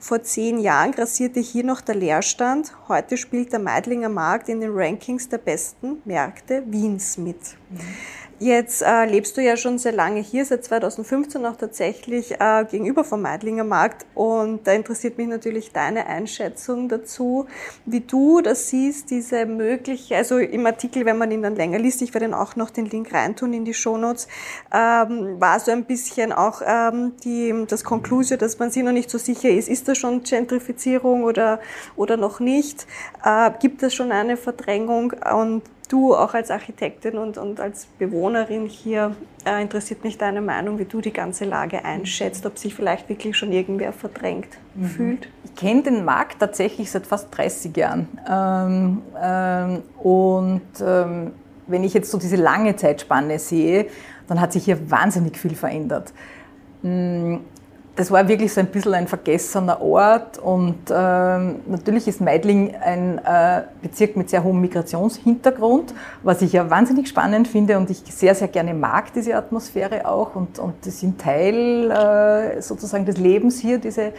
Vor 0.00 0.22
zehn 0.22 0.58
Jahren 0.58 0.92
grassierte 0.92 1.40
hier 1.40 1.64
noch 1.64 1.80
der 1.80 1.94
Leerstand. 1.94 2.72
Heute 2.88 3.16
spielt 3.16 3.52
der 3.52 3.58
Meidlinger 3.58 4.08
Markt 4.08 4.48
in 4.48 4.60
den 4.60 4.70
Rankings 4.72 5.28
der 5.28 5.38
besten 5.38 6.02
Märkte 6.04 6.62
Wiens 6.66 7.18
mit. 7.18 7.36
Mhm. 7.70 7.78
Jetzt 8.40 8.82
äh, 8.82 9.04
lebst 9.04 9.36
du 9.36 9.42
ja 9.42 9.56
schon 9.56 9.78
sehr 9.78 9.90
lange 9.90 10.20
hier, 10.20 10.44
seit 10.44 10.64
2015 10.64 11.44
auch 11.44 11.56
tatsächlich 11.56 12.40
äh, 12.40 12.64
gegenüber 12.70 13.02
vom 13.02 13.20
Meidlinger 13.20 13.64
Markt. 13.64 14.06
Und 14.14 14.64
da 14.64 14.72
interessiert 14.74 15.18
mich 15.18 15.26
natürlich 15.26 15.72
deine 15.72 16.06
Einschätzung 16.06 16.88
dazu, 16.88 17.46
wie 17.84 17.98
du 17.98 18.40
das 18.40 18.68
siehst, 18.68 19.10
diese 19.10 19.44
mögliche, 19.44 20.16
also 20.16 20.38
im 20.38 20.64
Artikel, 20.66 21.04
wenn 21.04 21.18
man 21.18 21.32
ihn 21.32 21.42
dann 21.42 21.56
länger 21.56 21.80
liest, 21.80 22.00
ich 22.00 22.14
werde 22.14 22.28
dann 22.28 22.38
auch 22.38 22.54
noch 22.54 22.70
den 22.70 22.86
Link 22.86 23.12
reintun 23.12 23.52
in 23.52 23.64
die 23.64 23.74
Shownotes, 23.74 24.28
ähm, 24.72 25.40
war 25.40 25.58
so 25.58 25.72
ein 25.72 25.84
bisschen 25.84 26.32
auch 26.32 26.62
ähm, 26.64 27.14
die, 27.24 27.64
das 27.66 27.82
Konklusio, 27.82 28.36
dass 28.36 28.56
man 28.60 28.70
sich 28.70 28.84
noch 28.84 28.92
nicht 28.92 29.10
so 29.10 29.18
sicher 29.18 29.48
ist, 29.48 29.68
ist 29.68 29.88
das 29.88 29.98
schon 29.98 30.22
Gentrifizierung 30.22 31.24
oder, 31.24 31.58
oder 31.96 32.16
noch 32.16 32.38
nicht? 32.38 32.86
Äh, 33.24 33.50
gibt 33.58 33.82
es 33.82 33.94
schon 33.94 34.12
eine 34.12 34.36
Verdrängung? 34.36 35.12
Und 35.34 35.62
du 35.88 36.14
auch 36.14 36.34
als 36.34 36.50
Architektin 36.50 37.18
und, 37.18 37.38
und 37.38 37.60
als 37.60 37.86
Bewohnerin 37.98 38.66
hier 38.66 39.16
äh, 39.44 39.60
interessiert 39.60 40.04
mich 40.04 40.18
deine 40.18 40.40
Meinung, 40.40 40.78
wie 40.78 40.84
du 40.84 41.00
die 41.00 41.12
ganze 41.12 41.44
Lage 41.44 41.84
einschätzt, 41.84 42.46
ob 42.46 42.58
sich 42.58 42.74
vielleicht 42.74 43.08
wirklich 43.08 43.36
schon 43.36 43.52
irgendwer 43.52 43.92
verdrängt 43.92 44.48
mhm. 44.74 44.84
fühlt. 44.84 45.28
Ich 45.44 45.54
kenne 45.54 45.82
den 45.82 46.04
Markt 46.04 46.38
tatsächlich 46.40 46.90
seit 46.90 47.06
fast 47.06 47.36
30 47.36 47.76
Jahren. 47.76 48.08
Ähm, 48.28 49.02
ähm, 49.20 49.82
und 49.98 50.62
ähm, 50.80 51.32
wenn 51.66 51.84
ich 51.84 51.94
jetzt 51.94 52.10
so 52.10 52.18
diese 52.18 52.36
lange 52.36 52.76
Zeitspanne 52.76 53.38
sehe, 53.38 53.86
dann 54.26 54.40
hat 54.40 54.52
sich 54.52 54.64
hier 54.64 54.90
wahnsinnig 54.90 55.36
viel 55.36 55.54
verändert. 55.54 56.12
Das 57.98 58.12
war 58.12 58.28
wirklich 58.28 58.54
so 58.54 58.60
ein 58.60 58.68
bisschen 58.68 58.94
ein 58.94 59.08
vergessener 59.08 59.82
Ort 59.82 60.38
und 60.38 60.76
ähm, 60.88 61.56
natürlich 61.66 62.06
ist 62.06 62.20
Meidling 62.20 62.72
ein 62.76 63.18
äh, 63.18 63.62
Bezirk 63.82 64.16
mit 64.16 64.30
sehr 64.30 64.44
hohem 64.44 64.60
Migrationshintergrund, 64.60 65.92
was 66.22 66.40
ich 66.42 66.52
ja 66.52 66.70
wahnsinnig 66.70 67.08
spannend 67.08 67.48
finde 67.48 67.76
und 67.76 67.90
ich 67.90 67.98
sehr, 68.06 68.36
sehr 68.36 68.46
gerne 68.46 68.72
mag, 68.72 69.12
diese 69.14 69.34
Atmosphäre 69.34 70.06
auch 70.06 70.36
und, 70.36 70.60
und 70.60 70.74
die 70.84 70.90
sind 70.90 71.20
Teil 71.20 71.90
äh, 71.90 72.62
sozusagen 72.62 73.04
des 73.04 73.16
Lebens 73.16 73.58
hier, 73.58 73.78
diese 73.78 74.02
äh, 74.02 74.12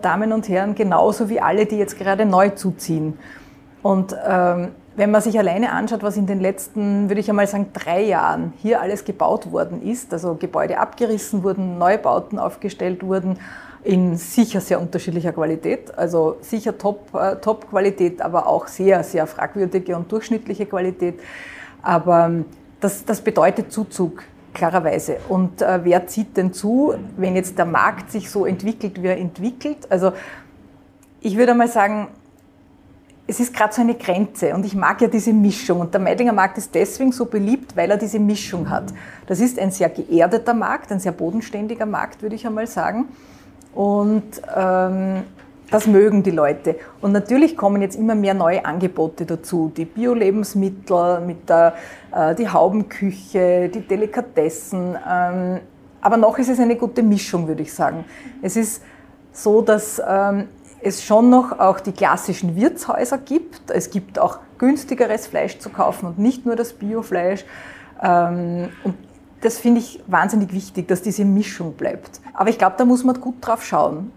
Damen 0.00 0.32
und 0.32 0.48
Herren, 0.48 0.74
genauso 0.74 1.28
wie 1.28 1.38
alle, 1.38 1.66
die 1.66 1.76
jetzt 1.76 1.98
gerade 1.98 2.24
neu 2.24 2.48
zuziehen. 2.48 3.18
Und 3.82 4.16
ähm, 4.26 4.68
wenn 5.00 5.10
man 5.10 5.22
sich 5.22 5.38
alleine 5.38 5.72
anschaut, 5.72 6.02
was 6.02 6.18
in 6.18 6.26
den 6.26 6.40
letzten, 6.40 7.08
würde 7.08 7.22
ich 7.22 7.30
einmal 7.30 7.46
sagen, 7.46 7.68
drei 7.72 8.02
Jahren 8.02 8.52
hier 8.58 8.82
alles 8.82 9.06
gebaut 9.06 9.50
worden 9.50 9.80
ist, 9.80 10.12
also 10.12 10.34
Gebäude 10.34 10.76
abgerissen 10.76 11.42
wurden, 11.42 11.78
Neubauten 11.78 12.38
aufgestellt 12.38 13.02
wurden, 13.02 13.38
in 13.82 14.18
sicher 14.18 14.60
sehr 14.60 14.78
unterschiedlicher 14.78 15.32
Qualität, 15.32 15.96
also 15.96 16.36
sicher 16.42 16.76
Top, 16.76 17.14
äh, 17.14 17.36
Top-Qualität, 17.36 18.20
aber 18.20 18.46
auch 18.46 18.66
sehr, 18.66 19.02
sehr 19.02 19.26
fragwürdige 19.26 19.96
und 19.96 20.12
durchschnittliche 20.12 20.66
Qualität. 20.66 21.18
Aber 21.80 22.26
ähm, 22.26 22.44
das, 22.80 23.02
das 23.02 23.22
bedeutet 23.22 23.72
Zuzug, 23.72 24.22
klarerweise. 24.52 25.16
Und 25.30 25.62
äh, 25.62 25.80
wer 25.82 26.08
zieht 26.08 26.36
denn 26.36 26.52
zu, 26.52 26.92
wenn 27.16 27.36
jetzt 27.36 27.56
der 27.56 27.64
Markt 27.64 28.12
sich 28.12 28.28
so 28.28 28.44
entwickelt, 28.44 29.02
wie 29.02 29.06
er 29.06 29.16
entwickelt? 29.16 29.90
Also 29.90 30.12
ich 31.22 31.38
würde 31.38 31.52
einmal 31.52 31.68
sagen, 31.68 32.08
es 33.30 33.38
ist 33.38 33.54
gerade 33.54 33.72
so 33.72 33.80
eine 33.80 33.94
Grenze 33.94 34.52
und 34.54 34.66
ich 34.66 34.74
mag 34.74 35.00
ja 35.00 35.06
diese 35.06 35.32
Mischung. 35.32 35.78
Und 35.78 35.94
der 35.94 36.00
Meidlinger 36.00 36.32
Markt 36.32 36.58
ist 36.58 36.74
deswegen 36.74 37.12
so 37.12 37.26
beliebt, 37.26 37.76
weil 37.76 37.88
er 37.88 37.96
diese 37.96 38.18
Mischung 38.18 38.68
hat. 38.68 38.92
Das 39.28 39.38
ist 39.38 39.56
ein 39.56 39.70
sehr 39.70 39.88
geerdeter 39.88 40.52
Markt, 40.52 40.90
ein 40.90 40.98
sehr 40.98 41.12
bodenständiger 41.12 41.86
Markt, 41.86 42.22
würde 42.22 42.34
ich 42.34 42.44
einmal 42.44 42.66
sagen. 42.66 43.06
Und 43.72 44.24
ähm, 44.56 45.22
das 45.70 45.86
mögen 45.86 46.24
die 46.24 46.32
Leute. 46.32 46.74
Und 47.00 47.12
natürlich 47.12 47.56
kommen 47.56 47.80
jetzt 47.82 47.94
immer 47.94 48.16
mehr 48.16 48.34
neue 48.34 48.64
Angebote 48.64 49.24
dazu. 49.24 49.70
Die 49.76 49.84
Bio-Lebensmittel, 49.84 51.20
mit 51.20 51.48
der, 51.48 51.74
äh, 52.12 52.34
die 52.34 52.48
Haubenküche, 52.48 53.68
die 53.68 53.86
Delikatessen. 53.86 54.98
Ähm, 55.08 55.60
aber 56.00 56.16
noch 56.16 56.36
ist 56.36 56.48
es 56.48 56.58
eine 56.58 56.74
gute 56.74 57.04
Mischung, 57.04 57.46
würde 57.46 57.62
ich 57.62 57.72
sagen. 57.72 58.04
Es 58.42 58.56
ist 58.56 58.82
so, 59.32 59.62
dass 59.62 60.02
ähm, 60.04 60.48
es 60.82 61.04
schon 61.04 61.30
noch 61.30 61.58
auch 61.58 61.80
die 61.80 61.92
klassischen 61.92 62.56
Wirtshäuser 62.56 63.18
gibt. 63.18 63.70
Es 63.70 63.90
gibt 63.90 64.18
auch 64.18 64.38
günstigeres 64.58 65.26
Fleisch 65.26 65.58
zu 65.58 65.70
kaufen 65.70 66.06
und 66.06 66.18
nicht 66.18 66.46
nur 66.46 66.56
das 66.56 66.72
Biofleisch. 66.72 67.44
Ähm, 68.02 68.70
und 68.84 68.94
das 69.40 69.58
finde 69.58 69.80
ich 69.80 70.02
wahnsinnig 70.06 70.52
wichtig, 70.52 70.88
dass 70.88 71.02
diese 71.02 71.24
Mischung 71.24 71.74
bleibt. 71.74 72.20
Aber 72.34 72.50
ich 72.50 72.58
glaube, 72.58 72.74
da 72.78 72.84
muss 72.84 73.04
man 73.04 73.18
gut 73.20 73.36
drauf 73.40 73.64
schauen. 73.64 74.12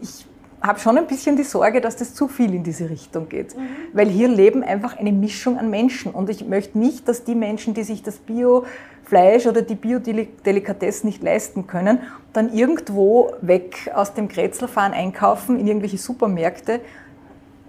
Ich 0.00 0.26
habe 0.62 0.78
schon 0.78 0.98
ein 0.98 1.06
bisschen 1.06 1.36
die 1.36 1.42
Sorge, 1.42 1.80
dass 1.80 1.96
das 1.96 2.14
zu 2.14 2.28
viel 2.28 2.54
in 2.54 2.62
diese 2.62 2.88
Richtung 2.88 3.28
geht. 3.28 3.56
Mhm. 3.56 3.60
Weil 3.92 4.08
hier 4.08 4.28
leben 4.28 4.62
einfach 4.62 4.98
eine 4.98 5.12
Mischung 5.12 5.58
an 5.58 5.70
Menschen. 5.70 6.12
Und 6.12 6.30
ich 6.30 6.46
möchte 6.46 6.78
nicht, 6.78 7.08
dass 7.08 7.24
die 7.24 7.34
Menschen, 7.34 7.74
die 7.74 7.82
sich 7.82 8.02
das 8.02 8.16
Biofleisch 9.10 9.46
oder 9.46 9.62
die 9.62 9.74
Biodelikatessen 9.74 11.08
nicht 11.08 11.22
leisten 11.22 11.66
können, 11.66 12.00
dann 12.32 12.52
irgendwo 12.52 13.32
weg 13.40 13.90
aus 13.94 14.14
dem 14.14 14.28
Kretzel 14.28 14.68
fahren, 14.68 14.92
einkaufen 14.92 15.58
in 15.58 15.66
irgendwelche 15.66 15.98
Supermärkte. 15.98 16.80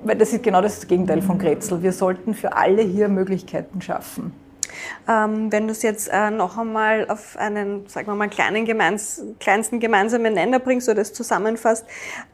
Weil 0.03 0.17
das 0.17 0.33
ist 0.33 0.43
genau 0.43 0.61
das 0.61 0.87
Gegenteil 0.87 1.21
von 1.21 1.37
Kretzel. 1.37 1.83
Wir 1.83 1.91
sollten 1.91 2.33
für 2.33 2.55
alle 2.55 2.81
hier 2.81 3.07
Möglichkeiten 3.07 3.81
schaffen. 3.81 4.33
Ähm, 5.07 5.51
wenn 5.51 5.67
du 5.67 5.73
es 5.73 5.81
jetzt 5.81 6.09
äh, 6.11 6.31
noch 6.31 6.57
einmal 6.57 7.07
auf 7.09 7.37
einen, 7.37 7.87
sagen 7.87 8.07
wir 8.07 8.15
mal, 8.15 8.29
kleinen 8.29 8.65
gemeins, 8.65 9.21
kleinsten 9.39 9.79
gemeinsamen 9.79 10.33
Nenner 10.33 10.59
bringst 10.59 10.87
oder 10.89 11.01
es 11.01 11.13
zusammenfasst, 11.13 11.85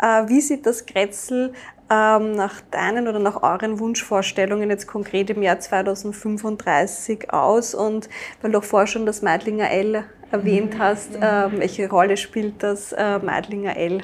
äh, 0.02 0.28
wie 0.28 0.40
sieht 0.40 0.66
das 0.66 0.86
Grätzl 0.86 1.54
ähm, 1.90 2.34
nach 2.34 2.62
deinen 2.72 3.08
oder 3.08 3.20
nach 3.20 3.44
euren 3.44 3.80
Wunschvorstellungen 3.80 4.70
jetzt 4.70 4.88
konkret 4.88 5.30
im 5.30 5.42
Jahr 5.42 5.60
2035 5.60 7.34
aus? 7.34 7.76
Und 7.76 8.10
weil 8.42 8.52
du 8.52 8.60
auch 8.60 8.64
vorher 8.64 8.88
schon 8.88 9.06
das 9.06 9.22
Meidlinger 9.22 9.70
L 9.70 10.04
erwähnt 10.32 10.76
mhm. 10.76 10.80
hast, 10.80 11.16
äh, 11.16 11.60
welche 11.60 11.90
Rolle 11.90 12.18
spielt 12.18 12.64
das 12.64 12.92
äh, 12.94 13.20
Meidlinger 13.20 13.78
L 13.78 14.02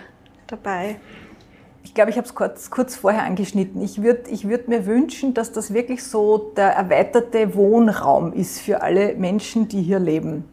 dabei? 0.47 0.97
ich 1.83 1.93
glaube, 1.93 2.09
ich 2.09 2.17
habe 2.17 2.25
es 2.25 2.33
kurz, 2.33 2.71
kurz 2.71 2.95
vorher 2.95 3.23
angeschnitten. 3.23 3.81
Ich 3.81 4.01
würde 4.01 4.29
ich 4.29 4.47
würd 4.47 4.67
mir 4.67 4.85
wünschen, 4.85 5.33
dass 5.33 5.51
das 5.51 5.73
wirklich 5.73 6.03
so 6.03 6.51
der 6.55 6.69
erweiterte 6.69 7.53
Wohnraum 7.53 8.33
ist 8.33 8.61
für 8.61 8.81
alle 8.81 9.15
Menschen, 9.15 9.67
die 9.67 9.83
hier 9.83 9.99
leben. 9.99 10.45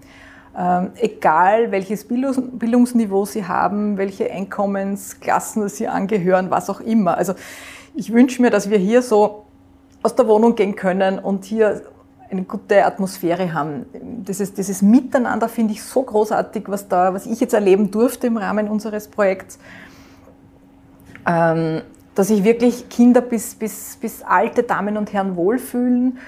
Ähm, 0.56 0.90
egal 0.96 1.70
welches 1.70 2.06
Bildungsniveau 2.06 3.24
sie 3.24 3.46
haben, 3.46 3.96
welche 3.96 4.30
Einkommensklassen 4.30 5.68
sie 5.68 5.88
angehören, 5.88 6.50
was 6.50 6.68
auch 6.68 6.80
immer. 6.80 7.16
Also 7.16 7.34
ich 7.94 8.12
wünsche 8.12 8.42
mir, 8.42 8.50
dass 8.50 8.68
wir 8.68 8.78
hier 8.78 9.02
so 9.02 9.44
aus 10.02 10.14
der 10.14 10.26
Wohnung 10.26 10.54
gehen 10.56 10.74
können 10.74 11.18
und 11.18 11.44
hier 11.44 11.82
eine 12.30 12.42
gute 12.42 12.84
Atmosphäre 12.84 13.52
haben. 13.52 13.86
Dieses, 13.92 14.54
dieses 14.54 14.82
Miteinander 14.82 15.48
finde 15.48 15.72
ich 15.72 15.82
so 15.82 16.02
großartig, 16.02 16.64
was, 16.66 16.88
da, 16.88 17.12
was 17.12 17.26
ich 17.26 17.40
jetzt 17.40 17.54
erleben 17.54 17.90
durfte 17.90 18.28
im 18.28 18.36
Rahmen 18.36 18.68
unseres 18.68 19.08
Projekts 19.08 19.58
ähm, 21.26 21.82
dass 22.14 22.28
sich 22.28 22.44
wirklich 22.44 22.88
Kinder 22.88 23.20
bis, 23.20 23.54
bis, 23.54 23.96
bis 24.00 24.22
alte 24.22 24.62
Damen 24.62 24.96
und 24.96 25.12
Herren 25.12 25.36
wohlfühlen, 25.36 26.18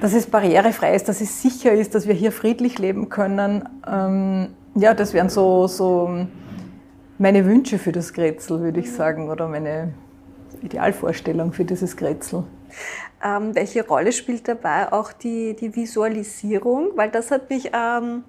dass 0.00 0.14
es 0.14 0.26
barrierefrei 0.26 0.94
ist, 0.94 1.08
dass 1.08 1.20
es 1.20 1.42
sicher 1.42 1.72
ist, 1.72 1.94
dass 1.94 2.06
wir 2.06 2.14
hier 2.14 2.32
friedlich 2.32 2.78
leben 2.78 3.08
können. 3.08 3.68
Ähm, 3.86 4.48
ja, 4.74 4.94
das 4.94 5.12
wären 5.12 5.28
so, 5.28 5.66
so 5.66 6.26
meine 7.18 7.44
Wünsche 7.44 7.78
für 7.78 7.92
das 7.92 8.12
Grätzl, 8.12 8.60
würde 8.60 8.80
ich 8.80 8.92
sagen, 8.92 9.28
oder 9.28 9.48
meine 9.48 9.92
Idealvorstellung 10.62 11.52
für 11.52 11.64
dieses 11.64 11.96
Grätzl. 11.96 12.44
Ähm, 13.24 13.54
welche 13.54 13.86
Rolle 13.86 14.12
spielt 14.12 14.46
dabei 14.46 14.92
auch 14.92 15.12
die, 15.12 15.56
die 15.56 15.74
Visualisierung? 15.74 16.90
Weil 16.94 17.10
das 17.10 17.30
hat 17.30 17.50
mich 17.50 17.72
ähm, 17.74 18.22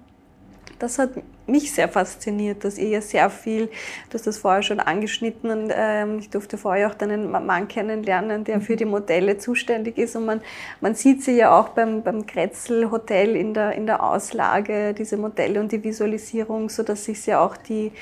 das 0.80 0.98
hat 0.98 1.10
mich 1.46 1.72
sehr 1.72 1.88
fasziniert, 1.88 2.64
dass 2.64 2.78
ihr 2.78 2.88
ja 2.88 3.00
sehr 3.00 3.30
viel, 3.30 3.66
du 4.08 4.14
hast 4.14 4.26
das 4.26 4.38
vorher 4.38 4.62
schon 4.62 4.80
angeschnitten 4.80 5.50
und 5.50 5.72
ähm, 5.74 6.18
ich 6.18 6.30
durfte 6.30 6.56
vorher 6.56 6.88
auch 6.88 6.94
deinen 6.94 7.30
Mann 7.30 7.68
kennenlernen, 7.68 8.44
der 8.44 8.60
für 8.60 8.76
die 8.76 8.84
Modelle 8.84 9.38
zuständig 9.38 9.98
ist 9.98 10.16
und 10.16 10.26
man, 10.26 10.40
man 10.80 10.94
sieht 10.94 11.22
sie 11.22 11.36
ja 11.36 11.58
auch 11.58 11.70
beim, 11.70 12.02
beim 12.02 12.26
Kretzel 12.26 12.90
Hotel 12.90 13.36
in 13.36 13.54
der, 13.54 13.72
in 13.72 13.86
der 13.86 14.02
Auslage, 14.02 14.94
diese 14.94 15.16
Modelle 15.16 15.60
und 15.60 15.70
die 15.70 15.84
Visualisierung, 15.84 16.68
so 16.70 16.82
dass 16.82 17.04
sich 17.04 17.26
ja 17.26 17.44
auch 17.44 17.56
die, 17.56 17.92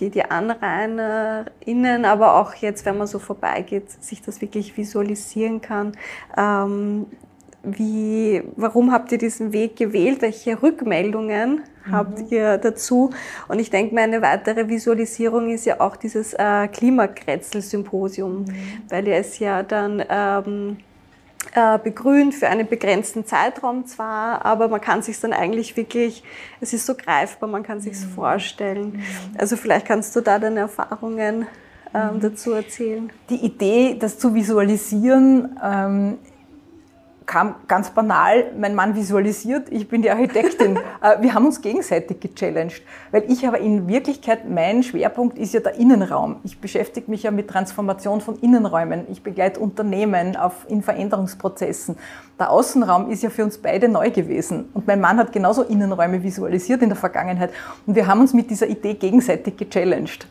die, 0.00 0.10
die 0.10 0.24
AnrainerInnen, 0.24 2.04
aber 2.04 2.36
auch 2.40 2.54
jetzt, 2.54 2.86
wenn 2.86 2.96
man 2.96 3.06
so 3.06 3.18
vorbeigeht, 3.18 3.90
sich 4.02 4.22
das 4.22 4.40
wirklich 4.40 4.76
visualisieren 4.76 5.60
kann. 5.60 5.92
Ähm, 6.36 7.06
wie, 7.62 8.42
warum 8.56 8.92
habt 8.92 9.12
ihr 9.12 9.18
diesen 9.18 9.52
Weg 9.52 9.76
gewählt? 9.76 10.20
Welche 10.20 10.62
Rückmeldungen 10.62 11.62
mhm. 11.86 11.92
habt 11.92 12.30
ihr 12.30 12.58
dazu? 12.58 13.10
Und 13.48 13.58
ich 13.60 13.70
denke, 13.70 13.94
meine 13.94 14.20
weitere 14.22 14.68
Visualisierung 14.68 15.50
ist 15.50 15.64
ja 15.64 15.80
auch 15.80 15.96
dieses 15.96 16.34
äh, 16.34 16.68
Klimakretzel-Symposium, 16.68 18.44
mhm. 18.44 18.54
weil 18.88 19.06
ihr 19.06 19.16
es 19.16 19.38
ja 19.38 19.62
dann 19.62 20.02
ähm, 20.08 20.76
äh, 21.54 21.78
begrünt 21.78 22.34
für 22.34 22.48
einen 22.48 22.66
begrenzten 22.66 23.26
Zeitraum 23.26 23.86
zwar, 23.86 24.44
aber 24.44 24.68
man 24.68 24.80
kann 24.80 25.02
sich 25.02 25.20
dann 25.20 25.32
eigentlich 25.32 25.76
wirklich, 25.76 26.24
es 26.60 26.72
ist 26.72 26.86
so 26.86 26.94
greifbar, 26.94 27.48
man 27.48 27.62
kann 27.62 27.80
sich 27.80 27.92
mhm. 27.92 28.10
vorstellen. 28.14 28.92
Mhm. 28.94 29.02
Also 29.38 29.56
vielleicht 29.56 29.86
kannst 29.86 30.16
du 30.16 30.20
da 30.20 30.38
deine 30.38 30.60
Erfahrungen 30.60 31.46
ähm, 31.94 32.14
mhm. 32.14 32.20
dazu 32.20 32.52
erzählen. 32.52 33.12
Die 33.28 33.44
Idee, 33.44 33.96
das 33.98 34.18
zu 34.18 34.34
visualisieren, 34.34 35.58
ähm, 35.62 36.18
kam 37.26 37.54
ganz 37.68 37.90
banal, 37.90 38.52
mein 38.58 38.74
Mann 38.74 38.94
visualisiert, 38.94 39.68
ich 39.70 39.88
bin 39.88 40.02
die 40.02 40.10
Architektin. 40.10 40.78
Äh, 41.02 41.20
wir 41.20 41.34
haben 41.34 41.46
uns 41.46 41.60
gegenseitig 41.60 42.20
gechallenged, 42.20 42.82
weil 43.10 43.24
ich 43.26 43.46
aber 43.46 43.58
in 43.58 43.88
Wirklichkeit, 43.88 44.48
mein 44.48 44.84
Schwerpunkt 44.84 45.36
ist 45.36 45.52
ja 45.52 45.58
der 45.58 45.74
Innenraum. 45.74 46.36
Ich 46.44 46.60
beschäftige 46.60 47.10
mich 47.10 47.24
ja 47.24 47.32
mit 47.32 47.48
Transformation 47.48 48.20
von 48.20 48.36
Innenräumen. 48.36 49.06
Ich 49.10 49.22
begleite 49.24 49.58
Unternehmen 49.58 50.36
auf, 50.36 50.66
in 50.68 50.82
Veränderungsprozessen. 50.82 51.96
Der 52.38 52.50
Außenraum 52.50 53.10
ist 53.10 53.22
ja 53.24 53.30
für 53.30 53.42
uns 53.42 53.58
beide 53.58 53.88
neu 53.88 54.10
gewesen. 54.10 54.68
Und 54.74 54.86
mein 54.86 55.00
Mann 55.00 55.18
hat 55.18 55.32
genauso 55.32 55.62
Innenräume 55.62 56.22
visualisiert 56.22 56.82
in 56.82 56.88
der 56.88 56.98
Vergangenheit. 56.98 57.50
Und 57.86 57.96
wir 57.96 58.06
haben 58.06 58.20
uns 58.20 58.32
mit 58.32 58.50
dieser 58.50 58.68
Idee 58.68 58.94
gegenseitig 58.94 59.56
gechallenged. 59.56 60.28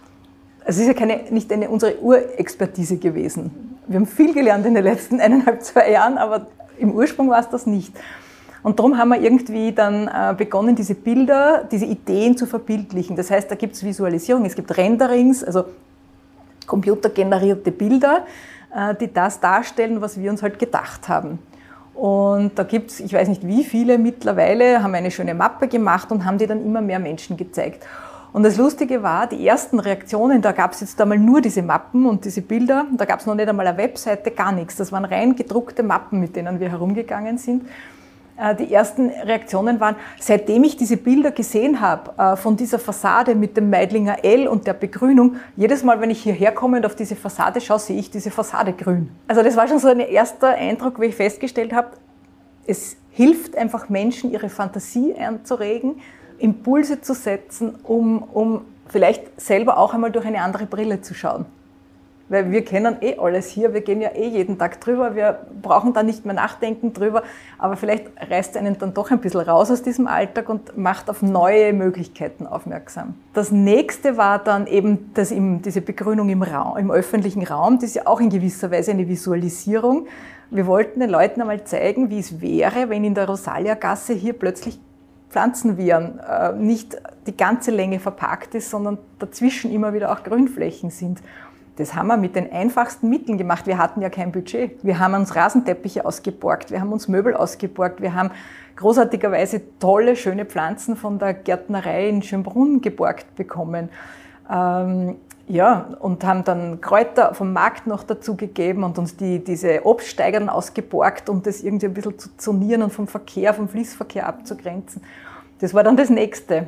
Es 0.64 0.78
ist 0.78 0.88
ja 0.88 0.94
keine, 0.94 1.22
nicht 1.32 1.52
eine, 1.52 1.70
unsere 1.70 2.00
Urexpertise 2.02 2.98
gewesen. 2.98 3.78
Wir 3.88 3.98
haben 3.98 4.06
viel 4.06 4.34
gelernt 4.34 4.66
in 4.66 4.76
den 4.76 4.84
letzten 4.84 5.20
eineinhalb, 5.20 5.64
zwei 5.64 5.92
Jahren, 5.92 6.18
aber 6.18 6.48
im 6.82 6.92
Ursprung 6.92 7.30
war 7.30 7.40
es 7.40 7.50
das 7.50 7.66
nicht. 7.66 7.94
Und 8.64 8.78
darum 8.78 8.98
haben 8.98 9.10
wir 9.10 9.20
irgendwie 9.20 9.72
dann 9.72 10.08
äh, 10.08 10.36
begonnen, 10.38 10.76
diese 10.76 10.94
Bilder, 10.94 11.68
diese 11.72 11.86
Ideen 11.86 12.38
zu 12.38 12.46
verbildlichen. 12.46 13.16
Das 13.16 13.32
heißt, 13.32 13.50
da 13.50 13.56
gibt 13.56 13.76
es 13.76 13.84
Visualisierung, 13.84 14.46
es 14.46 14.56
gibt 14.56 14.76
Renderings, 14.78 15.44
also 15.44 15.66
computergenerierte 16.68 17.72
Bilder, 17.72 18.26
äh, 18.76 18.94
die 18.96 19.12
das 19.12 19.40
darstellen, 19.40 20.02
was 20.02 20.20
wir 20.20 20.30
uns 20.30 20.44
halt 20.44 20.60
gedacht 20.60 21.10
haben. 21.10 21.40
Und 21.96 22.58
da 22.58 22.64
gibt 22.64 22.92
es, 22.92 23.00
ich 23.00 23.14
weiß 23.14 23.28
nicht 23.28 23.46
wie 23.46 23.64
viele 23.64 23.98
mittlerweile, 23.98 24.82
haben 24.82 24.94
eine 24.94 25.12
schöne 25.12 25.34
Mappe 25.34 25.68
gemacht 25.68 26.12
und 26.12 26.26
haben 26.26 26.38
die 26.38 26.48
dann 26.48 26.64
immer 26.64 26.82
mehr 26.82 27.00
Menschen 27.00 27.38
gezeigt. 27.38 27.86
Und 28.34 28.44
das 28.44 28.58
Lustige 28.58 29.04
war, 29.04 29.28
die 29.28 29.46
ersten 29.46 29.80
Reaktionen, 29.80 30.42
da 30.42 30.54
gab 30.54 30.72
es 30.72 30.80
jetzt 30.80 31.00
einmal 31.02 31.18
nur 31.18 31.42
diese 31.42 31.62
Mappen 31.62 32.06
und 32.06 32.24
diese 32.24 32.42
Bilder, 32.42 32.86
da 32.96 33.04
gab 33.04 33.20
es 33.20 33.26
noch 33.26 33.36
nicht 33.36 33.50
einmal 33.50 33.68
eine 33.68 33.78
Webseite, 33.78 34.32
gar 34.32 34.54
nichts. 34.54 34.78
Das 34.78 34.92
waren 34.92 35.04
rein 35.04 35.36
gedruckte 35.36 35.84
Mappen, 35.84 36.20
mit 36.20 36.36
denen 36.36 36.60
wir 36.60 36.70
herumgegangen 36.70 37.38
sind. 37.38 37.64
Äh, 38.38 38.56
die 38.56 38.74
ersten 38.74 39.10
Reaktionen 39.10 39.82
waren, 39.82 39.96
seitdem 40.20 40.64
ich 40.64 40.78
diese 40.78 40.96
Bilder 40.96 41.32
gesehen 41.32 41.82
habe, 41.82 42.14
äh, 42.18 42.38
von 42.38 42.56
dieser 42.56 42.80
Fassade 42.80 43.36
mit 43.36 43.58
dem 43.58 43.70
Meidlinger 43.70 44.24
L 44.24 44.48
und 44.48 44.66
der 44.66 44.74
Begrünung, 44.74 45.36
jedes 45.58 45.84
Mal, 45.84 46.00
wenn 46.00 46.10
ich 46.10 46.24
hierher 46.24 46.54
komme 46.54 46.78
und 46.78 46.86
auf 46.86 46.96
diese 46.96 47.18
Fassade 47.18 47.60
schaue, 47.60 47.80
sehe 47.80 48.00
ich 48.00 48.10
diese 48.10 48.32
Fassade 48.32 48.72
grün. 48.72 49.10
Also 49.28 49.44
das 49.44 49.58
war 49.58 49.68
schon 49.68 49.80
so 49.80 49.90
ein 49.90 50.00
erster 50.00 50.50
Eindruck, 50.50 50.98
wo 51.00 51.04
ich 51.04 51.16
festgestellt 51.16 51.74
habe, 51.74 51.90
es 52.66 52.96
hilft 53.10 53.58
einfach 53.58 53.90
Menschen, 53.90 54.32
ihre 54.32 54.48
Fantasie 54.48 55.14
anzuregen, 55.16 55.96
Impulse 56.42 57.02
zu 57.02 57.14
setzen, 57.14 57.76
um, 57.84 58.24
um 58.24 58.62
vielleicht 58.88 59.40
selber 59.40 59.78
auch 59.78 59.94
einmal 59.94 60.12
durch 60.12 60.26
eine 60.26 60.42
andere 60.42 60.66
Brille 60.66 61.02
zu 61.02 61.14
schauen. 61.14 61.46
Weil 62.30 62.50
wir 62.50 62.64
kennen 62.64 62.96
eh 63.02 63.18
alles 63.18 63.50
hier, 63.50 63.74
wir 63.74 63.82
gehen 63.82 64.00
ja 64.00 64.12
eh 64.16 64.26
jeden 64.26 64.58
Tag 64.58 64.80
drüber, 64.80 65.16
wir 65.16 65.40
brauchen 65.62 65.92
da 65.92 66.02
nicht 66.02 66.26
mehr 66.26 66.34
nachdenken 66.34 66.94
drüber, 66.94 67.24
aber 67.58 67.76
vielleicht 67.76 68.06
reißt 68.30 68.56
einen 68.56 68.78
dann 68.78 68.94
doch 68.94 69.12
ein 69.12 69.20
bisschen 69.20 69.42
raus 69.42 69.70
aus 69.70 69.82
diesem 69.82 70.08
Alltag 70.08 70.48
und 70.48 70.78
macht 70.78 71.10
auf 71.10 71.22
neue 71.22 71.74
Möglichkeiten 71.74 72.48
aufmerksam. 72.48 73.16
Das 73.34 73.52
nächste 73.52 74.16
war 74.16 74.40
dann 74.40 74.66
eben 74.68 75.12
das 75.14 75.32
im, 75.32 75.62
diese 75.62 75.82
Begrünung 75.82 76.30
im, 76.30 76.42
Raum, 76.42 76.78
im 76.78 76.90
öffentlichen 76.90 77.46
Raum, 77.46 77.76
das 77.76 77.90
ist 77.90 77.96
ja 77.96 78.08
auch 78.08 78.22
in 78.22 78.30
gewisser 78.30 78.72
Weise 78.72 78.92
eine 78.92 79.10
Visualisierung. 79.10 80.08
Wir 80.52 80.68
wollten 80.68 81.02
den 81.02 81.10
Leuten 81.10 81.42
einmal 81.42 81.66
zeigen, 81.66 82.10
wie 82.10 82.20
es 82.20 82.40
wäre, 82.40 82.90
wenn 82.90 83.04
in 83.04 83.14
der 83.14 83.28
Rosalia-Gasse 83.28 84.14
hier 84.14 84.34
plötzlich 84.34 84.80
Pflanzenviren 85.32 86.20
äh, 86.20 86.52
nicht 86.54 87.02
die 87.26 87.36
ganze 87.36 87.72
Länge 87.72 88.00
verpackt 88.00 88.54
ist, 88.54 88.70
sondern 88.70 88.98
dazwischen 89.18 89.72
immer 89.72 89.94
wieder 89.94 90.12
auch 90.12 90.24
Grünflächen 90.24 90.90
sind. 90.90 91.22
Das 91.78 91.96
haben 91.96 92.08
wir 92.08 92.18
mit 92.18 92.36
den 92.36 92.52
einfachsten 92.52 93.10
Mitteln 93.10 93.38
gemacht. 93.38 93.66
Wir 93.66 93.78
hatten 93.78 94.02
ja 94.02 94.10
kein 94.10 94.34
Budget. 94.34 94.84
Wir 94.84 95.00
haben 95.00 95.14
uns 95.14 95.34
Rasenteppiche 95.36 96.06
ausgeborgt, 96.06 96.70
wir 96.70 96.82
haben 96.82 96.92
uns 96.92 97.08
Möbel 97.08 97.34
ausgeborgt, 97.34 98.02
wir 98.02 98.14
haben 98.14 98.32
großartigerweise 98.76 99.62
tolle, 99.80 100.18
schöne 100.18 100.46
Pflanzen 100.46 100.98
von 100.98 101.18
der 101.18 101.34
Gärtnerei 101.34 102.10
in 102.10 102.22
Schönbrunn 102.22 102.82
geborgt 102.82 103.36
bekommen. 103.36 103.90
Ähm, 104.50 105.16
ja, 105.52 105.90
und 106.00 106.24
haben 106.24 106.46
dann 106.46 106.80
Kräuter 106.80 107.34
vom 107.34 107.52
Markt 107.52 107.86
noch 107.86 108.04
dazu 108.04 108.36
gegeben 108.38 108.84
und 108.84 108.98
uns 108.98 109.18
die, 109.18 109.44
diese 109.44 109.86
Obststeigern 109.86 110.48
ausgeborgt, 110.48 111.28
um 111.28 111.44
das 111.44 111.62
irgendwie 111.62 111.88
ein 111.88 111.94
bisschen 111.94 112.18
zu 112.18 112.30
zonieren 112.38 112.84
und 112.84 112.94
vom 112.94 113.06
Verkehr, 113.06 113.54
vom 113.54 113.68
Fließverkehr 113.68 114.26
abzugrenzen. 114.28 115.02
Das 115.60 115.74
war 115.74 115.84
dann 115.84 115.98
das 115.98 116.10
Nächste. 116.10 116.68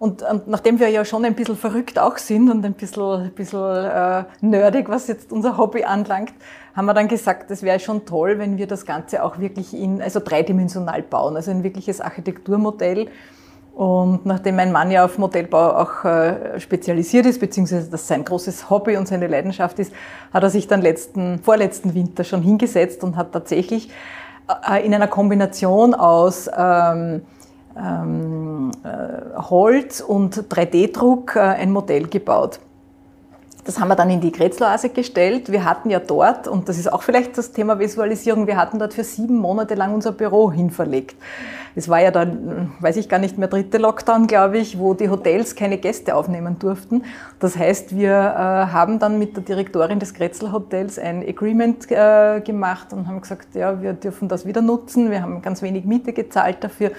Und, 0.00 0.22
und 0.22 0.48
nachdem 0.48 0.80
wir 0.80 0.88
ja 0.88 1.04
schon 1.04 1.24
ein 1.24 1.34
bisschen 1.34 1.56
verrückt 1.56 1.98
auch 1.98 2.18
sind 2.18 2.50
und 2.50 2.64
ein 2.64 2.74
bisschen, 2.74 3.22
ein 3.22 3.32
bisschen 3.32 3.84
äh, 3.84 4.24
nerdig, 4.40 4.88
was 4.88 5.06
jetzt 5.06 5.30
unser 5.30 5.56
Hobby 5.56 5.84
anlangt, 5.84 6.34
haben 6.74 6.86
wir 6.86 6.94
dann 6.94 7.08
gesagt, 7.08 7.50
das 7.50 7.62
wäre 7.62 7.78
schon 7.78 8.04
toll, 8.04 8.38
wenn 8.38 8.58
wir 8.58 8.66
das 8.66 8.84
Ganze 8.84 9.22
auch 9.22 9.38
wirklich 9.38 9.74
in, 9.74 10.02
also 10.02 10.20
dreidimensional 10.20 11.02
bauen, 11.02 11.36
also 11.36 11.52
ein 11.52 11.62
wirkliches 11.62 12.00
Architekturmodell 12.00 13.08
und 13.78 14.26
nachdem 14.26 14.56
mein 14.56 14.72
Mann 14.72 14.90
ja 14.90 15.04
auf 15.04 15.18
Modellbau 15.18 15.76
auch 15.76 16.04
äh, 16.04 16.58
spezialisiert 16.58 17.26
ist, 17.26 17.38
beziehungsweise 17.38 17.88
das 17.88 18.08
sein 18.08 18.24
großes 18.24 18.70
Hobby 18.70 18.96
und 18.96 19.06
seine 19.06 19.28
Leidenschaft 19.28 19.78
ist, 19.78 19.92
hat 20.34 20.42
er 20.42 20.50
sich 20.50 20.66
dann 20.66 20.82
letzten, 20.82 21.38
vorletzten 21.38 21.94
Winter 21.94 22.24
schon 22.24 22.42
hingesetzt 22.42 23.04
und 23.04 23.14
hat 23.14 23.30
tatsächlich 23.30 23.88
äh, 24.68 24.84
in 24.84 24.92
einer 24.92 25.06
Kombination 25.06 25.94
aus 25.94 26.50
ähm, 26.58 27.22
ähm, 27.78 28.72
äh, 28.82 29.38
Holz 29.38 30.00
und 30.00 30.34
3D-Druck 30.52 31.36
äh, 31.36 31.38
ein 31.38 31.70
Modell 31.70 32.08
gebaut. 32.08 32.58
Das 33.64 33.78
haben 33.78 33.88
wir 33.88 33.96
dann 33.96 34.10
in 34.10 34.20
die 34.20 34.32
Kretzloase 34.32 34.88
gestellt. 34.88 35.52
Wir 35.52 35.64
hatten 35.64 35.90
ja 35.90 36.00
dort, 36.00 36.48
und 36.48 36.68
das 36.68 36.78
ist 36.78 36.92
auch 36.92 37.02
vielleicht 37.02 37.38
das 37.38 37.52
Thema 37.52 37.78
Visualisierung, 37.78 38.48
wir 38.48 38.56
hatten 38.56 38.80
dort 38.80 38.94
für 38.94 39.04
sieben 39.04 39.36
Monate 39.36 39.74
lang 39.74 39.94
unser 39.94 40.10
Büro 40.10 40.50
hinverlegt. 40.50 41.14
Es 41.78 41.88
war 41.88 42.00
ja 42.00 42.10
dann, 42.10 42.72
weiß 42.80 42.96
ich 42.96 43.08
gar 43.08 43.20
nicht 43.20 43.38
mehr, 43.38 43.46
dritte 43.46 43.78
Lockdown, 43.78 44.26
glaube 44.26 44.58
ich, 44.58 44.80
wo 44.80 44.94
die 44.94 45.08
Hotels 45.08 45.54
keine 45.54 45.78
Gäste 45.78 46.16
aufnehmen 46.16 46.58
durften. 46.58 47.04
Das 47.38 47.56
heißt, 47.56 47.94
wir 47.94 48.10
äh, 48.10 48.72
haben 48.72 48.98
dann 48.98 49.16
mit 49.20 49.36
der 49.36 49.44
Direktorin 49.44 50.00
des 50.00 50.12
Kretzel 50.12 50.50
Hotels 50.50 50.98
ein 50.98 51.22
Agreement 51.22 51.88
äh, 51.88 52.40
gemacht 52.40 52.92
und 52.92 53.06
haben 53.06 53.20
gesagt, 53.20 53.54
ja, 53.54 53.80
wir 53.80 53.92
dürfen 53.92 54.28
das 54.28 54.44
wieder 54.44 54.60
nutzen. 54.60 55.12
Wir 55.12 55.22
haben 55.22 55.40
ganz 55.40 55.62
wenig 55.62 55.84
Miete 55.84 56.12
gezahlt 56.12 56.64
dafür 56.64 56.90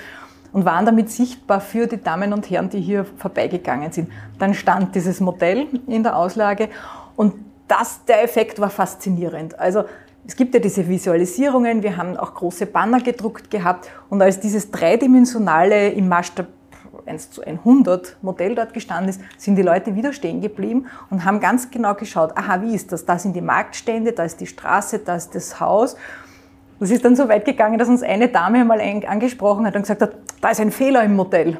und 0.53 0.63
waren 0.63 0.85
damit 0.85 1.11
sichtbar 1.11 1.59
für 1.59 1.85
die 1.85 2.01
Damen 2.01 2.31
und 2.31 2.49
Herren, 2.49 2.69
die 2.69 2.79
hier 2.79 3.03
vorbeigegangen 3.17 3.91
sind. 3.91 4.09
Dann 4.39 4.53
stand 4.53 4.95
dieses 4.95 5.19
Modell 5.19 5.67
in 5.87 6.03
der 6.03 6.15
Auslage 6.15 6.69
und 7.17 7.33
das, 7.67 8.05
der 8.05 8.23
Effekt 8.23 8.61
war 8.61 8.69
faszinierend. 8.69 9.59
Also 9.59 9.83
es 10.29 10.35
gibt 10.35 10.53
ja 10.53 10.59
diese 10.59 10.87
Visualisierungen, 10.87 11.81
wir 11.81 11.97
haben 11.97 12.15
auch 12.15 12.35
große 12.35 12.67
Banner 12.67 13.01
gedruckt 13.01 13.49
gehabt 13.49 13.89
und 14.11 14.21
als 14.21 14.39
dieses 14.39 14.69
dreidimensionale 14.69 15.89
im 15.89 16.07
Maßstab 16.07 16.45
1 17.07 17.31
zu 17.31 17.41
100 17.41 18.17
Modell 18.21 18.53
dort 18.53 18.75
gestanden 18.75 19.09
ist, 19.09 19.21
sind 19.39 19.55
die 19.55 19.63
Leute 19.63 19.95
wieder 19.95 20.13
stehen 20.13 20.39
geblieben 20.39 20.85
und 21.09 21.25
haben 21.25 21.39
ganz 21.39 21.71
genau 21.71 21.95
geschaut, 21.95 22.37
aha, 22.37 22.61
wie 22.61 22.75
ist 22.75 22.91
das? 22.91 23.05
Da 23.05 23.17
sind 23.17 23.35
die 23.35 23.41
Marktstände, 23.41 24.11
da 24.11 24.23
ist 24.23 24.39
die 24.39 24.45
Straße, 24.45 24.99
da 24.99 25.15
ist 25.15 25.33
das 25.33 25.59
Haus. 25.59 25.97
Das 26.79 26.91
ist 26.91 27.03
dann 27.03 27.15
so 27.15 27.27
weit 27.27 27.45
gegangen, 27.45 27.79
dass 27.79 27.87
uns 27.87 28.03
eine 28.03 28.27
Dame 28.27 28.59
einmal 28.59 28.81
angesprochen 28.81 29.65
hat 29.65 29.75
und 29.75 29.81
gesagt 29.81 30.03
hat, 30.03 30.11
da 30.41 30.49
ist 30.51 30.61
ein 30.61 30.69
Fehler 30.69 31.03
im 31.03 31.15
Modell. 31.15 31.57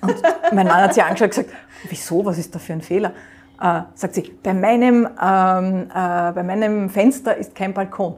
Und 0.00 0.16
mein 0.52 0.66
Mann 0.66 0.82
hat 0.82 0.94
sie 0.94 1.02
angeschaut 1.02 1.38
und 1.38 1.44
gesagt, 1.46 1.50
wieso, 1.88 2.24
was 2.24 2.36
ist 2.36 2.52
da 2.52 2.58
für 2.58 2.72
ein 2.72 2.82
Fehler? 2.82 3.12
Äh, 3.60 3.82
sagt 3.94 4.14
sie, 4.14 4.22
bei 4.42 4.54
meinem, 4.54 5.08
ähm, 5.20 5.90
äh, 5.90 6.32
bei 6.32 6.42
meinem 6.42 6.88
Fenster 6.90 7.36
ist 7.36 7.54
kein 7.54 7.74
Balkon. 7.74 8.16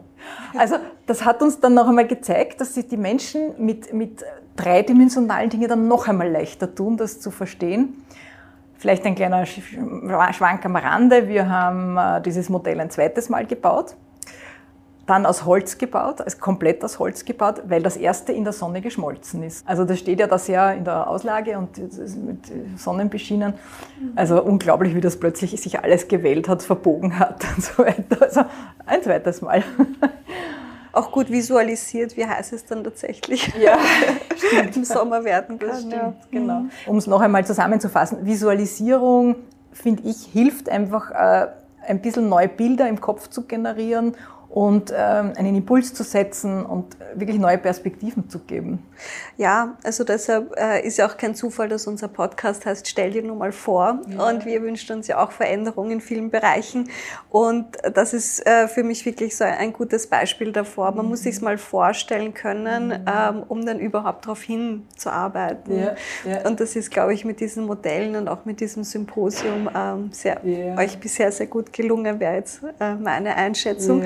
Also 0.56 0.76
das 1.06 1.24
hat 1.24 1.42
uns 1.42 1.60
dann 1.60 1.74
noch 1.74 1.88
einmal 1.88 2.06
gezeigt, 2.06 2.60
dass 2.60 2.74
sich 2.74 2.88
die 2.88 2.96
Menschen 2.96 3.54
mit, 3.58 3.92
mit 3.92 4.24
dreidimensionalen 4.56 5.50
Dingen 5.50 5.68
dann 5.68 5.88
noch 5.88 6.08
einmal 6.08 6.30
leichter 6.30 6.74
tun, 6.74 6.96
das 6.96 7.20
zu 7.20 7.30
verstehen. 7.30 8.04
Vielleicht 8.76 9.04
ein 9.04 9.14
kleiner 9.14 9.44
Schwank 9.46 10.64
am 10.64 10.76
Rande. 10.76 11.28
Wir 11.28 11.48
haben 11.48 11.96
äh, 11.96 12.22
dieses 12.22 12.48
Modell 12.48 12.80
ein 12.80 12.90
zweites 12.90 13.28
Mal 13.28 13.46
gebaut. 13.46 13.94
Dann 15.06 15.26
aus 15.26 15.44
Holz 15.44 15.78
gebaut, 15.78 16.20
also 16.20 16.38
komplett 16.38 16.84
aus 16.84 16.98
Holz 16.98 17.24
gebaut, 17.24 17.62
weil 17.66 17.82
das 17.82 17.96
erste 17.96 18.32
in 18.32 18.44
der 18.44 18.52
Sonne 18.52 18.80
geschmolzen 18.80 19.42
ist. 19.42 19.66
Also 19.66 19.84
das 19.84 19.98
steht 19.98 20.20
ja 20.20 20.26
da 20.26 20.38
sehr 20.38 20.74
in 20.74 20.84
der 20.84 21.08
Auslage 21.08 21.58
und 21.58 21.78
mit 21.78 22.38
Sonnenbeschienen. 22.76 23.54
Also 24.14 24.42
unglaublich, 24.42 24.94
wie 24.94 25.00
das 25.00 25.18
plötzlich 25.18 25.60
sich 25.60 25.80
alles 25.80 26.08
gewählt 26.08 26.48
hat, 26.48 26.62
verbogen 26.62 27.18
hat 27.18 27.44
und 27.56 27.64
so 27.64 27.82
weiter. 27.82 28.22
Also 28.22 28.42
ein 28.86 29.02
zweites 29.02 29.42
Mal. 29.42 29.64
Auch 30.92 31.12
gut 31.12 31.30
visualisiert, 31.30 32.16
wie 32.16 32.26
heiß 32.26 32.52
es 32.52 32.66
dann 32.66 32.82
tatsächlich 32.82 33.52
ja, 33.60 33.78
im 34.74 34.84
Sommer 34.84 35.24
werden 35.24 35.58
kann. 35.58 35.68
Das 35.68 35.78
stimmt, 35.80 35.94
ja. 35.94 36.14
genau. 36.30 36.64
Um 36.86 36.96
es 36.96 37.06
noch 37.06 37.20
einmal 37.20 37.44
zusammenzufassen, 37.46 38.26
Visualisierung, 38.26 39.36
finde 39.72 40.02
ich, 40.04 40.26
hilft 40.32 40.68
einfach, 40.68 41.10
äh, 41.12 41.48
ein 41.86 42.00
bisschen 42.00 42.28
neue 42.28 42.48
Bilder 42.48 42.88
im 42.88 43.00
Kopf 43.00 43.28
zu 43.28 43.42
generieren 43.46 44.14
und 44.50 44.92
ähm, 44.92 45.32
einen 45.36 45.54
Impuls 45.54 45.94
zu 45.94 46.02
setzen 46.02 46.66
und 46.66 46.96
wirklich 47.14 47.38
neue 47.38 47.56
Perspektiven 47.58 48.28
zu 48.28 48.40
geben. 48.40 48.84
Ja, 49.36 49.76
also 49.84 50.02
deshalb 50.02 50.54
äh, 50.58 50.84
ist 50.84 50.98
ja 50.98 51.06
auch 51.06 51.16
kein 51.16 51.36
Zufall, 51.36 51.68
dass 51.68 51.86
unser 51.86 52.08
Podcast 52.08 52.66
heißt 52.66 52.88
Stell 52.88 53.12
dir 53.12 53.22
nur 53.22 53.36
mal 53.36 53.52
vor. 53.52 54.00
Ja. 54.08 54.28
Und 54.28 54.44
wir 54.44 54.60
wünschen 54.62 54.96
uns 54.96 55.06
ja 55.06 55.22
auch 55.22 55.30
Veränderungen 55.30 55.92
in 55.92 56.00
vielen 56.00 56.30
Bereichen. 56.30 56.90
Und 57.30 57.66
das 57.94 58.12
ist 58.12 58.44
äh, 58.44 58.66
für 58.66 58.82
mich 58.82 59.06
wirklich 59.06 59.36
so 59.36 59.44
ein 59.44 59.72
gutes 59.72 60.08
Beispiel 60.08 60.50
davor. 60.50 60.90
Man 60.92 61.04
mhm. 61.04 61.10
muss 61.12 61.22
sich 61.22 61.40
mal 61.40 61.56
vorstellen 61.56 62.34
können, 62.34 62.88
mhm. 62.88 63.04
ähm, 63.06 63.42
um 63.46 63.64
dann 63.64 63.78
überhaupt 63.78 64.24
darauf 64.24 64.42
hinzuarbeiten. 64.42 65.78
Ja, 65.78 65.94
ja. 66.24 66.46
Und 66.46 66.58
das 66.58 66.74
ist, 66.74 66.90
glaube 66.90 67.14
ich, 67.14 67.24
mit 67.24 67.38
diesen 67.38 67.66
Modellen 67.66 68.16
und 68.16 68.28
auch 68.28 68.44
mit 68.44 68.58
diesem 68.58 68.82
Symposium 68.82 69.70
ähm, 69.74 70.10
sehr, 70.12 70.40
euch 70.76 70.98
bisher 70.98 71.30
sehr 71.30 71.46
gut 71.46 71.72
gelungen, 71.72 72.18
wäre 72.18 72.34
jetzt 72.34 72.62
äh, 72.80 72.94
meine 72.94 73.36
Einschätzung. 73.36 74.02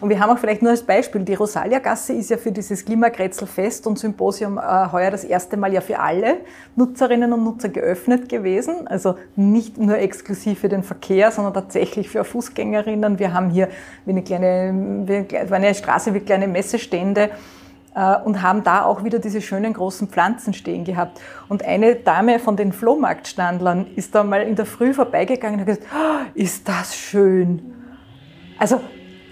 Und 0.00 0.10
wir 0.10 0.20
haben 0.20 0.30
auch 0.30 0.38
vielleicht 0.38 0.62
nur 0.62 0.70
als 0.70 0.82
Beispiel, 0.82 1.22
die 1.22 1.34
Rosalia-Gasse 1.34 2.12
ist 2.12 2.30
ja 2.30 2.36
für 2.36 2.52
dieses 2.52 2.84
Klimakretzelfest 2.84 3.86
und 3.86 3.98
Symposium 3.98 4.58
äh, 4.58 4.92
heuer 4.92 5.10
das 5.10 5.24
erste 5.24 5.56
Mal 5.56 5.72
ja 5.72 5.80
für 5.80 5.98
alle 5.98 6.38
Nutzerinnen 6.76 7.32
und 7.32 7.44
Nutzer 7.44 7.68
geöffnet 7.68 8.28
gewesen. 8.28 8.86
Also 8.86 9.16
nicht 9.36 9.78
nur 9.78 9.98
exklusiv 9.98 10.60
für 10.60 10.68
den 10.68 10.82
Verkehr, 10.82 11.30
sondern 11.30 11.54
tatsächlich 11.54 12.08
für 12.08 12.24
Fußgängerinnen. 12.24 13.18
Wir 13.18 13.32
haben 13.32 13.50
hier 13.50 13.68
wie 14.04 14.10
eine 14.10 14.22
kleine, 14.22 15.04
wie 15.06 15.54
eine 15.54 15.74
Straße 15.74 16.14
wie 16.14 16.20
kleine 16.20 16.48
Messestände 16.48 17.30
äh, 17.96 18.16
und 18.24 18.42
haben 18.42 18.62
da 18.62 18.84
auch 18.84 19.02
wieder 19.02 19.18
diese 19.18 19.40
schönen 19.40 19.72
großen 19.72 20.08
Pflanzen 20.08 20.54
stehen 20.54 20.84
gehabt. 20.84 21.20
Und 21.48 21.64
eine 21.64 21.96
Dame 21.96 22.38
von 22.38 22.56
den 22.56 22.72
Flohmarktstandlern 22.72 23.86
ist 23.96 24.14
da 24.14 24.22
mal 24.22 24.42
in 24.42 24.54
der 24.54 24.66
Früh 24.66 24.92
vorbeigegangen 24.92 25.60
und 25.60 25.66
hat 25.66 25.78
gesagt, 25.78 25.92
oh, 25.94 26.30
ist 26.34 26.68
das 26.68 26.94
schön. 26.94 27.72
Also 28.58 28.80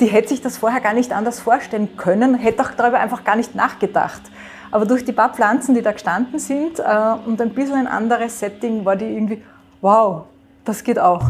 die 0.01 0.07
hätte 0.07 0.28
sich 0.28 0.42
das 0.42 0.59
vorher 0.59 0.80
gar 0.80 0.92
nicht 0.92 1.12
anders 1.12 1.40
vorstellen 1.40 1.97
können, 1.97 2.34
hätte 2.34 2.62
auch 2.62 2.72
darüber 2.72 3.01
einfach 3.01 3.24
gar 3.24 3.36
nicht 3.36 3.55
nachgedacht. 3.55 4.22
Aber 4.70 4.86
durch 4.86 5.05
die 5.05 5.12
paar 5.12 5.32
Pflanzen, 5.32 5.74
die 5.74 5.82
da 5.82 5.92
gestanden 5.92 6.38
sind 6.38 6.80
äh, 6.80 6.82
und 7.26 7.40
ein 7.40 7.51
bisschen 7.51 7.76
ein 7.76 7.86
anderes 7.86 8.40
Setting, 8.40 8.84
war 8.84 8.97
die 8.97 9.05
irgendwie, 9.05 9.42
wow, 9.80 10.24
das 10.64 10.82
geht 10.82 10.99
auch. 10.99 11.22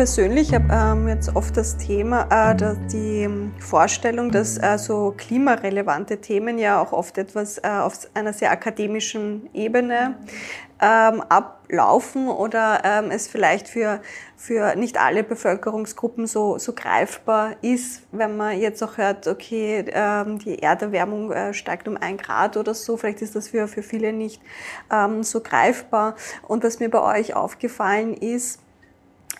Persönlich 0.00 0.54
habe 0.54 0.64
ähm, 0.72 1.08
jetzt 1.08 1.36
oft 1.36 1.54
das 1.58 1.76
Thema, 1.76 2.26
äh, 2.30 2.74
die 2.90 3.28
Vorstellung, 3.58 4.30
dass 4.30 4.56
äh, 4.56 4.78
so 4.78 5.12
klimarelevante 5.14 6.22
Themen 6.22 6.56
ja 6.56 6.80
auch 6.80 6.92
oft 6.92 7.18
etwas 7.18 7.58
äh, 7.58 7.68
auf 7.68 8.08
einer 8.14 8.32
sehr 8.32 8.50
akademischen 8.50 9.50
Ebene 9.52 10.16
ähm, 10.80 11.20
ablaufen 11.28 12.28
oder 12.28 12.80
ähm, 12.82 13.10
es 13.10 13.28
vielleicht 13.28 13.68
für, 13.68 14.00
für 14.38 14.74
nicht 14.74 14.98
alle 14.98 15.22
Bevölkerungsgruppen 15.22 16.26
so, 16.26 16.56
so 16.56 16.72
greifbar 16.72 17.56
ist, 17.60 18.04
wenn 18.10 18.38
man 18.38 18.58
jetzt 18.58 18.82
auch 18.82 18.96
hört, 18.96 19.26
okay, 19.26 19.84
ähm, 19.92 20.38
die 20.38 20.62
Erderwärmung 20.62 21.30
äh, 21.30 21.52
steigt 21.52 21.86
um 21.88 21.98
ein 21.98 22.16
Grad 22.16 22.56
oder 22.56 22.72
so, 22.72 22.96
vielleicht 22.96 23.20
ist 23.20 23.36
das 23.36 23.48
für, 23.48 23.68
für 23.68 23.82
viele 23.82 24.14
nicht 24.14 24.40
ähm, 24.90 25.22
so 25.22 25.42
greifbar. 25.42 26.16
Und 26.48 26.64
was 26.64 26.80
mir 26.80 26.88
bei 26.88 27.18
euch 27.18 27.34
aufgefallen 27.34 28.14
ist, 28.14 28.60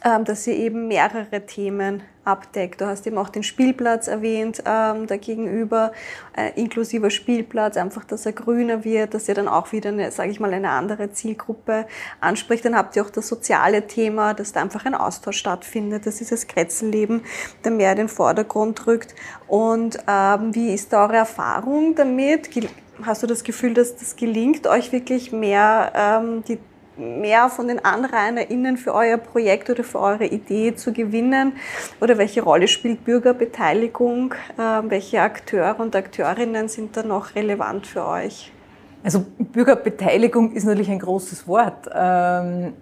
dass 0.02 0.44
sie 0.44 0.52
eben 0.52 0.88
mehrere 0.88 1.44
Themen 1.46 2.02
abdeckt. 2.24 2.80
Du 2.80 2.86
hast 2.86 3.06
eben 3.06 3.18
auch 3.18 3.28
den 3.28 3.42
Spielplatz 3.42 4.08
erwähnt, 4.08 4.62
ähm, 4.66 5.06
da 5.06 5.16
gegenüber, 5.16 5.92
äh, 6.36 6.52
inklusiver 6.60 7.10
Spielplatz, 7.10 7.76
einfach, 7.76 8.04
dass 8.04 8.26
er 8.26 8.32
grüner 8.32 8.84
wird, 8.84 9.14
dass 9.14 9.28
ihr 9.28 9.34
dann 9.34 9.48
auch 9.48 9.72
wieder 9.72 10.10
sage 10.10 10.30
ich 10.30 10.40
mal, 10.40 10.52
eine 10.52 10.70
andere 10.70 11.12
Zielgruppe 11.12 11.86
anspricht. 12.20 12.64
Dann 12.64 12.76
habt 12.76 12.96
ihr 12.96 13.04
auch 13.04 13.10
das 13.10 13.28
soziale 13.28 13.86
Thema, 13.86 14.34
dass 14.34 14.52
da 14.52 14.60
einfach 14.60 14.84
ein 14.84 14.94
Austausch 14.94 15.38
stattfindet, 15.38 16.06
dass 16.06 16.16
dieses 16.16 16.46
Kretzelleben 16.46 17.22
da 17.62 17.70
mehr 17.70 17.92
in 17.92 17.98
den 17.98 18.08
Vordergrund 18.08 18.86
rückt. 18.86 19.14
Und 19.48 19.98
ähm, 20.06 20.54
wie 20.54 20.72
ist 20.72 20.92
da 20.92 21.04
eure 21.04 21.16
Erfahrung 21.16 21.94
damit? 21.94 22.50
Hast 23.02 23.22
du 23.22 23.26
das 23.26 23.44
Gefühl, 23.44 23.74
dass 23.74 23.96
das 23.96 24.16
gelingt, 24.16 24.66
euch 24.66 24.92
wirklich 24.92 25.32
mehr 25.32 25.92
ähm, 25.94 26.44
die 26.46 26.58
mehr 27.00 27.48
von 27.48 27.68
den 27.68 27.84
AnrainerInnen 27.84 28.76
für 28.76 28.94
euer 28.94 29.16
Projekt 29.16 29.70
oder 29.70 29.82
für 29.82 30.00
eure 30.00 30.26
Idee 30.26 30.74
zu 30.74 30.92
gewinnen? 30.92 31.54
Oder 32.00 32.18
welche 32.18 32.42
Rolle 32.42 32.68
spielt 32.68 33.04
Bürgerbeteiligung? 33.04 34.34
Ähm, 34.58 34.90
welche 34.90 35.22
Akteure 35.22 35.80
und 35.80 35.96
Akteurinnen 35.96 36.68
sind 36.68 36.96
da 36.96 37.02
noch 37.02 37.34
relevant 37.34 37.86
für 37.86 38.06
euch? 38.06 38.52
Also 39.02 39.24
Bürgerbeteiligung 39.38 40.52
ist 40.52 40.64
natürlich 40.64 40.90
ein 40.90 40.98
großes 40.98 41.48
Wort. 41.48 41.88
Ähm, 41.92 42.74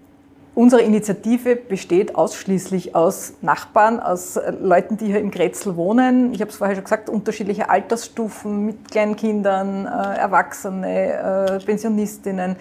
unsere 0.53 0.81
Initiative 0.81 1.55
besteht 1.55 2.15
ausschließlich 2.15 2.93
aus 2.93 3.35
Nachbarn, 3.41 4.01
aus 4.01 4.35
äh, 4.35 4.51
Leuten, 4.51 4.97
die 4.97 5.05
hier 5.05 5.19
im 5.19 5.31
Grätzl 5.31 5.77
wohnen. 5.77 6.33
Ich 6.33 6.41
habe 6.41 6.51
es 6.51 6.57
vorher 6.57 6.75
schon 6.75 6.83
gesagt, 6.83 7.09
unterschiedliche 7.09 7.69
Altersstufen 7.69 8.65
mit 8.65 8.91
Kleinkindern, 8.91 9.85
äh, 9.85 10.17
Erwachsene, 10.17 11.59
äh, 11.61 11.65
Pensionistinnen. 11.65 12.57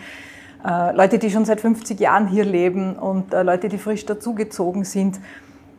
Äh, 0.66 0.94
Leute, 0.96 1.18
die 1.18 1.30
schon 1.30 1.44
seit 1.44 1.60
50 1.60 2.00
Jahren 2.00 2.26
hier 2.26 2.44
leben 2.44 2.96
und 2.96 3.32
äh, 3.32 3.42
Leute, 3.42 3.68
die 3.68 3.78
frisch 3.78 4.04
dazugezogen 4.06 4.84
sind. 4.84 5.20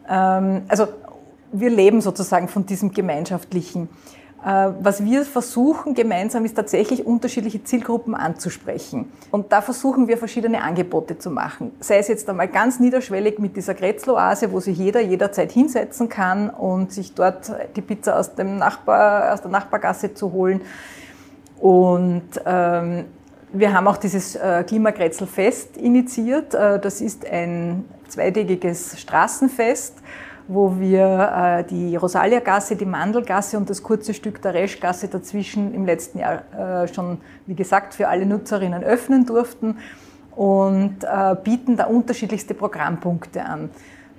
Ähm, 0.07 0.63
also 0.67 0.87
wir 1.51 1.69
leben 1.69 2.01
sozusagen 2.01 2.47
von 2.47 2.65
diesem 2.65 2.91
Gemeinschaftlichen. 2.91 3.89
Äh, 4.43 4.69
was 4.79 5.03
wir 5.03 5.25
versuchen 5.25 5.95
gemeinsam 5.95 6.45
ist 6.45 6.55
tatsächlich 6.55 7.05
unterschiedliche 7.05 7.61
Zielgruppen 7.63 8.15
anzusprechen. 8.15 9.11
Und 9.31 9.51
da 9.51 9.61
versuchen 9.61 10.07
wir 10.07 10.17
verschiedene 10.17 10.61
Angebote 10.61 11.17
zu 11.17 11.29
machen. 11.29 11.73
Sei 11.81 11.97
es 11.97 12.07
jetzt 12.07 12.29
einmal 12.29 12.47
ganz 12.47 12.79
niederschwellig 12.79 13.39
mit 13.39 13.57
dieser 13.57 13.73
Grätzloase, 13.73 14.53
wo 14.53 14.61
sich 14.61 14.77
jeder 14.77 15.01
jederzeit 15.01 15.51
hinsetzen 15.51 16.07
kann 16.07 16.49
und 16.49 16.93
sich 16.93 17.13
dort 17.13 17.51
die 17.75 17.81
Pizza 17.81 18.17
aus, 18.17 18.35
dem 18.35 18.57
Nachbar, 18.57 19.33
aus 19.33 19.41
der 19.41 19.51
Nachbargasse 19.51 20.13
zu 20.13 20.31
holen. 20.31 20.61
Und 21.59 22.29
ähm, 22.45 23.05
wir 23.51 23.73
haben 23.73 23.87
auch 23.87 23.97
dieses 23.97 24.35
äh, 24.35 24.63
initiiert. 25.77 26.53
Äh, 26.53 26.79
das 26.79 27.01
ist 27.01 27.25
ein 27.29 27.85
zweitägiges 28.07 28.99
Straßenfest, 28.99 29.97
wo 30.47 30.79
wir 30.79 31.61
äh, 31.61 31.63
die 31.63 31.95
Rosalia-Gasse, 31.95 32.75
die 32.75 32.85
Mandelgasse 32.85 33.57
und 33.57 33.69
das 33.69 33.81
kurze 33.81 34.13
Stück 34.13 34.41
der 34.41 34.53
Reschgasse 34.53 35.07
dazwischen 35.07 35.73
im 35.73 35.85
letzten 35.85 36.19
Jahr 36.19 36.43
schon, 36.93 37.19
wie 37.45 37.55
gesagt, 37.55 37.93
für 37.93 38.07
alle 38.07 38.25
Nutzerinnen 38.25 38.83
öffnen 38.83 39.25
durften 39.25 39.77
und 40.35 40.99
bieten 41.43 41.75
da 41.75 41.85
unterschiedlichste 41.85 42.53
Programmpunkte 42.53 43.43
an. 43.43 43.69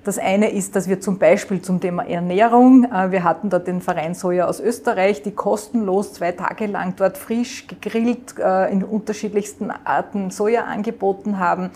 Das 0.03 0.19
eine 0.19 0.51
ist, 0.51 0.77
dass 0.77 0.89
wir 0.89 1.01
zum 1.01 1.19
Beispiel 1.19 1.61
zum 1.61 1.79
Thema 1.79 2.07
Ernährung, 2.07 2.85
äh, 2.85 3.11
wir 3.11 3.23
hatten 3.23 3.51
dort 3.51 3.67
den 3.67 3.83
Verein 3.83 4.15
Soja 4.15 4.47
aus 4.47 4.59
Österreich, 4.59 5.23
die 5.23 5.33
kostenlos 5.33 6.15
zwei 6.15 6.33
Tage 6.33 6.67
lang 6.67 6.95
dort 6.97 7.19
frisch 7.19 7.67
gegrillt 7.67 8.39
äh, 8.39 8.73
in 8.73 8.83
unterschiedlichsten 8.83 9.71
Arten 9.71 10.31
Soja 10.31 10.65
angeboten 10.65 11.39
haben. 11.39 11.71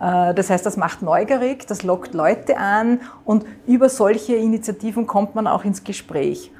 Äh, 0.00 0.32
das 0.32 0.48
heißt, 0.48 0.64
das 0.64 0.78
macht 0.78 1.02
neugierig, 1.02 1.66
das 1.66 1.82
lockt 1.82 2.14
Leute 2.14 2.56
an 2.56 3.00
und 3.26 3.44
über 3.66 3.90
solche 3.90 4.36
Initiativen 4.36 5.06
kommt 5.06 5.34
man 5.34 5.46
auch 5.46 5.64
ins 5.64 5.84
Gespräch. 5.84 6.52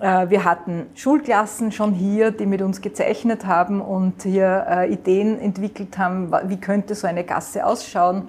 Wir 0.00 0.44
hatten 0.44 0.86
Schulklassen 0.96 1.70
schon 1.70 1.92
hier, 1.94 2.32
die 2.32 2.46
mit 2.46 2.62
uns 2.62 2.82
gezeichnet 2.82 3.46
haben 3.46 3.80
und 3.80 4.24
hier 4.24 4.88
Ideen 4.90 5.38
entwickelt 5.38 5.96
haben, 5.96 6.32
wie 6.48 6.56
könnte 6.56 6.96
so 6.96 7.06
eine 7.06 7.22
Gasse 7.22 7.64
ausschauen. 7.64 8.26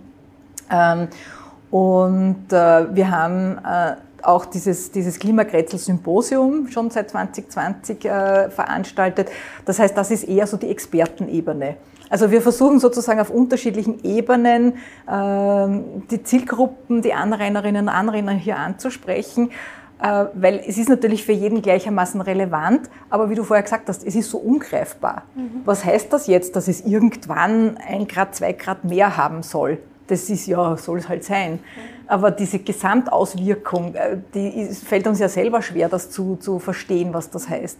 Ähm, 1.72 1.78
und 1.78 2.53
äh, 2.53 2.95
wir 2.95 3.11
haben 3.11 3.57
äh, 3.57 3.95
auch 4.22 4.45
dieses, 4.45 4.91
dieses 4.91 5.20
Klimakretzel-Symposium 5.20 6.68
schon 6.70 6.89
seit 6.89 7.09
2020 7.09 8.05
äh, 8.05 8.49
veranstaltet. 8.49 9.30
Das 9.66 9.80
heißt, 9.80 9.95
das 9.97 10.11
ist 10.11 10.24
eher 10.24 10.47
so 10.47 10.57
die 10.57 10.70
Expertenebene. 10.70 11.78
Also 12.09 12.30
wir 12.30 12.41
versuchen 12.41 12.80
sozusagen 12.80 13.20
auf 13.20 13.30
unterschiedlichen 13.30 14.03
Ebenen 14.03 14.74
äh, 15.07 15.68
die 16.11 16.22
Zielgruppen, 16.24 17.01
die 17.01 17.13
Anrainerinnen 17.13 17.88
und 17.88 17.89
Anrainer 17.89 18.32
hier 18.32 18.57
anzusprechen. 18.57 19.51
Äh, 20.01 20.26
weil 20.34 20.61
es 20.68 20.78
ist 20.78 20.89
natürlich 20.89 21.24
für 21.24 21.32
jeden 21.32 21.61
gleichermaßen 21.61 22.20
relevant, 22.20 22.89
aber 23.09 23.30
wie 23.30 23.36
du 23.36 23.43
vorher 23.43 23.63
gesagt 23.63 23.88
hast, 23.88 24.05
es 24.05 24.16
ist 24.16 24.30
so 24.30 24.38
ungreifbar. 24.38 25.24
Mhm. 25.36 25.61
Was 25.63 25.86
heißt 25.86 26.11
das 26.11 26.28
jetzt, 26.28 26.55
dass 26.55 26.68
es 26.68 26.82
irgendwann 26.82 27.78
ein 27.78 28.07
Grad, 28.07 28.36
zwei 28.36 28.51
Grad 28.51 28.84
mehr 28.84 29.16
haben 29.16 29.41
soll? 29.41 29.80
Das 30.08 30.30
ist 30.30 30.45
ja, 30.45 30.78
soll 30.78 30.99
es 30.99 31.10
halt 31.10 31.24
sein. 31.24 31.60
Aber 32.08 32.32
diese 32.32 32.60
Gesamtauswirkung, 32.60 33.95
äh, 33.95 34.18
die 34.34 34.66
fällt 34.66 35.08
uns 35.08 35.20
ja 35.20 35.30
selber 35.30 35.62
schwer, 35.62 35.89
das 35.89 36.12
zu, 36.12 36.36
zu 36.36 36.60
verstehen, 36.60 37.14
was 37.14 37.30
das 37.30 37.49
heißt. 37.49 37.80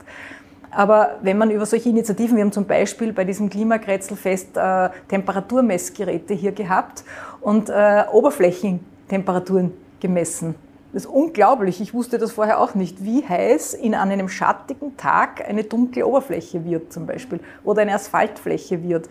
Aber 0.72 1.18
wenn 1.22 1.38
man 1.38 1.52
über 1.52 1.66
solche 1.66 1.90
Initiativen, 1.90 2.36
wir 2.36 2.44
haben 2.44 2.52
zum 2.52 2.66
Beispiel 2.66 3.14
bei 3.14 3.24
diesem 3.24 3.50
Klimakrätzelfest 3.50 4.58
äh, 4.58 4.90
Temperaturmessgeräte 5.08 6.34
hier 6.34 6.52
gehabt 6.52 7.06
und 7.40 7.70
äh, 7.70 8.04
Oberflächentemperaturen 8.12 9.72
gemessen. 10.02 10.56
Das 10.92 11.04
ist 11.04 11.10
unglaublich. 11.10 11.80
Ich 11.82 11.94
wusste 11.94 12.18
das 12.18 12.34
vorher 12.34 12.60
auch 12.60 12.74
nicht, 12.74 13.04
wie 13.04 13.26
heiß 13.26 13.74
in 13.74 13.94
einem 13.96 14.28
schattigen 14.28 14.98
Tag 14.98 15.48
eine 15.48 15.64
dunkle 15.64 16.06
Oberfläche 16.06 16.66
wird 16.66 16.92
zum 16.92 17.06
Beispiel 17.06 17.40
oder 17.64 17.82
eine 17.82 17.96
Asphaltfläche 17.96 18.84
wird. 18.84 19.10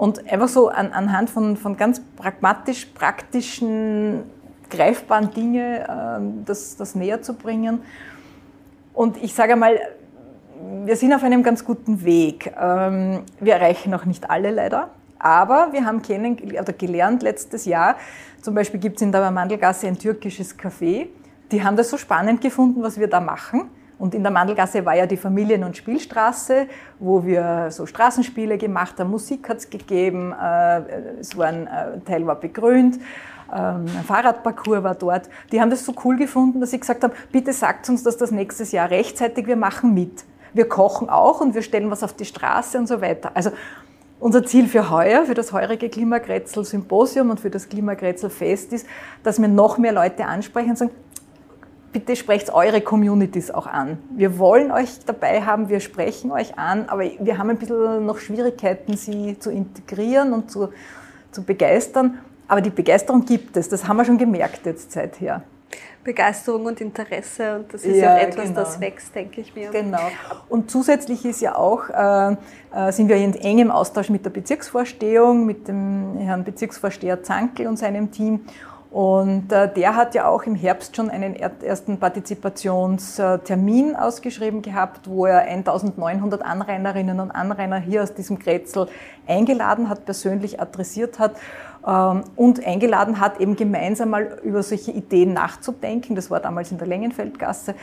Und 0.00 0.32
einfach 0.32 0.48
so 0.48 0.70
an, 0.70 0.92
anhand 0.92 1.28
von, 1.28 1.58
von 1.58 1.76
ganz 1.76 2.00
pragmatisch, 2.16 2.86
praktischen, 2.86 4.22
greifbaren 4.70 5.30
Dingen 5.30 5.84
ähm, 5.86 6.42
das, 6.46 6.74
das 6.78 6.94
näher 6.94 7.20
zu 7.20 7.34
bringen. 7.34 7.82
Und 8.94 9.22
ich 9.22 9.34
sage 9.34 9.52
einmal, 9.52 9.78
wir 10.86 10.96
sind 10.96 11.12
auf 11.12 11.22
einem 11.22 11.42
ganz 11.42 11.66
guten 11.66 12.02
Weg. 12.02 12.50
Ähm, 12.58 13.24
wir 13.40 13.56
erreichen 13.56 13.90
noch 13.90 14.06
nicht 14.06 14.30
alle 14.30 14.50
leider. 14.50 14.88
Aber 15.18 15.68
wir 15.72 15.84
haben 15.84 16.00
kennen, 16.00 16.38
oder 16.38 16.72
gelernt 16.72 17.22
letztes 17.22 17.66
Jahr, 17.66 17.96
zum 18.40 18.54
Beispiel 18.54 18.80
gibt 18.80 18.96
es 18.96 19.02
in 19.02 19.12
der 19.12 19.30
Mandelgasse 19.30 19.86
ein 19.86 19.98
türkisches 19.98 20.58
Café. 20.58 21.08
Die 21.52 21.62
haben 21.62 21.76
das 21.76 21.90
so 21.90 21.98
spannend 21.98 22.40
gefunden, 22.40 22.82
was 22.82 22.98
wir 22.98 23.06
da 23.06 23.20
machen. 23.20 23.68
Und 24.00 24.14
in 24.14 24.22
der 24.22 24.32
Mandelgasse 24.32 24.86
war 24.86 24.96
ja 24.96 25.04
die 25.04 25.18
Familien- 25.18 25.62
und 25.62 25.76
Spielstraße, 25.76 26.66
wo 26.98 27.22
wir 27.22 27.70
so 27.70 27.84
Straßenspiele 27.84 28.56
gemacht 28.56 28.98
haben, 28.98 29.10
Musik 29.10 29.46
hat 29.50 29.58
es 29.58 29.68
gegeben, 29.68 30.32
äh, 30.32 30.80
es 31.20 31.36
war 31.36 31.48
ein 31.48 31.66
äh, 31.66 32.00
Teil 32.06 32.26
war 32.26 32.36
begrünt, 32.36 32.96
ähm, 33.52 33.84
ein 33.84 34.04
Fahrradparcours 34.06 34.82
war 34.82 34.94
dort. 34.94 35.28
Die 35.52 35.60
haben 35.60 35.68
das 35.68 35.84
so 35.84 35.92
cool 36.02 36.16
gefunden, 36.16 36.62
dass 36.62 36.72
ich 36.72 36.80
gesagt 36.80 37.04
habe, 37.04 37.12
bitte 37.30 37.52
sagt 37.52 37.90
uns 37.90 38.02
dass 38.02 38.16
das 38.16 38.30
nächstes 38.30 38.72
Jahr 38.72 38.90
rechtzeitig, 38.90 39.46
wir 39.46 39.56
machen 39.56 39.92
mit. 39.92 40.24
Wir 40.54 40.66
kochen 40.66 41.10
auch 41.10 41.42
und 41.42 41.54
wir 41.54 41.60
stellen 41.60 41.90
was 41.90 42.02
auf 42.02 42.14
die 42.14 42.24
Straße 42.24 42.78
und 42.78 42.86
so 42.86 43.02
weiter. 43.02 43.32
Also 43.34 43.50
unser 44.18 44.46
Ziel 44.46 44.66
für 44.66 44.88
heuer, 44.88 45.26
für 45.26 45.34
das 45.34 45.52
heurige 45.52 45.90
Klimakrätzel-Symposium 45.90 47.28
und 47.28 47.38
für 47.38 47.50
das 47.50 47.68
Klimakrätzel-Fest 47.68 48.72
ist, 48.72 48.86
dass 49.22 49.38
wir 49.38 49.48
noch 49.48 49.76
mehr 49.76 49.92
Leute 49.92 50.24
ansprechen 50.24 50.70
und 50.70 50.78
sagen, 50.78 50.90
bitte 51.92 52.16
sprecht 52.16 52.52
eure 52.52 52.80
Communities 52.80 53.50
auch 53.50 53.66
an. 53.66 53.98
Wir 54.14 54.38
wollen 54.38 54.70
euch 54.70 55.04
dabei 55.04 55.42
haben, 55.42 55.68
wir 55.68 55.80
sprechen 55.80 56.30
euch 56.30 56.58
an, 56.58 56.88
aber 56.88 57.02
wir 57.02 57.38
haben 57.38 57.50
ein 57.50 57.58
bisschen 57.58 58.06
noch 58.06 58.18
Schwierigkeiten, 58.18 58.96
sie 58.96 59.38
zu 59.38 59.50
integrieren 59.50 60.32
und 60.32 60.50
zu, 60.50 60.68
zu 61.32 61.42
begeistern. 61.42 62.18
Aber 62.48 62.60
die 62.60 62.70
Begeisterung 62.70 63.24
gibt 63.24 63.56
es, 63.56 63.68
das 63.68 63.86
haben 63.86 63.96
wir 63.96 64.04
schon 64.04 64.18
gemerkt 64.18 64.66
jetzt 64.66 64.92
seither. 64.92 65.42
Begeisterung 66.02 66.64
und 66.64 66.80
Interesse 66.80 67.56
und 67.56 67.74
das 67.74 67.84
ist 67.84 67.96
ja, 67.96 68.16
ja 68.16 68.22
etwas, 68.22 68.46
genau. 68.46 68.60
das 68.60 68.80
wächst, 68.80 69.14
denke 69.14 69.42
ich 69.42 69.54
mir. 69.54 69.70
Genau. 69.70 69.98
Und 70.48 70.70
zusätzlich 70.70 71.24
ist 71.26 71.42
ja 71.42 71.56
auch, 71.56 71.90
äh, 71.90 72.36
äh, 72.74 72.92
sind 72.92 73.08
wir 73.08 73.16
in 73.16 73.34
engem 73.34 73.70
Austausch 73.70 74.08
mit 74.08 74.24
der 74.24 74.30
Bezirksvorstehung, 74.30 75.44
mit 75.44 75.68
dem 75.68 76.16
Herrn 76.18 76.42
Bezirksvorsteher 76.42 77.22
Zankel 77.22 77.66
und 77.66 77.78
seinem 77.78 78.10
Team. 78.10 78.40
Und 78.90 79.52
äh, 79.52 79.72
der 79.72 79.94
hat 79.94 80.16
ja 80.16 80.26
auch 80.26 80.42
im 80.42 80.56
Herbst 80.56 80.96
schon 80.96 81.10
einen 81.10 81.36
ersten 81.36 81.98
Partizipationstermin 81.98 83.94
ausgeschrieben 83.94 84.62
gehabt, 84.62 85.08
wo 85.08 85.26
er 85.26 85.42
1900 85.42 86.42
Anrainerinnen 86.42 87.20
und 87.20 87.30
Anrainer 87.30 87.78
hier 87.78 88.02
aus 88.02 88.14
diesem 88.14 88.40
Kretzel 88.40 88.88
eingeladen 89.28 89.88
hat, 89.88 90.04
persönlich 90.06 90.60
adressiert 90.60 91.20
hat. 91.20 91.36
Ähm, 91.86 92.24
und 92.34 92.66
eingeladen 92.66 93.20
hat, 93.20 93.40
eben 93.40 93.54
gemeinsam 93.54 94.10
mal 94.10 94.38
über 94.42 94.62
solche 94.64 94.90
Ideen 94.90 95.34
nachzudenken. 95.34 96.16
Das 96.16 96.28
war 96.30 96.40
damals 96.40 96.72
in 96.72 96.78
der 96.78 96.88
Längenfeldgasse. 96.88 97.76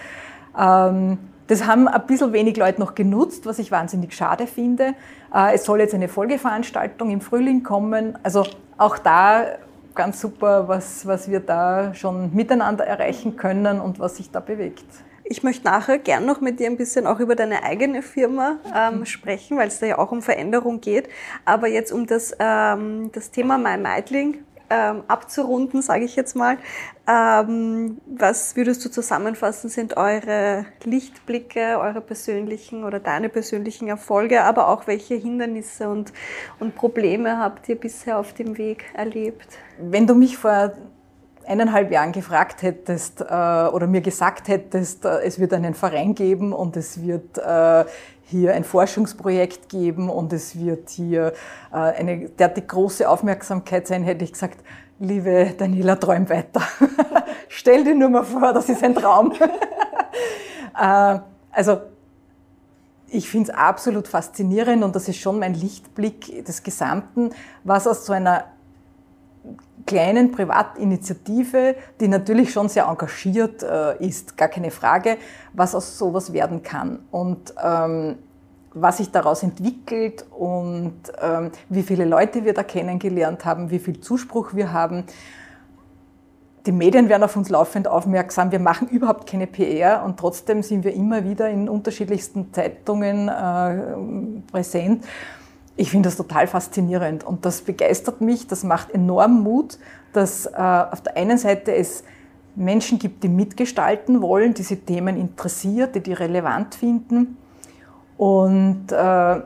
Ähm, 0.60 1.20
das 1.47 1.66
haben 1.66 1.88
ein 1.88 2.05
bisschen 2.05 2.34
wenig 2.34 2.58
Leute 2.58 2.82
noch 2.82 2.93
genutzt, 2.93 3.45
was 3.45 3.60
ich 3.60 3.72
wahnsinnig 3.72 4.14
schade 4.14 4.45
finde. 4.45 4.93
Äh, 5.34 5.55
es 5.55 5.64
soll 5.64 5.80
jetzt 5.80 5.93
eine 5.93 6.10
Folgeveranstaltung 6.10 7.10
im 7.10 7.22
Frühling 7.22 7.64
kommen. 7.64 8.18
Also 8.24 8.43
auch 8.78 8.97
da 8.97 9.45
ganz 9.98 10.22
super, 10.22 10.70
was, 10.70 11.06
was 11.06 11.30
wir 11.30 11.41
da 11.41 11.93
schon 11.93 12.34
miteinander 12.34 12.86
erreichen 12.86 13.36
können 13.36 13.82
und 13.82 14.00
was 14.00 14.16
sich 14.16 14.32
da 14.32 14.39
bewegt. 14.39 14.86
Ich 15.26 15.43
möchte 15.43 15.66
nachher 15.66 16.00
gern 16.00 16.26
noch 16.26 16.39
mit 16.39 16.62
dir 16.62 16.68
ein 16.68 16.78
bisschen 16.78 17.06
auch 17.06 17.20
über 17.20 17.36
deine 17.36 17.64
eigene 17.64 18.02
Firma 18.02 18.60
ähm, 18.74 19.06
sprechen, 19.06 19.58
weil 19.58 19.68
es 19.68 19.80
da 19.80 19.86
ja 19.86 19.98
auch 19.98 20.14
um 20.14 20.22
Veränderung 20.22 20.80
geht. 20.80 21.10
Aber 21.43 21.68
jetzt 21.68 21.91
um 21.91 22.08
das, 22.08 22.34
ähm, 22.39 23.12
das 23.12 23.32
Thema 23.32 23.58
My 23.58 23.78
Meitling 23.78 24.45
ähm, 24.70 25.03
abzurunden, 25.07 25.82
sage 25.82 26.05
ich 26.05 26.15
jetzt 26.15 26.36
mal. 26.36 26.57
Ähm, 27.07 27.99
was 28.05 28.55
würdest 28.55 28.84
du 28.84 28.89
zusammenfassen, 28.89 29.70
sind 29.70 29.95
eure 29.97 30.65
Lichtblicke, 30.84 31.80
eure 31.80 32.01
persönlichen 32.01 32.84
oder 32.84 32.99
deine 32.99 33.30
persönlichen 33.30 33.88
Erfolge, 33.88 34.43
aber 34.43 34.68
auch 34.68 34.88
welche 34.88 35.15
Hindernisse 35.15 35.89
und, 35.89 36.11
und 36.59 36.76
Probleme 36.76 37.39
habt 37.39 37.70
ihr 37.70 37.80
bisher 37.80 38.20
auf 38.20 38.34
dem 38.34 38.57
Weg 38.57 38.86
erlebt? 38.93 39.47
Wenn 39.80 40.05
du 40.05 40.15
mich 40.15 40.38
vor 40.38 40.74
eineinhalb 41.47 41.91
Jahren 41.91 42.11
gefragt 42.11 42.61
hättest 42.61 43.22
äh, 43.22 43.24
oder 43.24 43.88
mir 43.88 44.01
gesagt 44.01 44.47
hättest, 44.47 45.05
äh, 45.05 45.22
es 45.24 45.39
wird 45.39 45.53
einen 45.53 45.74
Verein 45.74 46.13
geben 46.13 46.53
und 46.53 46.76
es 46.76 47.01
wird 47.01 47.38
äh, 47.38 47.86
hier 48.30 48.54
ein 48.54 48.64
Forschungsprojekt 48.64 49.70
geben 49.70 50.10
und 50.10 50.34
es 50.34 50.60
wird 50.60 50.90
hier 50.90 51.34
äh, 51.72 51.76
eine 51.76 52.30
derartig 52.30 52.68
große 52.68 53.08
Aufmerksamkeit 53.10 53.88
sein, 53.88 54.04
hätte 54.04 54.26
ich 54.26 54.34
gesagt, 54.34 54.60
liebe 55.00 55.54
Daniela, 55.58 55.96
träum 55.96 56.30
weiter. 56.30 56.62
Stell 57.48 57.86
dir 57.86 57.96
nur 57.96 58.10
mal 58.10 58.24
vor, 58.24 58.54
das 58.54 58.70
ist 58.70 58.84
ein 58.84 58.96
Traum. 58.96 59.34
Äh, 60.80 61.20
also 61.52 61.80
ich 63.08 63.28
finde 63.28 63.52
es 63.52 63.58
absolut 63.58 64.08
faszinierend 64.08 64.84
und 64.84 64.96
das 64.96 65.08
ist 65.08 65.18
schon 65.18 65.40
mein 65.40 65.56
Lichtblick 65.56 66.46
des 66.46 66.62
Gesamten, 66.62 67.32
was 67.64 67.88
aus 67.88 68.06
so 68.06 68.14
einer 68.14 68.46
kleinen 69.86 70.32
Privatinitiative, 70.32 71.76
die 72.00 72.08
natürlich 72.08 72.52
schon 72.52 72.70
sehr 72.70 72.86
engagiert 72.86 73.64
äh, 73.64 74.06
ist, 74.06 74.38
gar 74.38 74.50
keine 74.50 74.70
Frage, 74.72 75.18
was 75.54 75.74
aus 75.74 75.98
sowas 75.98 76.34
werden 76.34 76.62
kann 76.62 77.00
und 77.12 77.54
ähm, 77.64 78.18
was 78.74 78.98
sich 78.98 79.12
daraus 79.12 79.43
entwickelt 79.43 80.26
und 80.32 80.93
ähm, 81.22 81.52
wie 81.70 81.84
viele 81.84 82.06
Leute 82.06 82.45
wir 82.45 82.54
da 82.54 82.64
kennengelernt 82.64 83.45
haben, 83.45 83.72
wie 83.72 83.80
viel 83.80 84.00
Zuspruch 84.00 84.54
wir 84.54 84.72
haben. 84.72 85.06
Die 86.66 86.74
Medien 86.74 87.08
werden 87.08 87.24
auf 87.24 87.36
uns 87.38 87.50
laufend 87.50 87.88
aufmerksam. 87.88 88.52
Wir 88.52 88.60
machen 88.60 88.89
überhaupt 88.89 89.30
keine 89.30 89.48
PR 89.48 90.04
und 90.04 90.20
trotzdem 90.20 90.62
sind 90.64 90.84
wir 90.84 90.93
immer 90.93 91.24
wieder 91.24 91.50
in 91.50 91.70
unterschiedlichsten 91.70 92.54
Zeitungen 92.54 93.30
äh, 93.30 94.52
präsent. 94.52 95.06
Ich 95.78 95.92
finde 95.92 96.10
das 96.10 96.18
total 96.18 96.48
faszinierend 96.48 97.24
und 97.24 97.46
das 97.46 97.62
begeistert 97.62 98.20
mich, 98.20 98.48
das 98.48 98.64
macht 98.64 98.92
enorm 98.92 99.44
Mut, 99.44 99.78
dass 100.12 100.48
äh, 100.48 100.52
auf 100.58 101.02
der 101.02 101.16
einen 101.16 101.38
Seite 101.38 101.74
es 101.74 102.04
Menschen 102.56 102.98
gibt, 102.98 103.24
die 103.24 103.30
mitgestalten 103.30 104.22
wollen, 104.22 104.56
diese 104.56 104.78
Themen 104.78 105.16
interessiert, 105.16 105.94
die 105.94 106.02
die 106.02 106.14
relevant 106.14 106.74
finden. 106.74 107.38
Und 108.18 108.92
äh, 108.92 109.42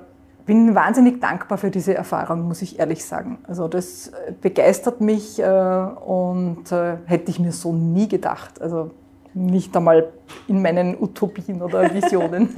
bin 0.45 0.73
wahnsinnig 0.73 1.19
dankbar 1.19 1.57
für 1.57 1.69
diese 1.69 1.93
Erfahrung, 1.93 2.47
muss 2.47 2.61
ich 2.61 2.79
ehrlich 2.79 3.03
sagen. 3.03 3.39
Also 3.47 3.67
das 3.67 4.11
begeistert 4.41 5.01
mich 5.01 5.39
äh, 5.39 5.45
und 5.45 6.71
äh, 6.71 6.97
hätte 7.05 7.31
ich 7.31 7.39
mir 7.39 7.51
so 7.51 7.73
nie 7.73 8.07
gedacht. 8.07 8.61
Also 8.61 8.91
nicht 9.33 9.75
einmal 9.75 10.07
in 10.47 10.61
meinen 10.61 10.95
Utopien 10.99 11.61
oder 11.61 11.93
Visionen. 11.93 12.49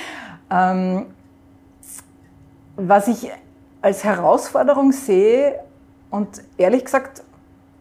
ähm, 0.50 1.06
was 2.76 3.08
ich 3.08 3.30
als 3.82 4.04
Herausforderung 4.04 4.92
sehe 4.92 5.60
und 6.10 6.42
ehrlich 6.56 6.84
gesagt 6.84 7.22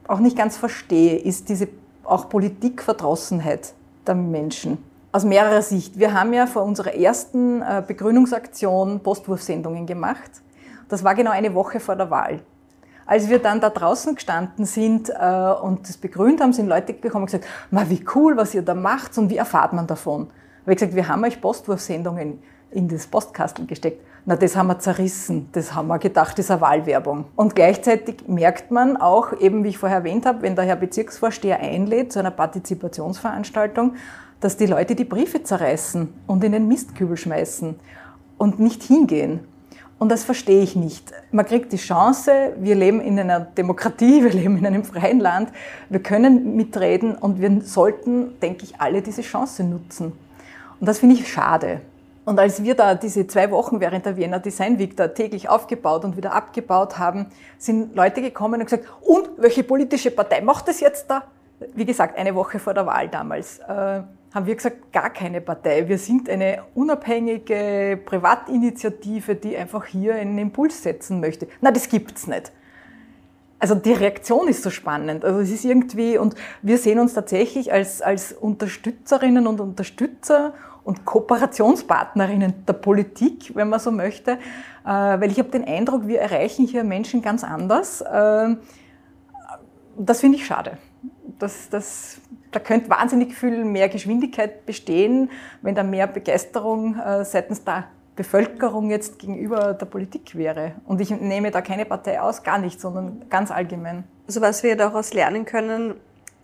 auch 0.07 0.19
nicht 0.19 0.37
ganz 0.37 0.57
verstehe, 0.57 1.17
ist 1.17 1.49
diese 1.49 1.67
auch 2.03 2.29
Politikverdrossenheit 2.29 3.73
der 4.05 4.15
Menschen. 4.15 4.77
Aus 5.11 5.23
mehrerer 5.23 5.61
Sicht. 5.61 5.97
Wir 5.97 6.13
haben 6.13 6.33
ja 6.33 6.45
vor 6.45 6.63
unserer 6.63 6.93
ersten 6.93 7.61
äh, 7.61 7.81
Begrünungsaktion 7.85 8.99
Postwurfsendungen 8.99 9.85
gemacht. 9.85 10.29
Das 10.89 11.03
war 11.03 11.15
genau 11.15 11.31
eine 11.31 11.53
Woche 11.55 11.79
vor 11.79 11.95
der 11.95 12.09
Wahl. 12.09 12.41
Als 13.07 13.29
wir 13.29 13.39
dann 13.39 13.61
da 13.61 13.69
draußen 13.69 14.15
gestanden 14.15 14.65
sind 14.65 15.09
äh, 15.09 15.51
und 15.61 15.87
das 15.87 15.97
begrünt 15.97 16.41
haben, 16.41 16.53
sind 16.53 16.67
Leute 16.67 16.93
gekommen 16.93 17.23
und 17.23 17.31
gesagt, 17.31 17.45
wie 17.71 18.05
cool, 18.15 18.35
was 18.35 18.53
ihr 18.53 18.61
da 18.61 18.75
macht 18.75 19.17
und 19.17 19.29
wie 19.29 19.37
erfahrt 19.37 19.73
man 19.73 19.87
davon? 19.87 20.27
Weil 20.65 20.73
ich 20.73 20.79
gesagt, 20.79 20.95
wir 20.95 21.07
haben 21.07 21.23
euch 21.23 21.39
Postwurfsendungen 21.39 22.39
in 22.75 22.87
das 22.87 23.07
Postkastel 23.07 23.65
gesteckt. 23.65 24.05
Na, 24.25 24.35
das 24.35 24.55
haben 24.55 24.67
wir 24.67 24.79
zerrissen. 24.79 25.49
Das 25.51 25.73
haben 25.73 25.87
wir 25.87 25.99
gedacht, 25.99 26.37
das 26.37 26.45
ist 26.45 26.51
eine 26.51 26.61
Wahlwerbung. 26.61 27.25
Und 27.35 27.55
gleichzeitig 27.55 28.27
merkt 28.27 28.71
man 28.71 28.97
auch, 28.97 29.39
eben 29.39 29.63
wie 29.63 29.69
ich 29.69 29.77
vorher 29.77 29.99
erwähnt 29.99 30.25
habe, 30.25 30.41
wenn 30.41 30.55
der 30.55 30.65
Herr 30.65 30.75
Bezirksvorsteher 30.75 31.59
einlädt 31.59 32.11
zu 32.11 32.19
einer 32.19 32.31
Partizipationsveranstaltung, 32.31 33.95
dass 34.39 34.57
die 34.57 34.65
Leute 34.65 34.95
die 34.95 35.05
Briefe 35.05 35.43
zerreißen 35.43 36.11
und 36.27 36.43
in 36.43 36.51
den 36.51 36.67
Mistkübel 36.67 37.17
schmeißen 37.17 37.75
und 38.37 38.59
nicht 38.59 38.83
hingehen. 38.83 39.41
Und 39.97 40.09
das 40.09 40.23
verstehe 40.23 40.61
ich 40.61 40.75
nicht. 40.75 41.11
Man 41.31 41.45
kriegt 41.45 41.71
die 41.71 41.77
Chance, 41.77 42.53
wir 42.59 42.75
leben 42.75 42.99
in 42.99 43.19
einer 43.19 43.39
Demokratie, 43.39 44.23
wir 44.23 44.33
leben 44.33 44.57
in 44.57 44.65
einem 44.65 44.83
freien 44.83 45.19
Land, 45.19 45.49
wir 45.89 46.01
können 46.01 46.55
mitreden 46.55 47.15
und 47.15 47.39
wir 47.39 47.61
sollten, 47.61 48.39
denke 48.39 48.65
ich, 48.65 48.81
alle 48.81 49.01
diese 49.01 49.21
Chance 49.21 49.63
nutzen. 49.63 50.13
Und 50.79 50.87
das 50.87 50.99
finde 50.99 51.15
ich 51.15 51.31
schade. 51.31 51.81
Und 52.25 52.39
als 52.39 52.63
wir 52.63 52.73
da 52.73 52.95
diese 52.95 53.27
zwei 53.27 53.51
Wochen 53.51 53.79
während 53.79 54.05
der 54.05 54.17
Vienna 54.17 54.39
Design 54.39 54.79
Week 54.79 54.97
da 54.97 55.07
täglich 55.07 55.47
aufgebaut 55.47 56.03
und 56.03 56.17
wieder 56.17 56.33
abgebaut 56.33 56.97
haben, 56.97 57.27
sind 57.59 57.95
Leute 57.95 58.21
gekommen 58.21 58.59
und 58.59 58.65
gesagt, 58.65 58.85
und 59.01 59.29
welche 59.37 59.63
politische 59.63 60.09
Partei 60.09 60.41
macht 60.41 60.67
das 60.67 60.79
jetzt 60.79 61.09
da? 61.09 61.23
Wie 61.75 61.85
gesagt, 61.85 62.17
eine 62.17 62.33
Woche 62.33 62.57
vor 62.57 62.73
der 62.73 62.85
Wahl 62.87 63.07
damals. 63.07 63.59
Äh, 63.59 64.01
haben 64.35 64.47
wir 64.47 64.55
gesagt, 64.55 64.91
gar 64.91 65.11
keine 65.11 65.39
Partei. 65.39 65.87
Wir 65.87 65.97
sind 65.97 66.27
eine 66.27 66.63
unabhängige 66.73 67.97
Privatinitiative, 68.03 69.35
die 69.35 69.55
einfach 69.55 69.85
hier 69.85 70.15
einen 70.15 70.37
Impuls 70.37 70.83
setzen 70.83 71.21
möchte. 71.21 71.47
Na, 71.61 71.71
das 71.71 71.87
gibt's 71.87 72.27
nicht. 72.27 72.51
Also 73.59 73.75
die 73.75 73.93
Reaktion 73.93 74.49
ist 74.49 74.63
so 74.63 74.69
spannend. 74.71 75.23
Also 75.23 75.39
es 75.39 75.51
ist 75.51 75.63
irgendwie, 75.63 76.17
und 76.17 76.35
wir 76.61 76.77
sehen 76.77 76.99
uns 76.99 77.13
tatsächlich 77.13 77.71
als, 77.71 78.01
als 78.01 78.33
Unterstützerinnen 78.33 79.47
und 79.47 79.61
Unterstützer 79.61 80.53
und 80.85 81.03
Kooperationspartnerinnen 81.03 82.65
der 82.65 82.73
Politik, 82.73 83.53
wenn 83.55 83.69
man 83.69 83.79
so 83.79 83.91
möchte, 83.91 84.33
äh, 84.33 84.37
weil 84.85 85.31
ich 85.31 85.39
habe 85.39 85.49
den 85.49 85.65
Eindruck, 85.65 86.07
wir 86.07 86.21
erreichen 86.21 86.65
hier 86.65 86.83
Menschen 86.83 87.21
ganz 87.21 87.43
anders. 87.43 88.01
Äh, 88.01 88.55
das 89.97 90.19
finde 90.21 90.37
ich 90.37 90.45
schade. 90.45 90.77
Das, 91.39 91.69
das 91.69 92.21
da 92.51 92.59
könnte 92.59 92.89
wahnsinnig 92.89 93.35
viel 93.35 93.65
mehr 93.65 93.89
Geschwindigkeit 93.89 94.65
bestehen, 94.65 95.29
wenn 95.61 95.75
da 95.75 95.83
mehr 95.83 96.07
Begeisterung 96.07 96.97
äh, 96.97 97.25
seitens 97.25 97.63
der 97.63 97.85
Bevölkerung 98.15 98.91
jetzt 98.91 99.19
gegenüber 99.19 99.73
der 99.73 99.87
Politik 99.87 100.35
wäre. 100.35 100.73
Und 100.85 101.01
ich 101.01 101.09
nehme 101.09 101.51
da 101.51 101.61
keine 101.61 101.85
Partei 101.85 102.21
aus, 102.21 102.43
gar 102.43 102.59
nicht, 102.59 102.79
sondern 102.79 103.25
ganz 103.29 103.51
allgemein. 103.51 104.05
Also 104.27 104.39
was 104.39 104.63
wir 104.63 104.77
daraus 104.77 105.13
lernen 105.13 105.45
können, 105.45 105.95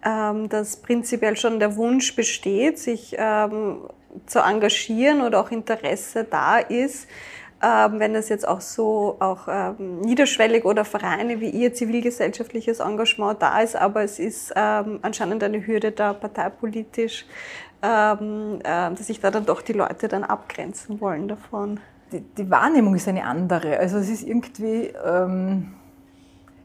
ähm, 0.04 0.50
dass 0.50 0.78
prinzipiell 0.78 1.38
schon 1.38 1.60
der 1.60 1.78
Wunsch 1.78 2.16
besteht, 2.16 2.80
sich 2.80 3.16
ähm, 3.18 3.84
zu 4.26 4.40
engagieren 4.40 5.22
oder 5.22 5.40
auch 5.40 5.52
Interesse 5.52 6.24
da 6.24 6.58
ist, 6.58 7.08
ähm, 7.64 8.00
wenn 8.00 8.14
das 8.14 8.30
jetzt 8.30 8.48
auch 8.48 8.62
so 8.62 9.18
auch 9.20 9.48
ähm, 9.48 10.02
niederschwellig 10.02 10.66
oder 10.66 10.84
Vereine 10.84 11.40
wie 11.40 11.50
ihr 11.50 11.74
zivilgesellschaftliches 11.74 12.80
Engagement 12.80 13.42
da 13.42 13.62
ist, 13.62 13.76
aber 13.76 14.04
es 14.04 14.18
ist 14.20 14.52
ähm, 14.56 15.00
anscheinend 15.04 15.44
eine 15.44 15.66
Hürde 15.66 15.92
da 15.92 16.14
parteipolitisch, 16.14 17.26
ähm, 17.84 18.60
äh, 18.64 18.64
dass 18.64 19.08
sich 19.08 19.20
da 19.20 19.30
dann 19.32 19.46
doch 19.46 19.62
die 19.62 19.74
Leute 19.74 20.08
dann 20.08 20.24
abgrenzen 20.24 21.02
wollen 21.02 21.28
davon. 21.28 21.80
Die, 22.12 22.22
die 22.22 22.50
Wahrnehmung 22.50 22.96
ist 22.96 23.08
eine 23.08 23.24
andere. 23.24 23.78
Also 23.78 23.98
es 23.98 24.10
ist 24.10 24.24
irgendwie 24.24 24.92
ähm, 25.06 25.74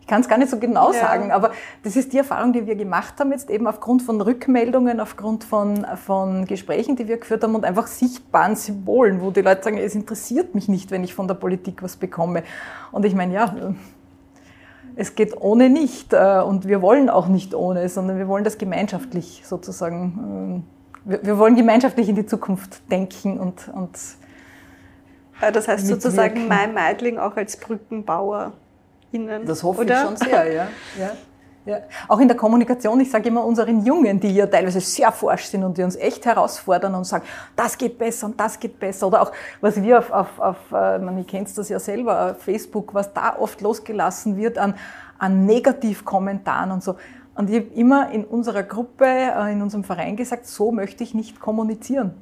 ich 0.07 0.09
kann 0.09 0.21
es 0.21 0.29
gar 0.29 0.39
nicht 0.39 0.53
so 0.53 0.61
genau 0.61 0.93
ja. 0.93 1.01
sagen, 1.01 1.33
aber 1.33 1.51
das 1.83 1.97
ist 1.97 2.13
die 2.13 2.19
Erfahrung, 2.19 2.53
die 2.53 2.65
wir 2.65 2.77
gemacht 2.77 3.15
haben, 3.19 3.33
jetzt 3.33 3.51
eben 3.51 3.67
aufgrund 3.67 4.03
von 4.03 4.21
Rückmeldungen, 4.21 5.01
aufgrund 5.01 5.43
von, 5.43 5.85
von 5.97 6.45
Gesprächen, 6.45 6.95
die 6.95 7.09
wir 7.09 7.17
geführt 7.17 7.43
haben 7.43 7.57
und 7.57 7.65
einfach 7.65 7.89
sichtbaren 7.89 8.55
Symbolen, 8.55 9.21
wo 9.21 9.33
die 9.33 9.41
Leute 9.41 9.65
sagen, 9.65 9.79
es 9.79 9.97
interessiert 9.97 10.55
mich 10.55 10.69
nicht, 10.69 10.93
wenn 10.93 11.03
ich 11.03 11.13
von 11.13 11.27
der 11.27 11.35
Politik 11.35 11.83
was 11.83 11.97
bekomme. 11.97 12.45
Und 12.93 13.05
ich 13.05 13.17
meine, 13.17 13.35
ja, 13.35 13.53
es 14.95 15.17
geht 15.17 15.37
ohne 15.41 15.71
nicht 15.71 16.13
äh, 16.13 16.41
und 16.41 16.69
wir 16.69 16.83
wollen 16.83 17.11
auch 17.11 17.27
nicht 17.27 17.53
ohne, 17.53 17.89
sondern 17.89 18.17
wir 18.17 18.29
wollen 18.29 18.45
das 18.45 18.59
gemeinschaftlich 18.59 19.43
sozusagen, 19.45 20.63
äh, 21.05 21.19
wir 21.21 21.37
wollen 21.37 21.57
gemeinschaftlich 21.57 22.09
in 22.09 22.15
die 22.15 22.27
Zukunft 22.27 22.89
denken 22.93 23.41
und, 23.41 23.69
und 23.75 23.99
das 25.53 25.67
heißt 25.67 25.85
sozusagen 25.85 26.47
mein 26.47 26.75
Meidling 26.75 27.19
auch 27.19 27.37
als 27.37 27.57
Brückenbauer 27.57 28.53
Ihnen. 29.23 29.47
Das 29.47 29.63
hoffe 29.63 29.83
oder? 29.83 29.95
ich 29.95 30.01
schon 30.01 30.17
sehr, 30.17 30.53
ja. 30.53 30.69
ja. 30.99 31.11
Ja. 31.67 31.81
Auch 32.07 32.21
in 32.21 32.29
der 32.29 32.37
Kommunikation, 32.37 33.01
ich 33.01 33.11
sage 33.11 33.29
immer 33.29 33.45
unseren 33.45 33.85
Jungen, 33.85 34.21
die 34.21 34.33
ja 34.33 34.47
teilweise 34.47 34.81
sehr 34.81 35.11
forsch 35.11 35.47
sind 35.47 35.65
und 35.65 35.77
die 35.77 35.83
uns 35.83 35.97
echt 35.97 36.25
herausfordern 36.25 36.95
und 36.95 37.05
sagen, 37.05 37.25
das 37.57 37.77
geht 37.77 37.99
besser 37.99 38.27
und 38.27 38.39
das 38.39 38.61
geht 38.61 38.79
besser. 38.79 39.09
Oder 39.09 39.23
auch, 39.23 39.33
was 39.61 39.83
wir 39.83 39.99
auf, 39.99 40.13
auf, 40.13 40.39
auf 40.39 40.57
äh, 40.71 41.01
man, 41.01 41.19
ihr 41.19 41.25
kennt 41.25 41.59
das 41.59 41.69
ja 41.69 41.81
selber, 41.81 42.31
auf 42.31 42.43
Facebook, 42.43 42.95
was 42.95 43.13
da 43.13 43.37
oft 43.37 43.61
losgelassen 43.61 44.37
wird 44.37 44.59
an, 44.59 44.75
an 45.19 45.45
Negativkommentaren 45.45 46.71
und 46.71 46.85
so. 46.85 46.95
Und 47.35 47.51
ich 47.51 47.57
habe 47.57 47.75
immer 47.75 48.11
in 48.13 48.25
unserer 48.25 48.63
Gruppe, 48.63 49.05
äh, 49.05 49.53
in 49.53 49.61
unserem 49.61 49.83
Verein 49.83 50.15
gesagt, 50.15 50.47
so 50.47 50.71
möchte 50.71 51.03
ich 51.03 51.15
nicht 51.15 51.41
kommunizieren. 51.41 52.15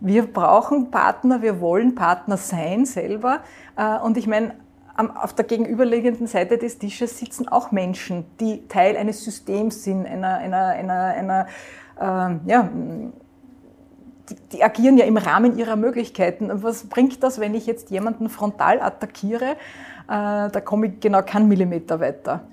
Wir 0.00 0.26
brauchen 0.26 0.90
Partner, 0.90 1.42
wir 1.42 1.60
wollen 1.60 1.94
Partner 1.94 2.36
sein 2.36 2.86
selber. 2.86 3.40
Äh, 3.76 3.98
und 4.00 4.16
ich 4.16 4.26
meine, 4.26 4.56
auf 4.96 5.34
der 5.34 5.44
gegenüberliegenden 5.44 6.26
Seite 6.26 6.58
des 6.58 6.78
Tisches 6.78 7.18
sitzen 7.18 7.48
auch 7.48 7.72
Menschen, 7.72 8.24
die 8.40 8.66
Teil 8.68 8.96
eines 8.96 9.24
Systems 9.24 9.82
sind, 9.82 10.06
einer, 10.06 10.38
einer, 10.38 10.66
einer, 10.68 11.02
einer 11.04 11.46
äh, 12.00 12.48
ja, 12.48 12.68
die, 14.30 14.36
die, 14.52 14.62
agieren 14.62 14.96
ja 14.96 15.04
im 15.04 15.16
Rahmen 15.16 15.58
ihrer 15.58 15.76
Möglichkeiten. 15.76 16.50
Und 16.50 16.62
was 16.62 16.84
bringt 16.84 17.22
das, 17.22 17.40
wenn 17.40 17.54
ich 17.54 17.66
jetzt 17.66 17.90
jemanden 17.90 18.28
frontal 18.28 18.80
attackiere? 18.80 19.52
Äh, 19.52 19.56
da 20.06 20.60
komme 20.64 20.86
ich 20.86 21.00
genau 21.00 21.22
keinen 21.22 21.48
Millimeter 21.48 22.00
weiter. 22.00 22.44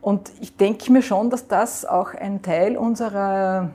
Und 0.00 0.30
ich 0.40 0.56
denke 0.56 0.92
mir 0.92 1.02
schon, 1.02 1.30
dass 1.30 1.46
das 1.48 1.84
auch 1.84 2.14
ein 2.14 2.42
Teil 2.42 2.76
unserer 2.76 3.70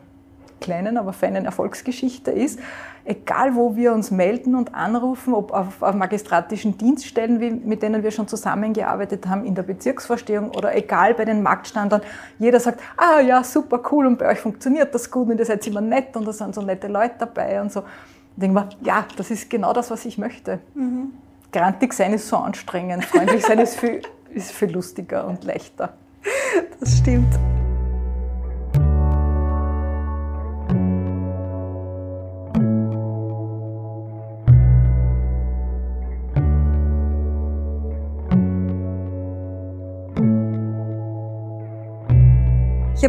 kleinen, 0.60 0.98
aber 0.98 1.14
feinen 1.14 1.46
Erfolgsgeschichte 1.46 2.32
ist, 2.32 2.60
egal 3.06 3.56
wo 3.56 3.76
wir 3.76 3.94
uns 3.94 4.12
melden 4.12 4.56
und 4.56 4.74
anrufen, 4.74 5.34
ob 5.34 5.54
auf, 5.54 5.82
auf 5.82 5.96
magistratischen 5.96 6.78
Dienststellen, 6.78 7.40
wie, 7.40 7.52
mit 7.52 7.84
denen 7.84 8.04
wir 8.04 8.12
schon 8.12 8.28
zusammengearbeitet 8.28 9.28
haben, 9.28 9.46
in 9.46 9.54
der 9.54 9.64
Bezirksvorstehung 9.64 10.50
oder 10.50 10.76
egal 10.76 11.14
bei 11.14 11.24
den 11.24 11.44
Marktstandern, 11.44 12.02
jeder 12.40 12.60
sagt, 12.60 12.82
ah 12.98 13.20
ja, 13.20 13.44
super 13.44 13.82
cool 13.92 14.08
und 14.08 14.18
bei 14.18 14.28
euch 14.28 14.40
funktioniert 14.40 14.94
das 14.94 15.10
gut 15.12 15.30
und 15.30 15.40
ihr 15.40 15.46
seid 15.46 15.66
immer 15.68 15.82
nett 15.82 16.18
und 16.18 16.28
da 16.28 16.34
sind 16.34 16.56
so 16.56 16.62
nette 16.62 16.88
Leute 16.88 17.16
dabei 17.20 17.62
und 17.62 17.72
so. 17.72 17.82
Ich 18.36 18.42
denke 18.42 18.60
mir, 18.60 18.70
ja, 18.82 19.06
das 19.16 19.32
ist 19.32 19.50
genau 19.50 19.72
das, 19.72 19.92
was 19.92 20.04
ich 20.06 20.18
möchte. 20.18 20.60
Mhm. 20.74 21.14
Grantig 21.52 21.94
sein 21.94 22.14
ist 22.14 22.28
so 22.28 22.38
anstrengend, 22.38 23.06
freundlich 23.06 23.46
sein 23.46 23.60
ist 23.60 23.80
viel, 23.80 24.02
ist 24.34 24.52
viel 24.52 24.72
lustiger 24.72 25.26
und 25.28 25.44
leichter. 25.44 25.94
Das 26.80 26.98
stimmt. 26.98 27.34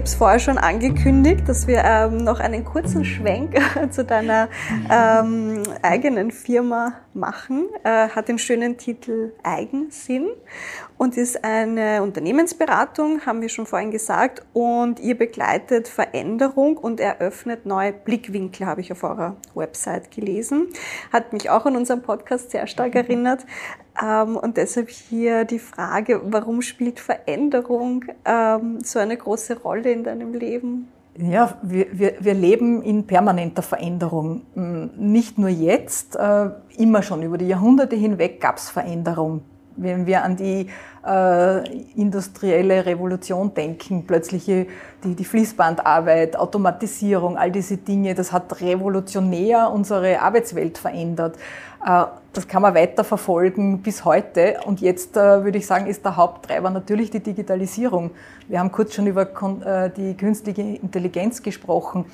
Es 0.06 0.14
vorher 0.14 0.38
schon 0.38 0.58
angekündigt, 0.58 1.48
dass 1.48 1.66
wir 1.66 1.82
ähm, 1.84 2.18
noch 2.18 2.40
einen 2.40 2.64
kurzen 2.64 3.04
Schwenk 3.04 3.56
zu 3.90 4.04
deiner 4.04 4.48
ähm, 4.90 5.62
eigenen 5.82 6.30
Firma 6.30 6.92
machen. 7.16 7.68
Äh, 7.82 8.08
hat 8.08 8.28
den 8.28 8.38
schönen 8.38 8.76
Titel 8.76 9.32
Eigensinn 9.42 10.28
und 10.98 11.16
ist 11.16 11.44
eine 11.44 12.02
Unternehmensberatung, 12.02 13.26
haben 13.26 13.42
wir 13.42 13.48
schon 13.48 13.66
vorhin 13.66 13.90
gesagt. 13.90 14.44
Und 14.52 15.00
ihr 15.00 15.16
begleitet 15.16 15.88
Veränderung 15.88 16.76
und 16.76 17.00
eröffnet 17.00 17.66
neue 17.66 17.92
Blickwinkel, 17.92 18.66
habe 18.66 18.80
ich 18.80 18.92
auf 18.92 19.02
eurer 19.02 19.36
Website 19.54 20.10
gelesen. 20.10 20.68
Hat 21.12 21.32
mich 21.32 21.50
auch 21.50 21.66
an 21.66 21.76
unseren 21.76 22.02
Podcast 22.02 22.50
sehr 22.50 22.66
stark 22.66 22.94
mhm. 22.94 23.00
erinnert. 23.00 23.46
Ähm, 24.02 24.36
und 24.36 24.56
deshalb 24.56 24.90
hier 24.90 25.44
die 25.44 25.58
Frage, 25.58 26.20
warum 26.24 26.62
spielt 26.62 27.00
Veränderung 27.00 28.04
ähm, 28.24 28.80
so 28.82 28.98
eine 28.98 29.16
große 29.16 29.60
Rolle 29.60 29.90
in 29.90 30.04
deinem 30.04 30.32
Leben? 30.34 30.88
Ja, 31.18 31.58
wir, 31.62 31.86
wir, 31.92 32.14
wir 32.20 32.34
leben 32.34 32.82
in 32.82 33.06
permanenter 33.06 33.62
Veränderung. 33.62 34.42
Hm, 34.54 34.90
nicht 34.96 35.38
nur 35.38 35.48
jetzt, 35.48 36.16
äh, 36.16 36.50
immer 36.76 37.02
schon. 37.02 37.22
Über 37.22 37.38
die 37.38 37.48
Jahrhunderte 37.48 37.96
hinweg 37.96 38.40
gab 38.40 38.56
es 38.56 38.68
Veränderung. 38.68 39.42
Wenn 39.76 40.06
wir 40.06 40.24
an 40.24 40.36
die 40.36 40.68
äh, 41.06 41.82
industrielle 41.94 42.84
Revolution 42.84 43.54
denken, 43.54 44.06
plötzliche 44.06 44.66
die, 45.04 45.14
die 45.14 45.24
Fließbandarbeit, 45.24 46.36
Automatisierung, 46.36 47.36
all 47.36 47.50
diese 47.50 47.76
Dinge, 47.76 48.14
das 48.14 48.32
hat 48.32 48.60
revolutionär 48.60 49.70
unsere 49.70 50.20
Arbeitswelt 50.20 50.78
verändert. 50.78 51.36
Äh, 51.84 52.04
das 52.32 52.48
kann 52.48 52.62
man 52.62 52.74
weiter 52.74 53.04
verfolgen 53.04 53.82
bis 53.82 54.04
heute. 54.04 54.58
Und 54.66 54.80
jetzt 54.80 55.16
äh, 55.16 55.44
würde 55.44 55.58
ich 55.58 55.66
sagen, 55.66 55.86
ist 55.86 56.04
der 56.04 56.16
Haupttreiber 56.16 56.70
natürlich 56.70 57.10
die 57.10 57.20
Digitalisierung. 57.20 58.10
Wir 58.48 58.60
haben 58.60 58.72
kurz 58.72 58.94
schon 58.94 59.06
über 59.06 59.22
äh, 59.22 59.90
die 59.90 60.16
künstliche 60.16 60.62
Intelligenz 60.62 61.42
gesprochen. 61.42 62.06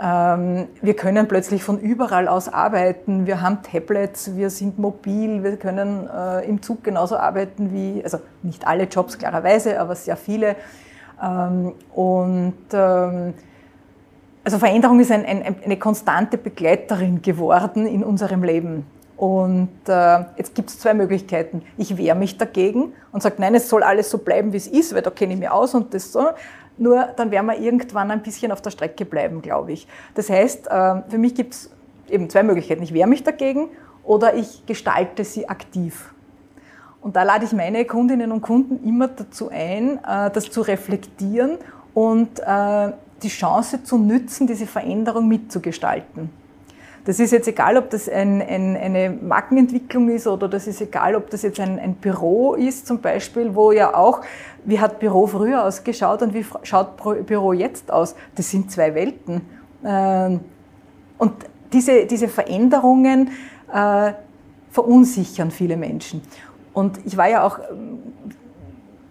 Ähm, 0.00 0.68
wir 0.80 0.94
können 0.94 1.26
plötzlich 1.26 1.64
von 1.64 1.78
überall 1.80 2.28
aus 2.28 2.48
arbeiten. 2.48 3.26
Wir 3.26 3.40
haben 3.40 3.62
Tablets, 3.62 4.36
wir 4.36 4.50
sind 4.50 4.78
mobil, 4.78 5.42
wir 5.42 5.56
können 5.56 6.08
äh, 6.08 6.48
im 6.48 6.62
Zug 6.62 6.84
genauso 6.84 7.16
arbeiten 7.16 7.72
wie, 7.72 8.02
also 8.04 8.18
nicht 8.42 8.66
alle 8.66 8.84
Jobs 8.84 9.18
klarerweise, 9.18 9.80
aber 9.80 9.96
sehr 9.96 10.16
viele. 10.16 10.54
Ähm, 11.20 11.72
und 11.94 12.54
ähm, 12.72 13.34
also 14.44 14.58
Veränderung 14.58 15.00
ist 15.00 15.10
ein, 15.10 15.26
ein, 15.26 15.56
eine 15.64 15.78
konstante 15.78 16.38
Begleiterin 16.38 17.20
geworden 17.20 17.86
in 17.86 18.04
unserem 18.04 18.44
Leben. 18.44 18.86
Und 19.16 19.68
äh, 19.88 20.20
jetzt 20.36 20.54
gibt 20.54 20.70
es 20.70 20.78
zwei 20.78 20.94
Möglichkeiten. 20.94 21.62
Ich 21.76 21.96
wehre 21.96 22.16
mich 22.16 22.38
dagegen 22.38 22.92
und 23.10 23.20
sage, 23.20 23.34
nein, 23.38 23.56
es 23.56 23.68
soll 23.68 23.82
alles 23.82 24.10
so 24.10 24.18
bleiben, 24.18 24.52
wie 24.52 24.58
es 24.58 24.68
ist, 24.68 24.94
weil 24.94 25.02
da 25.02 25.10
kenne 25.10 25.34
ich 25.34 25.40
mich 25.40 25.50
aus 25.50 25.74
und 25.74 25.92
das 25.92 26.12
so. 26.12 26.28
Nur 26.78 27.08
dann 27.16 27.30
werden 27.30 27.46
wir 27.46 27.58
irgendwann 27.58 28.10
ein 28.10 28.22
bisschen 28.22 28.52
auf 28.52 28.62
der 28.62 28.70
Strecke 28.70 29.04
bleiben, 29.04 29.42
glaube 29.42 29.72
ich. 29.72 29.86
Das 30.14 30.30
heißt, 30.30 30.68
äh, 30.68 31.02
für 31.08 31.18
mich 31.18 31.34
gibt 31.34 31.54
es 31.54 31.70
eben 32.08 32.30
zwei 32.30 32.42
Möglichkeiten. 32.42 32.82
Ich 32.82 32.94
wehre 32.94 33.08
mich 33.08 33.24
dagegen 33.24 33.68
oder 34.04 34.34
ich 34.34 34.64
gestalte 34.66 35.24
sie 35.24 35.48
aktiv. 35.48 36.12
Und 37.00 37.16
da 37.16 37.22
lade 37.22 37.44
ich 37.44 37.52
meine 37.52 37.84
Kundinnen 37.84 38.32
und 38.32 38.40
Kunden 38.40 38.86
immer 38.86 39.08
dazu 39.08 39.50
ein, 39.50 39.98
äh, 40.04 40.30
das 40.30 40.50
zu 40.50 40.62
reflektieren 40.62 41.58
und 41.94 42.40
äh, 42.40 42.92
die 43.22 43.28
Chance 43.28 43.82
zu 43.82 43.98
nützen, 43.98 44.46
diese 44.46 44.66
Veränderung 44.66 45.28
mitzugestalten. 45.28 46.30
Das 47.04 47.20
ist 47.20 47.30
jetzt 47.30 47.48
egal, 47.48 47.78
ob 47.78 47.88
das 47.90 48.08
ein, 48.08 48.42
ein, 48.42 48.76
eine 48.76 49.10
Markenentwicklung 49.10 50.10
ist 50.10 50.26
oder 50.26 50.46
das 50.46 50.66
ist 50.66 50.80
egal, 50.82 51.14
ob 51.14 51.30
das 51.30 51.40
jetzt 51.42 51.58
ein, 51.58 51.78
ein, 51.78 51.94
Büro 51.94 52.54
ist 52.54 52.86
zum 52.86 53.00
Beispiel, 53.00 53.54
wo 53.54 53.72
ja 53.72 53.94
auch, 53.94 54.20
wie 54.68 54.78
hat 54.78 54.98
Büro 54.98 55.26
früher 55.26 55.64
ausgeschaut 55.64 56.20
und 56.20 56.34
wie 56.34 56.44
schaut 56.62 56.98
Büro 57.26 57.54
jetzt 57.54 57.90
aus? 57.90 58.14
Das 58.34 58.50
sind 58.50 58.70
zwei 58.70 58.94
Welten. 58.94 59.40
Ähm, 59.82 60.40
und 61.16 61.32
diese, 61.72 62.04
diese 62.04 62.28
Veränderungen 62.28 63.30
äh, 63.72 64.12
verunsichern 64.70 65.50
viele 65.50 65.78
Menschen. 65.78 66.20
Und 66.74 67.00
ich 67.06 67.16
war 67.16 67.30
ja 67.30 67.46
auch 67.46 67.58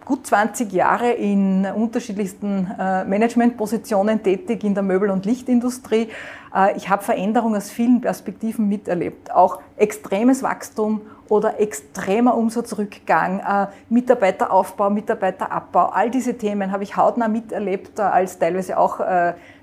gut 0.04 0.28
20 0.28 0.72
Jahre 0.72 1.10
in 1.10 1.66
unterschiedlichsten 1.66 2.70
äh, 2.78 3.04
Managementpositionen 3.04 4.22
tätig 4.22 4.62
in 4.62 4.74
der 4.74 4.84
Möbel- 4.84 5.10
und 5.10 5.26
Lichtindustrie. 5.26 6.08
Äh, 6.54 6.76
ich 6.76 6.88
habe 6.88 7.02
Veränderungen 7.02 7.56
aus 7.56 7.68
vielen 7.68 8.00
Perspektiven 8.00 8.68
miterlebt. 8.68 9.34
Auch 9.34 9.60
extremes 9.76 10.44
Wachstum 10.44 11.00
oder 11.28 11.60
extremer 11.60 12.36
Umsatzrückgang, 12.36 13.40
äh, 13.40 13.66
Mitarbeiteraufbau, 13.88 14.90
Mitarbeiterabbau. 14.90 15.86
All 15.86 16.10
diese 16.10 16.38
Themen 16.38 16.72
habe 16.72 16.82
ich 16.82 16.96
hautnah 16.96 17.28
miterlebt 17.28 18.00
als 18.00 18.38
teilweise 18.38 18.78
auch 18.78 19.00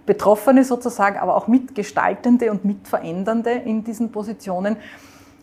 Betroffene 0.05 0.63
sozusagen, 0.63 1.17
aber 1.17 1.35
auch 1.35 1.47
Mitgestaltende 1.47 2.51
und 2.51 2.63
Mitverändernde 2.65 3.51
in 3.51 3.83
diesen 3.83 4.11
Positionen 4.11 4.77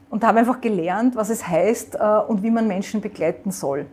und 0.09 0.25
habe 0.25 0.39
einfach 0.39 0.61
gelernt, 0.61 1.17
was 1.17 1.31
es 1.31 1.47
heißt 1.47 1.99
und 2.29 2.43
wie 2.43 2.51
man 2.51 2.69
Menschen 2.69 3.01
begleiten 3.01 3.51
soll. 3.51 3.87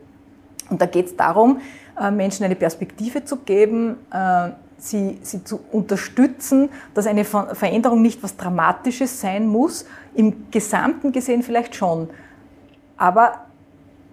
Und 0.70 0.80
da 0.80 0.86
geht 0.86 1.06
es 1.06 1.16
darum, 1.16 1.60
äh, 2.00 2.10
Menschen 2.10 2.44
eine 2.44 2.54
Perspektive 2.54 3.24
zu 3.24 3.38
geben, 3.38 3.96
äh, 4.12 4.50
sie, 4.82 5.18
sie 5.22 5.44
zu 5.44 5.60
unterstützen, 5.72 6.68
dass 6.94 7.06
eine 7.06 7.24
Veränderung 7.24 8.02
nicht 8.02 8.22
was 8.22 8.36
Dramatisches 8.36 9.20
sein 9.20 9.46
muss, 9.46 9.86
im 10.14 10.50
Gesamten 10.50 11.12
gesehen 11.12 11.42
vielleicht 11.42 11.74
schon. 11.74 12.08
Aber 12.96 13.46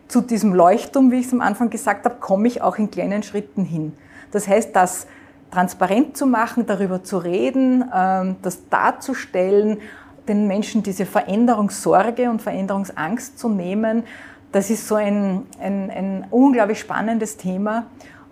zu 0.07 0.21
diesem 0.21 0.53
Leuchtturm, 0.53 1.11
wie 1.11 1.19
ich 1.19 1.27
es 1.27 1.33
am 1.33 1.41
Anfang 1.41 1.69
gesagt 1.69 2.05
habe, 2.05 2.15
komme 2.19 2.47
ich 2.47 2.61
auch 2.61 2.77
in 2.77 2.89
kleinen 2.89 3.23
Schritten 3.23 3.65
hin. 3.65 3.93
Das 4.31 4.47
heißt, 4.47 4.75
das 4.75 5.07
transparent 5.51 6.17
zu 6.17 6.25
machen, 6.25 6.65
darüber 6.65 7.03
zu 7.03 7.17
reden, 7.17 7.85
ähm, 7.93 8.35
das 8.41 8.69
darzustellen, 8.69 9.79
den 10.27 10.47
Menschen 10.47 10.83
diese 10.83 11.05
Veränderungssorge 11.05 12.29
und 12.29 12.41
Veränderungsangst 12.41 13.39
zu 13.39 13.49
nehmen, 13.49 14.03
das 14.51 14.69
ist 14.69 14.87
so 14.87 14.95
ein, 14.95 15.43
ein, 15.59 15.91
ein 15.91 16.25
unglaublich 16.31 16.79
spannendes 16.79 17.37
Thema. 17.37 17.85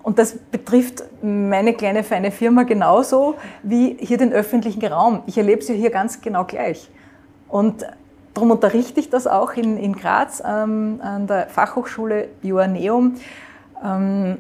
Und 0.06 0.20
das 0.20 0.38
betrifft 0.38 1.04
meine 1.24 1.74
kleine 1.74 2.04
feine 2.04 2.30
Firma 2.30 2.62
genauso 2.62 3.38
wie 3.64 3.98
hier 4.00 4.20
den 4.20 4.34
öffentlichen 4.34 4.86
Raum. 4.86 5.24
Ich 5.26 5.36
erlebe 5.36 5.62
es 5.62 5.68
ja 5.68 5.74
hier 5.74 5.90
ganz 5.90 6.22
genau 6.22 6.44
gleich. 6.44 6.92
Und 7.48 7.88
darum 8.36 8.52
unterrichte 8.52 9.00
ich 9.00 9.10
das 9.10 9.26
auch 9.26 9.54
in, 9.54 9.78
in 9.78 9.94
Graz 9.96 10.44
ähm, 10.46 11.00
an 11.02 11.26
der 11.26 11.48
Fachhochschule 11.48 12.28
Joanneum, 12.44 13.16
ähm, 13.84 14.38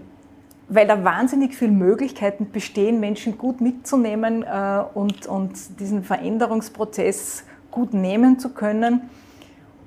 weil 0.69 0.85
da 0.85 1.03
wahnsinnig 1.03 1.55
viele 1.55 1.71
Möglichkeiten 1.71 2.51
bestehen, 2.51 2.99
Menschen 2.99 3.35
gut 3.35 3.59
mitzunehmen 3.59 4.43
äh, 4.43 4.83
und, 4.93 5.25
und 5.25 5.79
diesen 5.79 6.03
Veränderungsprozess 6.03 7.43
gut 7.71 7.91
nehmen 7.91 8.37
zu 8.37 8.49
können 8.49 9.09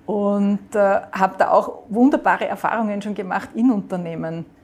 und 0.07 0.75
äh, 0.75 1.03
habe 1.13 1.37
da 1.39 1.53
auch 1.53 1.85
wunderbare 1.89 2.49
Erfahrungen 2.49 3.01
schon 3.01 3.15
gemacht 3.15 3.51
in 3.55 3.71
Unternehmen. 3.71 4.58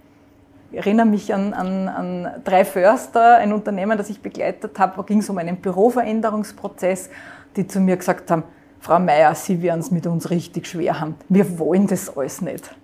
Ich 0.74 0.78
erinnere 0.78 1.06
mich 1.06 1.32
an, 1.32 1.54
an, 1.54 1.88
an 1.88 2.42
drei 2.42 2.64
Förster, 2.64 3.36
ein 3.36 3.52
Unternehmen, 3.52 3.96
das 3.96 4.10
ich 4.10 4.20
begleitet 4.20 4.76
habe, 4.80 4.94
da 4.96 5.02
ging 5.02 5.20
es 5.20 5.30
um 5.30 5.38
einen 5.38 5.58
Büroveränderungsprozess, 5.58 7.10
die 7.54 7.68
zu 7.68 7.78
mir 7.78 7.96
gesagt 7.96 8.28
haben, 8.32 8.42
Frau 8.80 8.98
Meier, 8.98 9.36
Sie 9.36 9.62
werden 9.62 9.78
es 9.78 9.92
mit 9.92 10.04
uns 10.08 10.30
richtig 10.30 10.66
schwer 10.66 11.00
haben. 11.00 11.14
Wir 11.28 11.60
wollen 11.60 11.86
das 11.86 12.16
alles 12.16 12.40
nicht. 12.40 12.74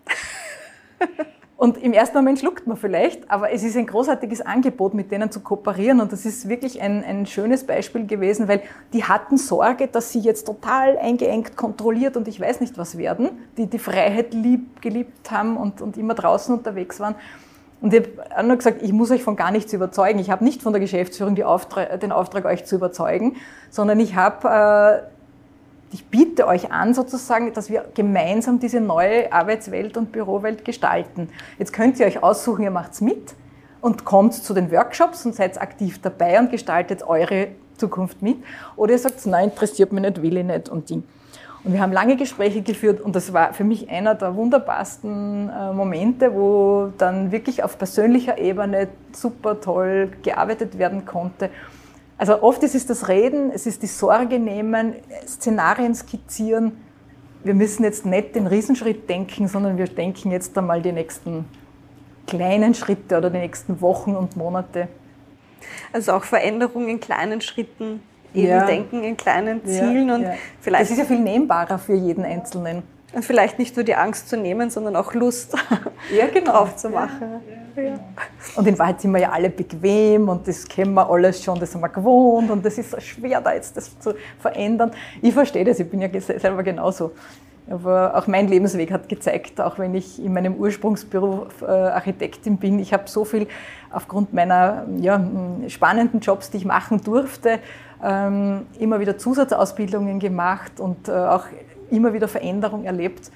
Und 1.57 1.83
im 1.83 1.93
ersten 1.93 2.17
Moment 2.17 2.39
schluckt 2.39 2.69
man 2.69 2.77
vielleicht, 2.77 3.29
aber 3.29 3.51
es 3.51 3.65
ist 3.65 3.77
ein 3.77 3.87
großartiges 3.87 4.41
Angebot, 4.41 4.95
mit 4.95 5.11
denen 5.11 5.33
zu 5.33 5.41
kooperieren. 5.41 6.01
Und 6.01 6.13
das 6.13 6.25
ist 6.25 6.49
wirklich 6.49 6.81
ein, 6.81 7.03
ein 7.03 7.27
schönes 7.27 7.67
Beispiel 7.67 8.07
gewesen, 8.07 8.47
weil 8.47 8.63
die 8.93 9.03
hatten 9.03 9.37
Sorge, 9.37 9.89
dass 9.89 10.13
sie 10.13 10.21
jetzt 10.21 10.47
total 10.47 10.97
eingeengt, 10.97 11.57
kontrolliert 11.57 12.17
und 12.17 12.29
ich 12.29 12.41
weiß 12.41 12.61
nicht 12.61 12.79
was 12.79 12.97
werden, 12.97 13.31
die 13.57 13.67
die 13.67 13.81
Freiheit 13.81 14.33
lieb, 14.33 14.81
geliebt 14.81 15.33
haben 15.33 15.57
und, 15.57 15.83
und 15.83 15.97
immer 15.97 16.15
draußen 16.15 16.57
unterwegs 16.57 17.01
waren. 17.01 17.17
Und 17.81 17.95
ich 17.95 18.03
habe 18.35 18.47
nur 18.47 18.57
gesagt, 18.57 18.83
ich 18.83 18.93
muss 18.93 19.11
euch 19.11 19.23
von 19.23 19.37
gar 19.37 19.51
nichts 19.51 19.73
überzeugen. 19.73 20.19
Ich 20.19 20.31
habe 20.31 20.45
nicht 20.45 20.63
von 20.63 20.73
der 20.73 20.81
Geschäftsführung 20.81 21.41
Auftrag, 21.43 21.99
den 22.01 22.13
Auftrag, 22.13 22.45
euch 22.45 22.65
zu 22.67 22.77
überzeugen, 22.77 23.37
sondern 23.71 23.99
ich 24.01 24.17
habe 24.17 25.03
äh, 25.03 25.11
ich 25.93 26.07
biete 26.07 26.47
euch 26.47 26.71
an, 26.71 26.95
sozusagen, 26.95 27.53
dass 27.53 27.69
wir 27.69 27.85
gemeinsam 27.95 28.61
diese 28.61 28.81
neue 28.81 29.33
Arbeitswelt 29.33 29.97
und 29.97 30.13
Bürowelt 30.13 30.65
gestalten. 30.65 31.29
Jetzt 31.59 31.73
könnt 31.73 31.99
ihr 31.99 32.07
euch 32.07 32.23
aussuchen, 32.23 32.63
ihr 32.63 32.71
macht's 32.71 33.01
mit 33.01 33.35
und 33.81 34.05
kommt 34.05 34.35
zu 34.35 34.55
den 34.55 34.71
Workshops 34.71 35.27
und 35.27 35.35
seid 35.35 35.61
aktiv 35.61 36.01
dabei 36.01 36.39
und 36.39 36.51
gestaltet 36.51 37.03
eure 37.03 37.49
Zukunft 37.77 38.23
mit. 38.23 38.37
Oder 38.77 38.93
ihr 38.93 38.99
sagt, 38.99 39.25
nein, 39.27 39.51
interessiert 39.51 39.93
mich 39.93 40.03
nicht, 40.03 40.23
will 40.23 40.37
ich 40.37 40.45
nicht 40.45 40.69
und 40.69 40.89
Ding. 40.89 41.03
Und 41.63 41.75
wir 41.75 41.81
haben 41.81 41.93
lange 41.93 42.17
Gespräche 42.17 42.63
geführt 42.63 43.01
und 43.01 43.15
das 43.15 43.35
war 43.35 43.53
für 43.53 43.65
mich 43.65 43.91
einer 43.91 44.15
der 44.15 44.35
wunderbarsten 44.35 45.51
äh, 45.51 45.73
Momente, 45.73 46.35
wo 46.35 46.91
dann 46.97 47.33
wirklich 47.33 47.63
auf 47.63 47.77
persönlicher 47.77 48.39
Ebene 48.39 48.89
super 49.13 49.61
toll 49.61 50.11
gearbeitet 50.23 50.79
werden 50.79 51.05
konnte. 51.05 51.51
Also 52.17 52.43
oft 52.43 52.63
ist 52.63 52.75
es 52.75 52.87
das 52.87 53.09
Reden, 53.09 53.51
es 53.51 53.67
ist 53.67 53.83
die 53.83 53.87
Sorge 53.89 54.39
nehmen, 54.39 54.95
Szenarien 55.27 55.95
skizzieren. 55.95 56.73
Wir 57.45 57.55
müssen 57.55 57.85
jetzt 57.85 58.05
nicht 58.07 58.35
den 58.35 58.47
Riesenschritt 58.47 59.09
denken, 59.09 59.49
sondern 59.49 59.77
wir 59.79 59.87
denken 59.87 60.31
jetzt 60.31 60.57
einmal 60.57 60.83
die 60.83 60.93
nächsten 60.93 61.47
kleinen 62.27 62.75
Schritte 62.75 63.19
oder 63.19 63.31
die 63.31 63.39
nächsten 63.39 63.81
Wochen 63.81 64.17
und 64.17 64.37
Monate. 64.37 64.89
Also 65.93 66.13
auch 66.13 66.25
Veränderungen 66.25 66.89
in 66.89 67.01
kleinen 67.01 67.41
Schritten, 67.41 68.03
eben 68.35 68.49
ja. 68.49 68.67
denken 68.67 69.03
in 69.03 69.17
kleinen 69.17 69.65
Zielen 69.65 70.09
ja, 70.09 70.15
und 70.15 70.23
ja. 70.23 70.35
vielleicht. 70.61 70.85
Das 70.85 70.91
ist 70.91 70.99
ja 70.99 71.05
viel 71.05 71.21
nehmbarer 71.21 71.79
für 71.79 71.95
jeden 71.95 72.25
Einzelnen. 72.25 72.83
Und 73.13 73.25
vielleicht 73.25 73.59
nicht 73.59 73.75
nur 73.75 73.85
die 73.85 73.97
Angst 73.97 74.29
zu 74.29 74.37
nehmen, 74.37 74.71
sondern 74.71 74.95
auch 74.95 75.15
Lust 75.15 75.57
ja, 76.17 76.27
genau. 76.33 76.53
drauf 76.53 76.77
zu 76.77 76.91
machen. 76.91 77.41
Ja. 77.75 77.99
Und 78.55 78.67
in 78.69 78.79
Wahrheit 78.79 79.01
sind 79.01 79.11
wir 79.11 79.21
ja 79.21 79.31
alle 79.31 79.51
bequem 79.51 80.29
und 80.29 80.47
das 80.47 80.69
kennen 80.69 80.95
wir 80.95 81.11
alles 81.11 81.43
schon, 81.43 81.59
das 81.59 81.75
haben 81.75 81.81
wir 81.81 81.89
gewohnt 81.89 82.51
und 82.51 82.65
das 82.65 82.79
ist 82.79 82.91
so 82.91 83.01
schwer, 83.01 83.41
da 83.41 83.53
jetzt 83.53 83.77
das 83.77 83.99
zu 83.99 84.15
verändern. 84.39 84.93
Ich 85.23 85.35
verstehe 85.35 85.65
das, 85.65 85.81
ich 85.81 85.91
bin 85.91 86.01
ja 86.01 86.09
selber 86.21 86.63
genauso. 86.63 87.13
Aber 87.69 88.17
auch 88.17 88.27
mein 88.27 88.49
Lebensweg 88.49 88.91
hat 88.91 89.09
gezeigt, 89.09 89.61
auch 89.61 89.79
wenn 89.79 89.95
ich 89.95 90.23
in 90.23 90.33
meinem 90.33 90.57
Ursprungsbüro 90.57 91.47
äh, 91.63 91.67
Architektin 91.67 92.57
bin, 92.57 92.81
ich 92.81 92.93
habe 92.93 93.05
so 93.07 93.25
viel 93.25 93.47
aufgrund 93.93 94.33
meiner 94.33 94.87
ja, 94.99 95.25
spannenden 95.69 96.19
Jobs, 96.21 96.51
die 96.51 96.59
ich 96.59 96.65
machen 96.65 97.01
durfte, 97.03 97.61
immer 98.03 99.01
wieder 99.01 99.19
Zusatzausbildungen 99.19 100.21
gemacht 100.21 100.81
und 100.81 101.09
äh, 101.09 101.13
auch 101.13 101.45
immer 101.91 102.13
wieder 102.15 102.29
Veränderung 102.29 102.85
erlebt. 102.85 103.31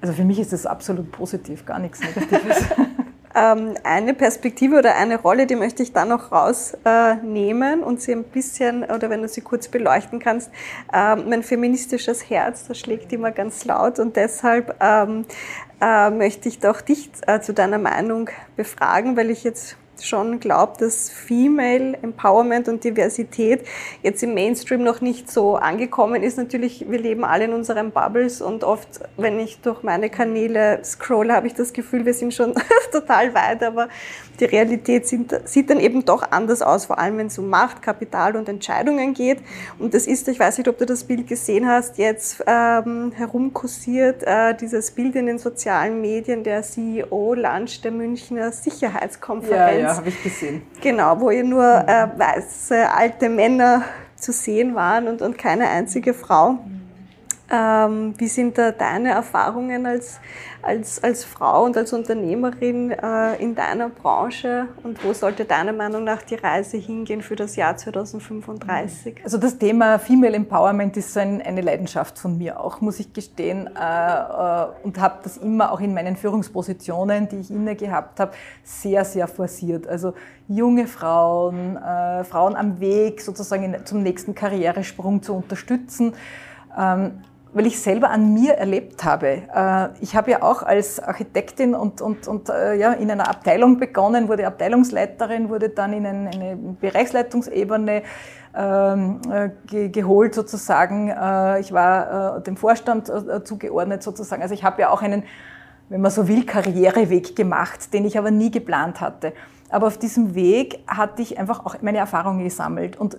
Also 0.00 0.12
für 0.12 0.24
mich 0.24 0.38
ist 0.38 0.52
das 0.52 0.66
absolut 0.66 1.10
positiv, 1.12 1.64
gar 1.64 1.78
nichts 1.78 2.00
Negatives. 2.00 2.64
Ähm, 3.36 3.74
eine 3.84 4.14
Perspektive 4.14 4.78
oder 4.78 4.96
eine 4.96 5.20
Rolle, 5.20 5.46
die 5.46 5.56
möchte 5.56 5.82
ich 5.82 5.92
da 5.92 6.06
noch 6.06 6.32
rausnehmen 6.32 7.82
und 7.82 8.00
sie 8.00 8.12
ein 8.12 8.24
bisschen, 8.24 8.82
oder 8.82 9.10
wenn 9.10 9.20
du 9.20 9.28
sie 9.28 9.42
kurz 9.42 9.68
beleuchten 9.68 10.20
kannst, 10.20 10.50
ähm, 10.90 11.28
mein 11.28 11.42
feministisches 11.42 12.30
Herz, 12.30 12.66
das 12.66 12.78
schlägt 12.78 13.12
immer 13.12 13.32
ganz 13.32 13.66
laut 13.66 13.98
und 13.98 14.16
deshalb 14.16 14.74
ähm, 14.80 15.26
äh, 15.82 16.08
möchte 16.08 16.48
ich 16.48 16.60
doch 16.60 16.80
dich 16.80 17.10
äh, 17.26 17.40
zu 17.40 17.52
deiner 17.52 17.76
Meinung 17.76 18.30
befragen, 18.56 19.18
weil 19.18 19.28
ich 19.28 19.44
jetzt 19.44 19.76
schon 20.04 20.40
glaube, 20.40 20.74
dass 20.78 21.10
Female 21.10 21.96
Empowerment 22.02 22.68
und 22.68 22.84
Diversität 22.84 23.64
jetzt 24.02 24.22
im 24.22 24.34
Mainstream 24.34 24.82
noch 24.82 25.00
nicht 25.00 25.30
so 25.30 25.56
angekommen 25.56 26.22
ist. 26.22 26.36
Natürlich, 26.38 26.90
wir 26.90 26.98
leben 26.98 27.24
alle 27.24 27.44
in 27.44 27.52
unseren 27.52 27.90
Bubbles 27.92 28.42
und 28.42 28.64
oft, 28.64 29.00
wenn 29.16 29.38
ich 29.38 29.60
durch 29.60 29.82
meine 29.82 30.10
Kanäle 30.10 30.80
scroll, 30.84 31.30
habe 31.30 31.46
ich 31.46 31.54
das 31.54 31.72
Gefühl, 31.72 32.04
wir 32.04 32.14
sind 32.14 32.34
schon 32.34 32.54
total 32.92 33.34
weit, 33.34 33.62
aber 33.62 33.88
die 34.40 34.44
Realität 34.44 35.06
sieht 35.06 35.70
dann 35.70 35.80
eben 35.80 36.04
doch 36.04 36.30
anders 36.30 36.62
aus, 36.62 36.86
vor 36.86 36.98
allem 36.98 37.18
wenn 37.18 37.26
es 37.28 37.38
um 37.38 37.48
Macht, 37.48 37.82
Kapital 37.82 38.36
und 38.36 38.48
Entscheidungen 38.48 39.14
geht. 39.14 39.38
Und 39.78 39.94
das 39.94 40.06
ist, 40.06 40.28
ich 40.28 40.38
weiß 40.38 40.58
nicht, 40.58 40.68
ob 40.68 40.78
du 40.78 40.86
das 40.86 41.04
Bild 41.04 41.26
gesehen 41.26 41.66
hast, 41.66 41.98
jetzt 41.98 42.42
ähm, 42.46 43.12
herumkursiert, 43.14 44.22
äh, 44.22 44.54
dieses 44.54 44.90
Bild 44.90 45.14
in 45.16 45.26
den 45.26 45.38
sozialen 45.38 46.00
Medien, 46.00 46.42
der 46.42 46.62
CEO 46.62 47.34
Lunch 47.34 47.80
der 47.82 47.92
Münchner 47.92 48.52
Sicherheitskonferenz. 48.52 49.82
Ja, 49.82 49.88
ja, 49.88 49.96
habe 49.96 50.08
ich 50.08 50.22
gesehen. 50.22 50.62
Genau, 50.80 51.20
wo 51.20 51.30
ihr 51.30 51.44
nur 51.44 51.64
äh, 51.64 52.08
weiße 52.16 52.90
alte 52.90 53.28
Männer 53.28 53.84
zu 54.16 54.32
sehen 54.32 54.74
waren 54.74 55.08
und, 55.08 55.22
und 55.22 55.38
keine 55.38 55.68
einzige 55.68 56.14
Frau. 56.14 56.58
Ähm, 57.48 58.14
wie 58.18 58.26
sind 58.26 58.58
da 58.58 58.72
deine 58.72 59.10
Erfahrungen 59.10 59.86
als, 59.86 60.18
als, 60.62 61.02
als 61.04 61.24
Frau 61.24 61.64
und 61.64 61.76
als 61.76 61.92
Unternehmerin 61.92 62.90
äh, 62.90 63.40
in 63.40 63.54
deiner 63.54 63.88
Branche 63.88 64.66
und 64.82 65.04
wo 65.04 65.12
sollte 65.12 65.44
deiner 65.44 65.72
Meinung 65.72 66.02
nach 66.02 66.22
die 66.22 66.34
Reise 66.34 66.76
hingehen 66.76 67.22
für 67.22 67.36
das 67.36 67.54
Jahr 67.54 67.76
2035? 67.76 69.20
Also 69.22 69.38
das 69.38 69.58
Thema 69.58 70.00
Female 70.00 70.34
Empowerment 70.34 70.96
ist 70.96 71.14
so 71.14 71.20
ein, 71.20 71.40
eine 71.40 71.60
Leidenschaft 71.60 72.18
von 72.18 72.36
mir 72.36 72.58
auch, 72.58 72.80
muss 72.80 72.98
ich 72.98 73.12
gestehen, 73.12 73.68
äh, 73.68 73.80
äh, 73.80 74.66
und 74.82 74.98
habe 74.98 75.20
das 75.22 75.36
immer 75.36 75.70
auch 75.70 75.80
in 75.80 75.94
meinen 75.94 76.16
Führungspositionen, 76.16 77.28
die 77.28 77.36
ich 77.36 77.50
inne 77.52 77.76
gehabt 77.76 78.18
habe, 78.18 78.32
sehr, 78.64 79.04
sehr 79.04 79.28
forciert. 79.28 79.86
Also 79.86 80.14
junge 80.48 80.88
Frauen, 80.88 81.76
äh, 81.76 82.24
Frauen 82.24 82.56
am 82.56 82.80
Weg 82.80 83.20
sozusagen 83.20 83.72
in, 83.72 83.86
zum 83.86 84.02
nächsten 84.02 84.34
Karrieresprung 84.34 85.22
zu 85.22 85.34
unterstützen. 85.34 86.12
Ähm, 86.76 87.22
weil 87.56 87.64
ich 87.64 87.80
selber 87.80 88.10
an 88.10 88.34
mir 88.34 88.52
erlebt 88.52 89.02
habe. 89.02 89.42
Äh, 89.54 89.88
ich 90.02 90.14
habe 90.14 90.30
ja 90.30 90.42
auch 90.42 90.62
als 90.62 91.00
Architektin 91.00 91.74
und, 91.74 92.02
und, 92.02 92.28
und 92.28 92.50
äh, 92.50 92.74
ja, 92.74 92.92
in 92.92 93.10
einer 93.10 93.30
Abteilung 93.30 93.78
begonnen, 93.78 94.28
wurde 94.28 94.46
Abteilungsleiterin, 94.46 95.48
wurde 95.48 95.70
dann 95.70 95.94
in 95.94 96.04
eine, 96.04 96.58
Bereichsleitungsebene 96.78 98.02
ähm, 98.54 99.20
äh, 99.32 99.88
geholt 99.88 100.34
sozusagen. 100.34 101.08
Ich 101.60 101.72
war 101.72 102.40
dem 102.40 102.58
Vorstand 102.58 103.10
zugeordnet 103.44 104.02
sozusagen. 104.02 104.42
Also 104.42 104.52
ich 104.52 104.62
habe 104.62 104.82
ja 104.82 104.90
auch 104.90 105.00
einen, 105.00 105.22
wenn 105.88 106.02
man 106.02 106.10
so 106.10 106.28
will, 106.28 106.44
Karriereweg 106.44 107.36
gemacht, 107.36 107.92
den 107.94 108.04
ich 108.04 108.18
aber 108.18 108.30
nie 108.30 108.50
geplant 108.50 109.00
hatte. 109.00 109.32
Aber 109.70 109.86
auf 109.86 109.98
diesem 109.98 110.34
Weg 110.34 110.80
hatte 110.86 111.22
ich 111.22 111.38
einfach 111.38 111.64
auch 111.64 111.76
meine 111.80 111.98
Erfahrungen 111.98 112.44
gesammelt. 112.44 112.98
Und 112.98 113.16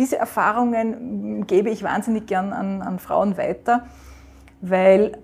diese 0.00 0.16
Erfahrungen 0.16 1.46
gebe 1.46 1.68
ich 1.68 1.82
wahnsinnig 1.82 2.26
gern 2.26 2.54
an, 2.54 2.80
an 2.80 2.98
Frauen 2.98 3.36
weiter, 3.36 3.84
weil 4.62 5.18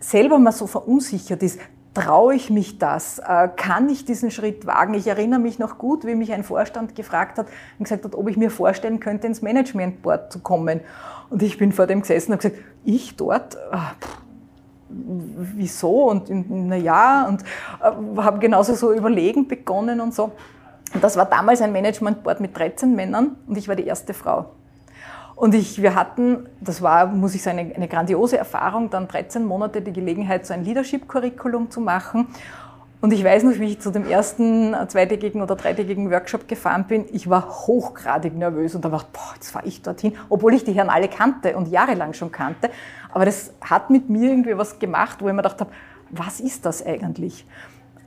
selber 0.00 0.38
mal 0.38 0.52
so 0.52 0.66
verunsichert 0.66 1.42
ist, 1.42 1.60
traue 1.92 2.34
ich 2.34 2.48
mich 2.48 2.78
das? 2.78 3.18
Äh, 3.18 3.50
kann 3.54 3.90
ich 3.90 4.06
diesen 4.06 4.30
Schritt 4.30 4.64
wagen? 4.64 4.94
Ich 4.94 5.06
erinnere 5.06 5.40
mich 5.40 5.58
noch 5.58 5.76
gut, 5.76 6.06
wie 6.06 6.14
mich 6.14 6.32
ein 6.32 6.42
Vorstand 6.42 6.94
gefragt 6.94 7.36
hat 7.36 7.48
und 7.78 7.84
gesagt 7.84 8.06
hat, 8.06 8.14
ob 8.14 8.28
ich 8.28 8.38
mir 8.38 8.50
vorstellen 8.50 8.98
könnte, 8.98 9.26
ins 9.26 9.42
Management 9.42 10.00
Board 10.00 10.32
zu 10.32 10.38
kommen. 10.38 10.80
Und 11.28 11.42
ich 11.42 11.58
bin 11.58 11.70
vor 11.70 11.86
dem 11.86 12.00
gesessen 12.00 12.32
und 12.32 12.42
habe 12.42 12.48
gesagt, 12.48 12.68
ich 12.84 13.14
dort? 13.14 13.58
Ah, 13.70 13.92
pff, 14.00 14.22
wieso? 14.88 16.04
Und 16.10 16.30
na 16.30 16.76
ja, 16.76 17.28
und 17.28 17.42
äh, 17.42 18.22
habe 18.22 18.38
genauso 18.38 18.74
so 18.74 18.94
überlegen 18.94 19.48
begonnen 19.48 20.00
und 20.00 20.14
so. 20.14 20.32
Und 20.94 21.02
das 21.02 21.16
war 21.16 21.26
damals 21.26 21.60
ein 21.60 21.72
Managementboard 21.72 22.40
mit 22.40 22.56
13 22.56 22.94
Männern 22.94 23.36
und 23.48 23.58
ich 23.58 23.68
war 23.68 23.74
die 23.76 23.84
erste 23.84 24.14
Frau. 24.14 24.46
Und 25.36 25.54
ich, 25.54 25.82
wir 25.82 25.96
hatten, 25.96 26.48
das 26.60 26.80
war, 26.80 27.06
muss 27.06 27.34
ich 27.34 27.42
sagen, 27.42 27.58
eine, 27.58 27.74
eine 27.74 27.88
grandiose 27.88 28.38
Erfahrung, 28.38 28.90
dann 28.90 29.08
13 29.08 29.44
Monate 29.44 29.82
die 29.82 29.92
Gelegenheit, 29.92 30.46
so 30.46 30.54
ein 30.54 30.64
Leadership-Curriculum 30.64 31.70
zu 31.70 31.80
machen. 31.80 32.28
Und 33.00 33.12
ich 33.12 33.24
weiß 33.24 33.42
noch, 33.42 33.58
wie 33.58 33.72
ich 33.72 33.80
zu 33.80 33.90
dem 33.90 34.08
ersten 34.08 34.74
zweitägigen 34.88 35.42
oder 35.42 35.56
dreitägigen 35.56 36.10
Workshop 36.10 36.48
gefahren 36.48 36.84
bin, 36.84 37.04
ich 37.12 37.28
war 37.28 37.66
hochgradig 37.66 38.34
nervös 38.34 38.74
und 38.74 38.84
da 38.84 38.88
dachte, 38.88 39.08
boah, 39.12 39.34
jetzt 39.34 39.50
fahre 39.50 39.66
ich 39.66 39.82
dorthin, 39.82 40.14
obwohl 40.30 40.54
ich 40.54 40.64
die 40.64 40.72
Herren 40.72 40.88
alle 40.88 41.08
kannte 41.08 41.56
und 41.56 41.68
jahrelang 41.68 42.14
schon 42.14 42.30
kannte. 42.32 42.70
Aber 43.12 43.24
das 43.24 43.52
hat 43.60 43.90
mit 43.90 44.08
mir 44.08 44.30
irgendwie 44.30 44.56
was 44.56 44.78
gemacht, 44.78 45.20
wo 45.20 45.26
ich 45.26 45.34
mir 45.34 45.42
gedacht 45.42 45.60
habe, 45.60 45.70
was 46.10 46.40
ist 46.40 46.64
das 46.64 46.86
eigentlich? 46.86 47.44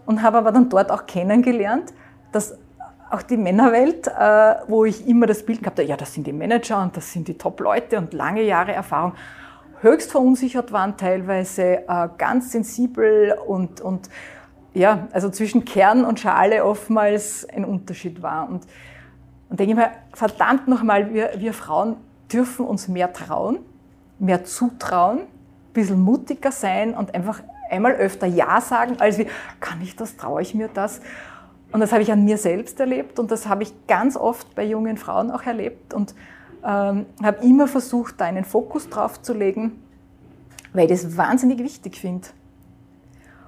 Und 0.06 0.24
habe 0.24 0.38
aber 0.38 0.52
dann 0.52 0.70
dort 0.70 0.90
auch 0.90 1.06
kennengelernt, 1.06 1.94
dass 2.32 2.58
auch 3.10 3.22
die 3.22 3.38
Männerwelt, 3.38 4.08
äh, 4.08 4.56
wo 4.68 4.86
ich 4.86 5.08
immer 5.08 5.26
das 5.26 5.46
Bild 5.46 5.60
gehabt 5.60 5.80
habe, 5.80 5.88
ja, 5.88 5.96
das 5.96 6.14
sind 6.14 6.28
die 6.28 6.34
Manager 6.34 6.82
und 6.82 6.98
das 6.98 7.12
sind 7.12 7.28
die 7.28 7.38
Top-Leute 7.38 7.98
und 7.98 8.14
lange 8.14 8.44
Jahre 8.44 8.74
Erfahrung, 8.74 9.14
höchst 9.82 10.12
verunsichert 10.12 10.72
waren 10.72 10.98
teilweise, 10.98 11.88
äh, 11.88 12.10
ganz 12.18 12.52
sensibel 12.52 13.38
und, 13.46 13.82
und 13.82 14.10
ja, 14.74 15.08
also 15.12 15.30
zwischen 15.30 15.66
Kern 15.66 16.06
und 16.06 16.20
Schale 16.20 16.64
oftmals 16.64 17.48
ein 17.50 17.66
Unterschied 17.66 18.22
war. 18.22 18.48
Und, 18.50 18.66
und 19.50 19.60
denke 19.60 19.72
ich 19.72 19.78
mir, 19.78 19.92
verdammt 20.14 20.68
nochmal, 20.68 21.14
wir, 21.14 21.32
wir 21.38 21.54
Frauen 21.54 21.98
dürfen 22.32 22.66
uns 22.66 22.88
mehr 22.88 23.14
trauen, 23.14 23.60
mehr 24.20 24.44
zutrauen, 24.44 25.20
ein 25.20 25.74
bisschen 25.74 26.00
mutiger 26.00 26.52
sein 26.52 26.94
und 26.94 27.16
einfach 27.16 27.42
einmal 27.70 27.94
öfter 27.94 28.28
Ja 28.28 28.62
sagen, 28.62 28.98
als 29.00 29.18
wie, 29.18 29.28
kann 29.60 29.82
ich 29.82 29.96
das, 29.96 30.18
traue 30.18 30.42
ich 30.42 30.54
mir 30.54 30.70
das? 30.74 31.02
Und 31.78 31.82
das 31.82 31.92
habe 31.92 32.02
ich 32.02 32.12
an 32.12 32.26
mir 32.26 32.40
selbst 32.40 32.80
erlebt 32.80 33.20
und 33.20 33.30
das 33.30 33.48
habe 33.48 33.62
ich 33.62 33.72
ganz 33.86 34.18
oft 34.18 34.56
bei 34.56 34.64
jungen 34.64 34.98
Frauen 34.98 35.30
auch 35.30 35.44
erlebt 35.44 35.94
und 35.94 36.16
ähm, 36.66 37.06
habe 37.22 37.46
immer 37.46 37.68
versucht, 37.68 38.20
da 38.20 38.26
einen 38.26 38.46
Fokus 38.46 38.90
drauf 38.90 39.22
zu 39.22 39.36
legen, 39.36 39.74
weil 40.74 40.92
ich 40.92 41.04
das 41.04 41.18
wahnsinnig 41.18 41.60
wichtig 41.60 42.00
finde. 42.00 42.30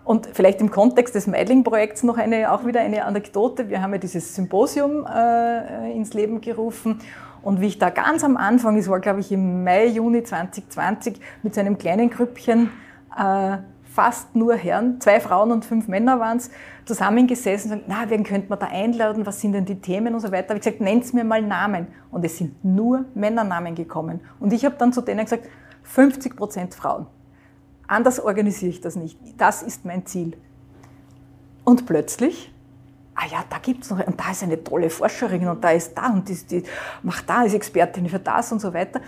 Und 0.03 0.29
vielleicht 0.31 0.61
im 0.61 0.69
Kontext 0.69 1.15
des 1.15 1.25
Meidling-Projekts 1.25 2.03
noch 2.03 2.19
eine, 2.19 2.51
auch 2.51 2.67
wieder 2.67 2.81
eine 2.81 3.03
Anekdote. 3.05 3.67
Wir 3.69 3.81
haben 3.81 3.93
ja 3.93 3.97
dieses 3.97 4.35
Symposium 4.35 5.07
äh, 5.07 5.91
ins 5.91 6.13
Leben 6.13 6.39
gerufen. 6.39 6.99
Und 7.41 7.61
wie 7.61 7.65
ich 7.65 7.79
da 7.79 7.89
ganz 7.89 8.23
am 8.23 8.37
Anfang, 8.37 8.77
es 8.77 8.87
war 8.87 8.99
glaube 8.99 9.21
ich 9.21 9.31
im 9.31 9.63
Mai, 9.63 9.87
Juni 9.87 10.21
2020, 10.21 11.19
mit 11.41 11.55
so 11.55 11.61
einem 11.61 11.79
kleinen 11.79 12.11
Grüppchen 12.11 12.69
äh, 13.17 13.57
fast 13.91 14.35
nur 14.35 14.55
Herren, 14.55 15.01
zwei 15.01 15.19
Frauen 15.19 15.51
und 15.51 15.65
fünf 15.65 15.87
Männer 15.87 16.19
waren 16.19 16.37
es, 16.37 16.51
zusammengesessen 16.89 17.71
und 17.71 17.85
gesagt, 17.85 18.01
na, 18.03 18.09
wen 18.09 18.23
könnte 18.23 18.49
man 18.49 18.59
da 18.59 18.67
einladen, 18.67 19.25
was 19.25 19.39
sind 19.39 19.53
denn 19.53 19.65
die 19.65 19.79
Themen 19.79 20.13
und 20.13 20.19
so 20.19 20.31
weiter. 20.31 20.49
Habe 20.49 20.59
ich 20.59 20.65
gesagt, 20.65 20.81
nennt 20.81 21.13
mir 21.13 21.23
mal 21.23 21.41
Namen. 21.41 21.87
Und 22.11 22.25
es 22.25 22.37
sind 22.37 22.63
nur 22.65 23.05
Männernamen 23.13 23.75
gekommen. 23.75 24.19
Und 24.39 24.51
ich 24.51 24.65
habe 24.65 24.75
dann 24.77 24.91
zu 24.91 25.01
denen 25.01 25.23
gesagt, 25.23 25.47
50 25.83 26.35
Prozent 26.35 26.75
Frauen. 26.75 27.07
Anders 27.87 28.19
organisiere 28.19 28.71
ich 28.71 28.81
das 28.81 28.95
nicht. 28.95 29.17
Das 29.37 29.63
ist 29.63 29.85
mein 29.85 30.05
Ziel. 30.05 30.35
Und 31.63 31.85
plötzlich, 31.85 32.53
ah 33.15 33.25
ja, 33.31 33.43
da 33.49 33.57
gibt 33.59 33.83
es 33.83 33.91
noch, 33.91 34.05
und 34.05 34.19
da 34.19 34.31
ist 34.31 34.43
eine 34.43 34.63
tolle 34.63 34.89
Forscherin 34.89 35.47
und 35.47 35.63
da 35.63 35.71
ist 35.71 35.95
da 35.95 36.07
und 36.11 36.27
die, 36.27 36.35
die 36.35 36.63
macht 37.03 37.29
da, 37.29 37.43
ist 37.43 37.53
Expertin 37.53 38.09
für 38.09 38.19
das 38.19 38.51
und 38.51 38.59
so 38.59 38.73
weiter. 38.73 39.01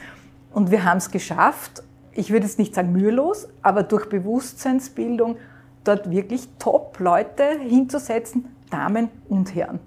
Und 0.54 0.72
wir 0.72 0.84
haben 0.84 0.98
es 0.98 1.12
geschafft 1.12 1.84
ich 2.14 2.32
würde 2.32 2.46
jetzt 2.46 2.60
nicht 2.60 2.76
sagen 2.76 2.92
mühelos, 2.92 3.48
aber 3.62 3.84
durch 3.84 4.10
Bewusstseinsbildung 4.10 5.38
dort 5.84 6.10
wirklich 6.10 6.48
Top-Leute 6.60 7.60
hinzusetzen, 7.60 8.56
Damen 8.70 9.10
und 9.28 9.56
Herren. 9.56 9.80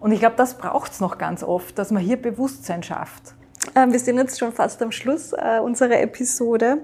Und 0.00 0.12
ich 0.12 0.20
glaube, 0.20 0.36
das 0.36 0.58
braucht 0.58 0.92
es 0.92 1.00
noch 1.00 1.18
ganz 1.18 1.42
oft, 1.42 1.78
dass 1.78 1.90
man 1.90 2.02
hier 2.02 2.20
Bewusstsein 2.20 2.82
schafft. 2.82 3.34
Ähm, 3.76 3.92
wir 3.92 4.00
sind 4.00 4.18
jetzt 4.18 4.38
schon 4.38 4.52
fast 4.52 4.82
am 4.82 4.90
Schluss 4.90 5.32
äh, 5.32 5.60
unserer 5.62 6.00
Episode 6.00 6.78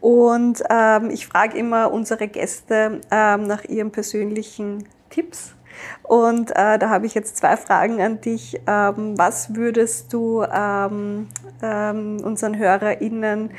und 0.00 0.62
ähm, 0.70 1.10
ich 1.10 1.26
frage 1.26 1.58
immer 1.58 1.92
unsere 1.92 2.28
Gäste 2.28 3.00
ähm, 3.10 3.42
nach 3.46 3.64
ihren 3.64 3.90
persönlichen 3.90 4.84
Tipps 5.10 5.54
und 6.02 6.50
äh, 6.50 6.78
da 6.78 6.90
habe 6.90 7.06
ich 7.06 7.14
jetzt 7.14 7.36
zwei 7.36 7.56
Fragen 7.56 8.00
an 8.00 8.20
dich. 8.20 8.60
Ähm, 8.66 9.16
was 9.16 9.54
würdest 9.54 10.12
du 10.12 10.42
ähm, 10.42 11.28
ähm, 11.62 12.18
unseren 12.22 12.58
HörerInnen 12.58 13.50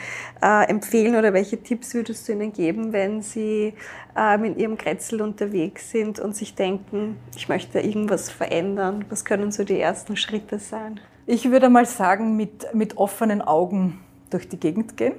äh, 0.41 0.69
empfehlen 0.69 1.15
oder 1.15 1.33
welche 1.33 1.61
Tipps 1.61 1.93
würdest 1.93 2.27
du 2.27 2.33
ihnen 2.33 2.53
geben, 2.53 2.93
wenn 2.93 3.21
sie 3.21 3.73
ähm, 4.17 4.43
in 4.43 4.57
ihrem 4.57 4.77
Kretzel 4.77 5.21
unterwegs 5.21 5.91
sind 5.91 6.19
und 6.19 6.35
sich 6.35 6.55
denken, 6.55 7.17
ich 7.35 7.49
möchte 7.49 7.79
irgendwas 7.79 8.29
verändern? 8.29 9.05
Was 9.09 9.25
können 9.25 9.51
so 9.51 9.63
die 9.63 9.79
ersten 9.79 10.15
Schritte 10.15 10.59
sein? 10.59 10.99
Ich 11.25 11.49
würde 11.49 11.69
mal 11.69 11.85
sagen, 11.85 12.35
mit, 12.35 12.73
mit 12.73 12.97
offenen 12.97 13.41
Augen 13.41 14.01
durch 14.29 14.49
die 14.49 14.59
Gegend 14.59 14.97
gehen 14.97 15.13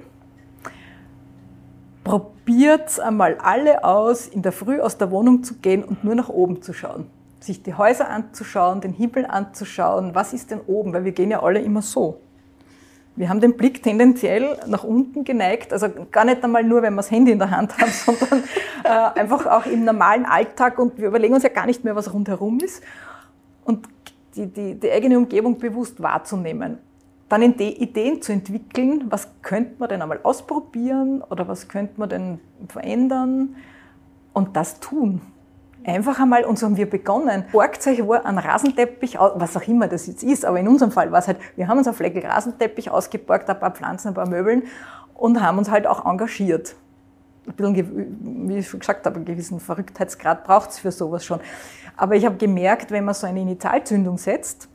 probiert 2.05 2.99
einmal 2.99 3.35
alle 3.39 3.83
aus, 3.83 4.27
in 4.27 4.43
der 4.43 4.53
Früh 4.53 4.79
aus 4.79 4.97
der 4.97 5.11
Wohnung 5.11 5.43
zu 5.43 5.55
gehen 5.55 5.83
und 5.83 6.05
nur 6.05 6.15
nach 6.15 6.29
oben 6.29 6.61
zu 6.61 6.71
schauen. 6.71 7.07
Sich 7.41 7.63
die 7.63 7.73
Häuser 7.73 8.09
anzuschauen, 8.09 8.79
den 8.79 8.93
Himmel 8.93 9.25
anzuschauen, 9.25 10.15
was 10.15 10.31
ist 10.31 10.51
denn 10.51 10.61
oben, 10.67 10.93
weil 10.93 11.03
wir 11.03 11.11
gehen 11.11 11.31
ja 11.31 11.43
alle 11.43 11.59
immer 11.59 11.81
so. 11.81 12.21
Wir 13.15 13.29
haben 13.29 13.39
den 13.39 13.57
Blick 13.57 13.81
tendenziell 13.81 14.57
nach 14.67 14.83
unten 14.83 15.23
geneigt, 15.23 15.73
also 15.73 15.87
gar 16.11 16.25
nicht 16.25 16.43
einmal 16.43 16.63
nur, 16.63 16.81
wenn 16.81 16.93
wir 16.93 16.97
das 16.97 17.09
Handy 17.09 17.31
in 17.31 17.39
der 17.39 17.49
Hand 17.49 17.75
haben, 17.77 17.91
sondern 17.91 18.43
äh, 18.83 19.19
einfach 19.19 19.45
auch 19.47 19.65
im 19.65 19.83
normalen 19.83 20.25
Alltag 20.25 20.77
und 20.77 20.97
wir 20.99 21.07
überlegen 21.07 21.33
uns 21.33 21.43
ja 21.43 21.49
gar 21.49 21.65
nicht 21.65 21.83
mehr, 21.83 21.95
was 21.95 22.13
rundherum 22.13 22.59
ist. 22.59 22.83
Und 23.63 23.87
die, 24.35 24.45
die, 24.45 24.75
die 24.75 24.91
eigene 24.91 25.17
Umgebung 25.17 25.57
bewusst 25.57 26.01
wahrzunehmen. 26.03 26.77
Dann 27.27 27.41
Ideen 27.41 28.21
zu 28.21 28.31
entwickeln, 28.31 29.05
was 29.09 29.27
könnte 29.41 29.75
man 29.79 29.89
denn 29.89 30.01
einmal 30.01 30.19
ausprobieren 30.21 31.23
oder 31.23 31.47
was 31.47 31.67
könnte 31.67 31.93
man 31.97 32.09
denn 32.09 32.39
verändern 32.67 33.55
und 34.33 34.55
das 34.55 34.79
tun. 34.79 35.21
Einfach 35.83 36.19
einmal, 36.19 36.45
und 36.45 36.57
so 36.57 36.65
haben 36.65 36.77
wir 36.77 36.89
begonnen, 36.89 37.45
borgt 37.51 37.85
euch 37.87 38.01
einen 38.01 38.37
Rasenteppich, 38.37 39.17
was 39.17 39.55
auch 39.55 39.67
immer 39.67 39.87
das 39.87 40.07
jetzt 40.07 40.23
ist, 40.23 40.43
aber 40.43 40.59
in 40.59 40.67
unserem 40.67 40.91
Fall 40.91 41.11
war 41.11 41.19
es 41.19 41.27
halt, 41.27 41.37
wir 41.55 41.67
haben 41.67 41.77
uns 41.77 41.87
einen 41.87 41.95
Fleckel 41.95 42.25
Rasenteppich 42.25 42.89
ausgeborgt, 42.89 43.49
ein 43.49 43.59
paar 43.59 43.71
Pflanzen, 43.71 44.09
ein 44.09 44.13
paar 44.15 44.27
Möbeln 44.27 44.63
und 45.13 45.41
haben 45.41 45.57
uns 45.57 45.69
halt 45.69 45.85
auch 45.87 46.05
engagiert. 46.05 46.75
Ein 47.47 47.53
bisschen, 47.53 48.47
wie 48.47 48.57
ich 48.57 48.67
schon 48.67 48.79
gesagt 48.79 49.05
habe, 49.05 49.17
einen 49.17 49.25
gewissen 49.25 49.59
Verrücktheitsgrad 49.59 50.43
braucht 50.43 50.71
es 50.71 50.79
für 50.79 50.91
sowas 50.91 51.23
schon. 51.23 51.39
Aber 51.95 52.15
ich 52.15 52.25
habe 52.25 52.37
gemerkt, 52.37 52.89
wenn 52.89 53.05
man 53.05 53.13
so 53.13 53.27
eine 53.27 53.41
Initialzündung 53.41 54.17
setzt, 54.17 54.67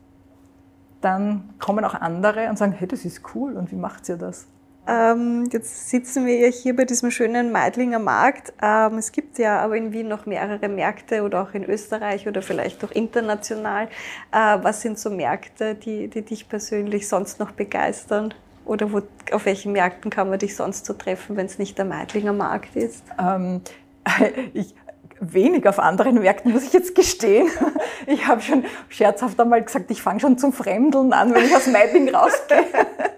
dann 1.01 1.55
kommen 1.59 1.85
auch 1.85 1.95
andere 1.95 2.49
und 2.49 2.59
sagen, 2.59 2.73
hey, 2.73 2.87
das 2.87 3.05
ist 3.05 3.23
cool 3.35 3.57
und 3.57 3.71
wie 3.73 3.77
macht 3.77 4.09
ihr 4.09 4.17
das? 4.17 4.47
Ähm, 4.87 5.49
jetzt 5.53 5.91
sitzen 5.91 6.27
wir 6.27 6.39
ja 6.39 6.49
hier 6.49 6.75
bei 6.75 6.85
diesem 6.85 7.11
schönen 7.11 7.53
Meidlinger 7.53 7.99
Markt. 7.99 8.53
Ähm, 8.63 8.99
es 8.99 9.13
gibt 9.13 9.39
ja 9.39 9.61
aber 9.61 9.77
in 9.77 9.93
Wien 9.93 10.09
noch 10.09 10.27
mehrere 10.27 10.69
Märkte 10.69 11.23
oder 11.23 11.43
auch 11.43 11.55
in 11.55 11.65
Österreich 11.65 12.27
oder 12.27 12.43
vielleicht 12.43 12.83
auch 12.85 12.91
international. 12.91 13.89
Äh, 14.33 14.59
was 14.63 14.81
sind 14.81 14.99
so 14.99 15.11
Märkte, 15.11 15.75
die, 15.75 16.09
die 16.09 16.23
dich 16.23 16.49
persönlich 16.49 17.09
sonst 17.09 17.39
noch 17.39 17.53
begeistern? 17.53 18.35
Oder 18.65 18.93
wo, 18.93 19.03
auf 19.33 19.47
welchen 19.47 19.73
Märkten 19.73 20.11
kann 20.11 20.29
man 20.29 20.39
dich 20.39 20.57
sonst 20.57 20.87
so 20.87 20.95
treffen, 20.95 21.37
wenn 21.37 21.47
es 21.47 21.59
nicht 21.59 21.79
der 21.79 21.85
Meidlinger 21.85 22.33
Markt 22.33 22.75
ist? 22.75 23.05
Ähm, 23.19 23.61
ich, 24.55 24.75
wenig 25.21 25.69
auf 25.69 25.79
anderen 25.79 26.19
Märkten, 26.19 26.53
muss 26.53 26.65
ich 26.65 26.73
jetzt 26.73 26.95
gestehen. 26.95 27.49
Ich 28.07 28.27
habe 28.27 28.41
schon 28.41 28.65
scherzhaft 28.89 29.39
einmal 29.39 29.63
gesagt, 29.63 29.91
ich 29.91 30.03
fange 30.03 30.21
schon 30.21 30.39
zum 30.39 30.55
Fremdeln 30.55 31.13
an, 31.13 31.35
wenn 31.35 31.45
ich 31.45 31.55
aus 31.55 31.67
Meidling 31.67 32.13
rausgehe. 32.13 32.65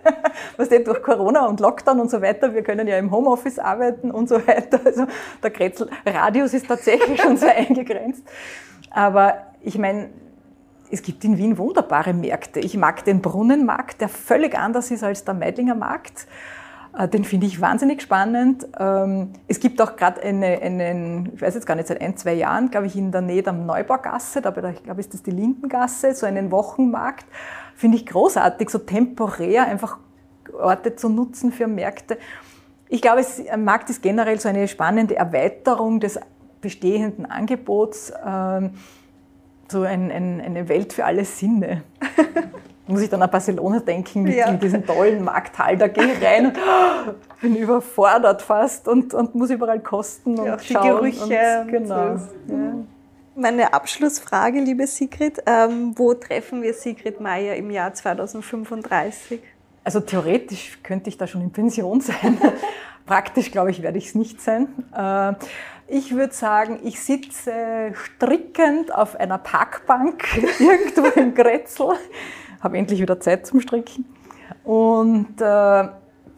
Was 0.56 0.68
denn 0.68 0.84
durch 0.84 1.02
Corona 1.02 1.46
und 1.46 1.60
Lockdown 1.60 2.00
und 2.00 2.10
so 2.10 2.20
weiter, 2.20 2.52
wir 2.52 2.62
können 2.62 2.88
ja 2.88 2.98
im 2.98 3.10
Homeoffice 3.10 3.58
arbeiten 3.60 4.10
und 4.10 4.28
so 4.28 4.46
weiter. 4.46 4.80
Also 4.84 5.06
der 5.42 5.50
Grätzl-Radius 5.50 6.52
ist 6.52 6.66
tatsächlich 6.66 7.22
schon 7.22 7.36
sehr 7.36 7.56
eingegrenzt. 7.56 8.24
Aber 8.90 9.46
ich 9.62 9.78
meine, 9.78 10.10
es 10.90 11.00
gibt 11.00 11.24
in 11.24 11.38
Wien 11.38 11.56
wunderbare 11.56 12.12
Märkte. 12.12 12.60
Ich 12.60 12.76
mag 12.76 13.04
den 13.04 13.22
Brunnenmarkt, 13.22 14.00
der 14.00 14.08
völlig 14.08 14.58
anders 14.58 14.90
ist 14.90 15.04
als 15.04 15.24
der 15.24 15.34
Meidlinger 15.34 15.76
Markt. 15.76 16.26
Äh, 16.96 17.08
den 17.08 17.24
finde 17.24 17.46
ich 17.46 17.60
wahnsinnig 17.60 18.02
spannend. 18.02 18.66
Ähm, 18.78 19.30
es 19.48 19.60
gibt 19.60 19.80
auch 19.80 19.96
gerade 19.96 20.22
eine, 20.22 20.60
einen, 20.60 21.32
ich 21.34 21.42
weiß 21.42 21.54
jetzt 21.54 21.66
gar 21.66 21.74
nicht, 21.74 21.88
seit 21.88 22.00
ein, 22.00 22.16
zwei 22.16 22.34
Jahren, 22.34 22.70
glaube 22.70 22.86
ich, 22.86 22.96
in 22.96 23.12
der 23.12 23.22
Nähe 23.22 23.42
der 23.42 23.52
Neubaugasse, 23.52 24.42
da 24.42 24.54
ich 24.68 24.82
glaube, 24.82 25.00
ist 25.00 25.14
das 25.14 25.22
die 25.22 25.30
Lindengasse, 25.30 26.14
so 26.14 26.26
einen 26.26 26.50
Wochenmarkt. 26.50 27.26
Finde 27.74 27.96
ich 27.96 28.06
großartig, 28.06 28.70
so 28.70 28.78
temporär 28.78 29.66
einfach 29.66 29.98
Orte 30.52 30.96
zu 30.96 31.08
nutzen 31.08 31.52
für 31.52 31.66
Märkte. 31.66 32.18
Ich 32.88 33.00
glaube, 33.00 33.24
ein 33.50 33.64
Markt 33.64 33.88
ist 33.88 34.02
generell 34.02 34.38
so 34.38 34.48
eine 34.48 34.68
spannende 34.68 35.16
Erweiterung 35.16 35.98
des 35.98 36.20
bestehenden 36.60 37.24
Angebots, 37.24 38.12
ähm, 38.24 38.74
so 39.68 39.82
ein, 39.82 40.10
ein, 40.10 40.42
eine 40.42 40.68
Welt 40.68 40.92
für 40.92 41.06
alle 41.06 41.24
Sinne. 41.24 41.82
muss 42.86 43.00
ich 43.00 43.08
dann 43.08 43.22
an 43.22 43.30
Barcelona 43.30 43.80
denken 43.80 44.22
mit, 44.22 44.34
ja. 44.34 44.50
mit 44.50 44.62
diesem 44.62 44.84
tollen 44.84 45.22
Markthal. 45.22 45.76
Da 45.76 45.88
gehe 45.88 46.12
ich 46.12 46.24
rein 46.24 46.46
und 46.46 46.56
bin 47.40 47.56
überfordert 47.56 48.42
fast 48.42 48.88
und, 48.88 49.14
und 49.14 49.34
muss 49.34 49.50
überall 49.50 49.80
kosten 49.80 50.38
und 50.38 50.46
ja, 50.46 50.58
schauen. 50.58 50.96
Gerüche. 50.96 51.60
Und, 51.62 51.68
genau. 51.68 52.16
Ja. 52.48 52.74
Meine 53.34 53.72
Abschlussfrage, 53.72 54.60
liebe 54.60 54.86
Sigrid, 54.86 55.42
ähm, 55.46 55.94
wo 55.96 56.12
treffen 56.12 56.62
wir 56.62 56.74
Sigrid 56.74 57.20
Meier 57.20 57.56
im 57.56 57.70
Jahr 57.70 57.94
2035? 57.94 59.40
Also 59.84 60.00
theoretisch 60.00 60.78
könnte 60.82 61.08
ich 61.08 61.16
da 61.16 61.26
schon 61.26 61.40
in 61.40 61.50
Pension 61.50 62.00
sein. 62.00 62.38
Praktisch, 63.06 63.50
glaube 63.50 63.70
ich, 63.70 63.82
werde 63.82 63.98
ich 63.98 64.08
es 64.08 64.14
nicht 64.14 64.40
sein. 64.40 64.68
Äh, 64.94 65.34
ich 65.88 66.14
würde 66.14 66.34
sagen, 66.34 66.80
ich 66.84 67.00
sitze 67.00 67.92
strickend 67.94 68.94
auf 68.94 69.18
einer 69.18 69.38
Parkbank 69.38 70.24
irgendwo 70.58 71.06
im 71.18 71.34
Grätzl 71.34 71.94
habe 72.62 72.78
endlich 72.78 73.00
wieder 73.00 73.20
Zeit 73.20 73.46
zum 73.46 73.60
Stricken 73.60 74.04
und 74.64 75.40
äh, 75.40 75.88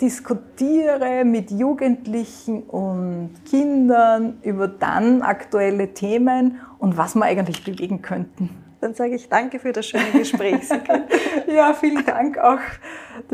diskutiere 0.00 1.24
mit 1.24 1.50
Jugendlichen 1.50 2.62
und 2.64 3.30
Kindern 3.48 4.38
über 4.42 4.68
dann 4.68 5.22
aktuelle 5.22 5.94
Themen 5.94 6.58
und 6.78 6.96
was 6.96 7.14
wir 7.14 7.24
eigentlich 7.24 7.64
bewegen 7.64 8.02
könnten. 8.02 8.50
Dann 8.80 8.94
sage 8.94 9.14
ich 9.14 9.28
danke 9.28 9.58
für 9.58 9.72
das 9.72 9.86
schöne 9.86 10.10
Gespräch. 10.12 10.68
ja, 11.46 11.72
vielen 11.72 12.04
Dank 12.04 12.38
auch 12.38 12.58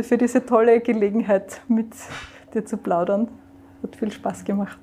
für 0.01 0.16
diese 0.16 0.45
tolle 0.47 0.80
Gelegenheit, 0.80 1.61
mit 1.66 1.88
dir 2.55 2.64
zu 2.64 2.76
plaudern. 2.76 3.28
Hat 3.82 3.97
viel 3.97 4.12
Spaß 4.12 4.45
gemacht. 4.45 4.78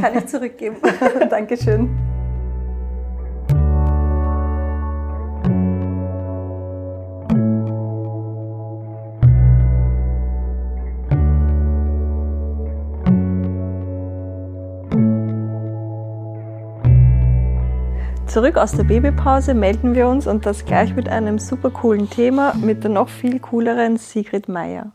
Kann 0.00 0.18
ich 0.18 0.26
zurückgeben. 0.26 0.76
Dankeschön. 1.30 2.19
Zurück 18.30 18.58
aus 18.58 18.70
der 18.70 18.84
Babypause 18.84 19.54
melden 19.54 19.96
wir 19.96 20.06
uns 20.06 20.28
und 20.28 20.46
das 20.46 20.64
gleich 20.64 20.94
mit 20.94 21.08
einem 21.08 21.40
super 21.40 21.68
coolen 21.70 22.08
Thema 22.08 22.54
mit 22.54 22.84
der 22.84 22.90
noch 22.92 23.08
viel 23.08 23.40
cooleren 23.40 23.96
Sigrid 23.96 24.48
Meier. 24.48 24.92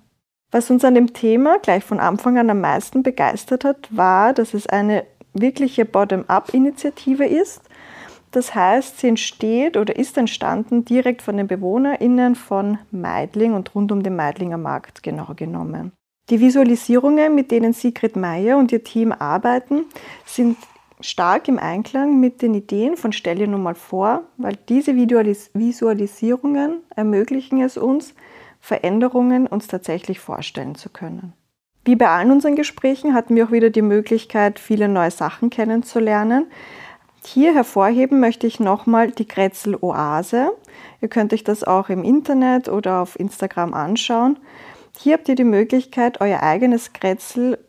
Was 0.51 0.71
uns 0.71 0.85
an 0.85 0.95
dem 0.95 1.11
Thema 1.11 1.59
gleich 1.59 1.83
von 1.83 1.99
Anfang 1.99 2.37
an 2.37 2.49
am 2.49 2.61
meisten 2.61 3.03
begeistert 3.03 3.65
hat, 3.65 3.89
war, 3.91 4.31
dass 4.31 4.53
es 4.53 4.67
eine 4.67 5.03
wirkliche 5.33 5.83
Bottom-up-Initiative 5.83 7.25
ist. 7.25 7.61
Das 8.31 8.55
heißt, 8.55 8.99
sie 8.99 9.09
entsteht 9.09 9.75
oder 9.75 9.97
ist 9.97 10.17
entstanden 10.17 10.85
direkt 10.85 11.21
von 11.21 11.35
den 11.35 11.47
BewohnerInnen 11.47 12.35
von 12.35 12.77
Meidling 12.91 13.53
und 13.53 13.75
rund 13.75 13.91
um 13.91 14.01
den 14.01 14.15
Meidlinger 14.15 14.57
Markt 14.57 15.03
genau 15.03 15.33
genommen. 15.35 15.91
Die 16.29 16.39
Visualisierungen, 16.39 17.35
mit 17.35 17.51
denen 17.51 17.73
Sigrid 17.73 18.15
Meier 18.15 18.57
und 18.57 18.71
ihr 18.71 18.85
Team 18.85 19.11
arbeiten, 19.11 19.83
sind 20.25 20.55
stark 21.09 21.47
im 21.47 21.59
Einklang 21.59 22.19
mit 22.19 22.41
den 22.41 22.53
Ideen 22.53 22.97
von 22.97 23.11
Stell 23.11 23.47
nun 23.47 23.63
mal 23.63 23.75
vor, 23.75 24.23
weil 24.37 24.57
diese 24.69 24.95
Visualisierungen 24.95 26.83
ermöglichen 26.95 27.61
es 27.61 27.77
uns, 27.77 28.13
Veränderungen 28.59 29.47
uns 29.47 29.67
tatsächlich 29.67 30.19
vorstellen 30.19 30.75
zu 30.75 30.89
können. 30.89 31.33
Wie 31.83 31.95
bei 31.95 32.07
allen 32.07 32.31
unseren 32.31 32.55
Gesprächen 32.55 33.13
hatten 33.13 33.35
wir 33.35 33.45
auch 33.45 33.51
wieder 33.51 33.69
die 33.69 33.83
Möglichkeit, 33.83 34.57
viele 34.57 34.87
neue 34.87 35.11
Sachen 35.11 35.51
kennenzulernen. 35.51 36.47
Hier 37.23 37.53
hervorheben 37.53 38.19
möchte 38.19 38.47
ich 38.47 38.59
nochmal 38.59 39.11
die 39.11 39.27
Grätzl 39.27 39.77
Oase. 39.81 40.51
Ihr 41.01 41.07
könnt 41.07 41.31
euch 41.33 41.43
das 41.43 41.63
auch 41.63 41.89
im 41.89 42.03
Internet 42.03 42.69
oder 42.69 43.01
auf 43.01 43.19
Instagram 43.19 43.73
anschauen. 43.75 44.39
Hier 44.97 45.13
habt 45.13 45.29
ihr 45.29 45.35
die 45.35 45.43
Möglichkeit, 45.43 46.21
euer 46.21 46.41
eigenes 46.41 46.93
Grätzl 46.93 47.59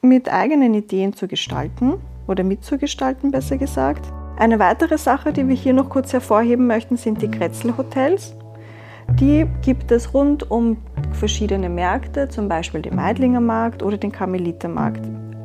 mit 0.00 0.32
eigenen 0.32 0.74
Ideen 0.74 1.12
zu 1.12 1.28
gestalten 1.28 2.00
oder 2.32 2.42
mitzugestalten, 2.42 3.30
besser 3.30 3.56
gesagt. 3.56 4.12
Eine 4.36 4.58
weitere 4.58 4.98
Sache, 4.98 5.32
die 5.32 5.46
wir 5.46 5.54
hier 5.54 5.72
noch 5.72 5.88
kurz 5.88 6.12
hervorheben 6.12 6.66
möchten, 6.66 6.96
sind 6.96 7.22
die 7.22 7.30
Kretzel-Hotels. 7.30 8.34
Die 9.20 9.46
gibt 9.62 9.92
es 9.92 10.14
rund 10.14 10.50
um 10.50 10.78
verschiedene 11.12 11.68
Märkte, 11.68 12.28
zum 12.28 12.48
Beispiel 12.48 12.82
den 12.82 12.96
Meidlinger 12.96 13.40
Markt 13.40 13.82
oder 13.82 13.98
den 13.98 14.10
Karmelitermarkt. 14.10 15.02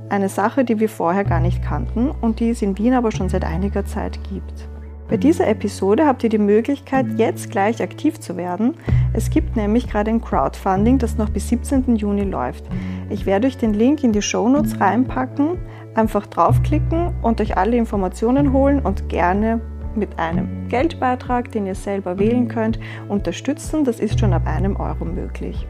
Eine 0.09 0.29
Sache, 0.29 0.63
die 0.63 0.79
wir 0.79 0.89
vorher 0.89 1.25
gar 1.25 1.41
nicht 1.41 1.61
kannten 1.61 2.09
und 2.09 2.39
die 2.39 2.49
es 2.49 2.61
in 2.61 2.77
Wien 2.77 2.93
aber 2.93 3.11
schon 3.11 3.29
seit 3.29 3.43
einiger 3.43 3.85
Zeit 3.85 4.19
gibt. 4.29 4.69
Bei 5.09 5.15
dieser 5.15 5.47
Episode 5.47 6.05
habt 6.05 6.23
ihr 6.23 6.29
die 6.29 6.38
Möglichkeit, 6.38 7.05
jetzt 7.17 7.49
gleich 7.49 7.81
aktiv 7.81 8.19
zu 8.19 8.35
werden. 8.35 8.75
Es 9.13 9.29
gibt 9.29 9.55
nämlich 9.55 9.88
gerade 9.88 10.11
ein 10.11 10.21
Crowdfunding, 10.21 10.97
das 10.97 11.17
noch 11.17 11.29
bis 11.29 11.47
17. 11.47 11.95
Juni 11.95 12.23
läuft. 12.23 12.65
Ich 13.09 13.25
werde 13.25 13.47
euch 13.47 13.57
den 13.57 13.73
Link 13.73 14.03
in 14.03 14.11
die 14.11 14.21
Shownotes 14.21 14.81
reinpacken. 14.81 15.59
Einfach 15.98 16.28
draufklicken 16.28 17.16
und 17.24 17.41
euch 17.41 17.58
alle 17.58 17.76
Informationen 17.76 18.54
holen 18.54 18.80
und 18.80 19.10
gerne 19.10 19.60
mit 19.95 20.20
einem 20.20 20.68
Geldbeitrag, 20.68 21.52
den 21.52 21.66
ihr 21.66 21.74
selber 21.74 22.20
wählen 22.20 22.48
könnt, 22.48 22.80
unterstützen. 23.10 23.84
Das 23.84 24.00
ist 24.00 24.20
schon 24.20 24.32
ab 24.32 24.45
einem 24.45 24.76
Euro 24.76 25.06
möglich. 25.06 25.66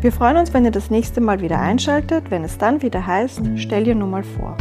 Wir 0.00 0.10
freuen 0.10 0.38
uns, 0.38 0.52
wenn 0.52 0.64
ihr 0.64 0.72
das 0.72 0.90
nächste 0.90 1.20
Mal 1.20 1.40
wieder 1.40 1.60
einschaltet, 1.60 2.32
wenn 2.32 2.42
es 2.42 2.58
dann 2.58 2.82
wieder 2.82 3.06
heißt, 3.06 3.42
stell 3.54 3.84
dir 3.84 3.94
nur 3.94 4.08
mal 4.08 4.24
vor. 4.24 4.56